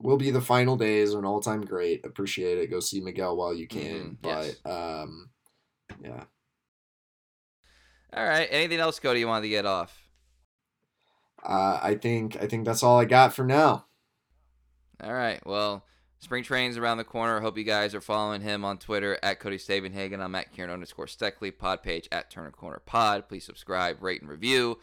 Will 0.00 0.16
be 0.16 0.30
the 0.30 0.40
final 0.40 0.78
days 0.78 1.12
of 1.12 1.18
an 1.18 1.24
all-time 1.26 1.60
great. 1.60 2.06
Appreciate 2.06 2.56
it. 2.56 2.70
Go 2.70 2.80
see 2.80 3.02
Miguel 3.02 3.36
while 3.36 3.52
you 3.52 3.68
can. 3.68 3.82
Mm-hmm. 3.82 4.12
But 4.22 4.46
yes. 4.46 4.56
um, 4.64 5.28
yeah. 6.02 6.24
All 8.14 8.26
right. 8.26 8.48
Anything 8.50 8.80
else, 8.80 8.98
Cody? 8.98 9.20
You 9.20 9.26
wanted 9.26 9.42
to 9.42 9.50
get 9.50 9.66
off? 9.66 10.08
Uh, 11.44 11.78
I 11.82 11.96
think 11.96 12.38
I 12.40 12.46
think 12.46 12.64
that's 12.64 12.82
all 12.82 12.98
I 12.98 13.04
got 13.04 13.34
for 13.34 13.44
now. 13.44 13.84
All 15.04 15.12
right. 15.12 15.46
Well. 15.46 15.84
Spring 16.18 16.42
training's 16.42 16.78
around 16.78 16.96
the 16.96 17.04
corner. 17.04 17.40
Hope 17.40 17.58
you 17.58 17.64
guys 17.64 17.94
are 17.94 18.00
following 18.00 18.40
him 18.40 18.64
on 18.64 18.78
Twitter 18.78 19.18
at 19.22 19.38
Cody 19.38 19.58
Stavenhagen. 19.58 20.20
I'm 20.20 20.34
at 20.34 20.52
Kieran 20.52 20.70
underscore 20.72 21.06
Steckley. 21.06 21.56
Pod 21.56 21.82
page 21.82 22.08
at 22.10 22.30
Turner 22.30 22.50
Corner 22.50 22.80
Pod. 22.84 23.28
Please 23.28 23.44
subscribe, 23.44 24.02
rate, 24.02 24.22
and 24.22 24.30
review. 24.30 24.78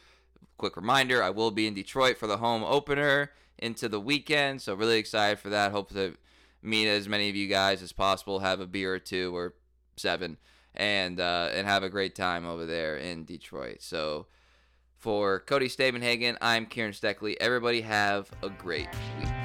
Quick 0.58 0.78
reminder: 0.78 1.24
I 1.24 1.32
will 1.32 1.52
be 1.52 1.66
in 1.66 1.74
Detroit 1.74 2.18
for 2.18 2.28
the 2.28 2.38
home 2.38 2.64
opener 2.64 3.32
into 3.58 3.90
the 3.90 4.00
weekend, 4.00 4.62
so 4.62 4.76
really 4.76 5.00
excited 5.00 5.40
for 5.40 5.50
that. 5.50 5.72
Hope 5.72 5.90
to 5.94 6.16
meet 6.62 6.88
as 6.88 7.10
many 7.10 7.30
of 7.30 7.36
you 7.36 7.48
guys 7.48 7.82
as 7.82 7.92
possible. 7.92 8.40
Have 8.40 8.60
a 8.60 8.68
beer 8.68 8.94
or 8.94 9.00
two 9.00 9.36
or 9.36 9.56
seven, 9.98 10.38
and 10.76 11.20
uh, 11.20 11.50
and 11.52 11.68
have 11.68 11.82
a 11.82 11.90
great 11.90 12.16
time 12.16 12.46
over 12.46 12.66
there 12.66 12.96
in 12.98 13.26
Detroit. 13.26 13.82
So. 13.82 14.28
For 14.96 15.42
Cody 15.42 15.68
Stavenhagen, 15.68 16.38
I'm 16.40 16.66
Kieran 16.66 16.94
Steckley. 16.94 17.36
Everybody 17.42 17.82
have 17.82 18.32
a 18.42 18.50
great 18.50 18.88
week. 19.20 19.43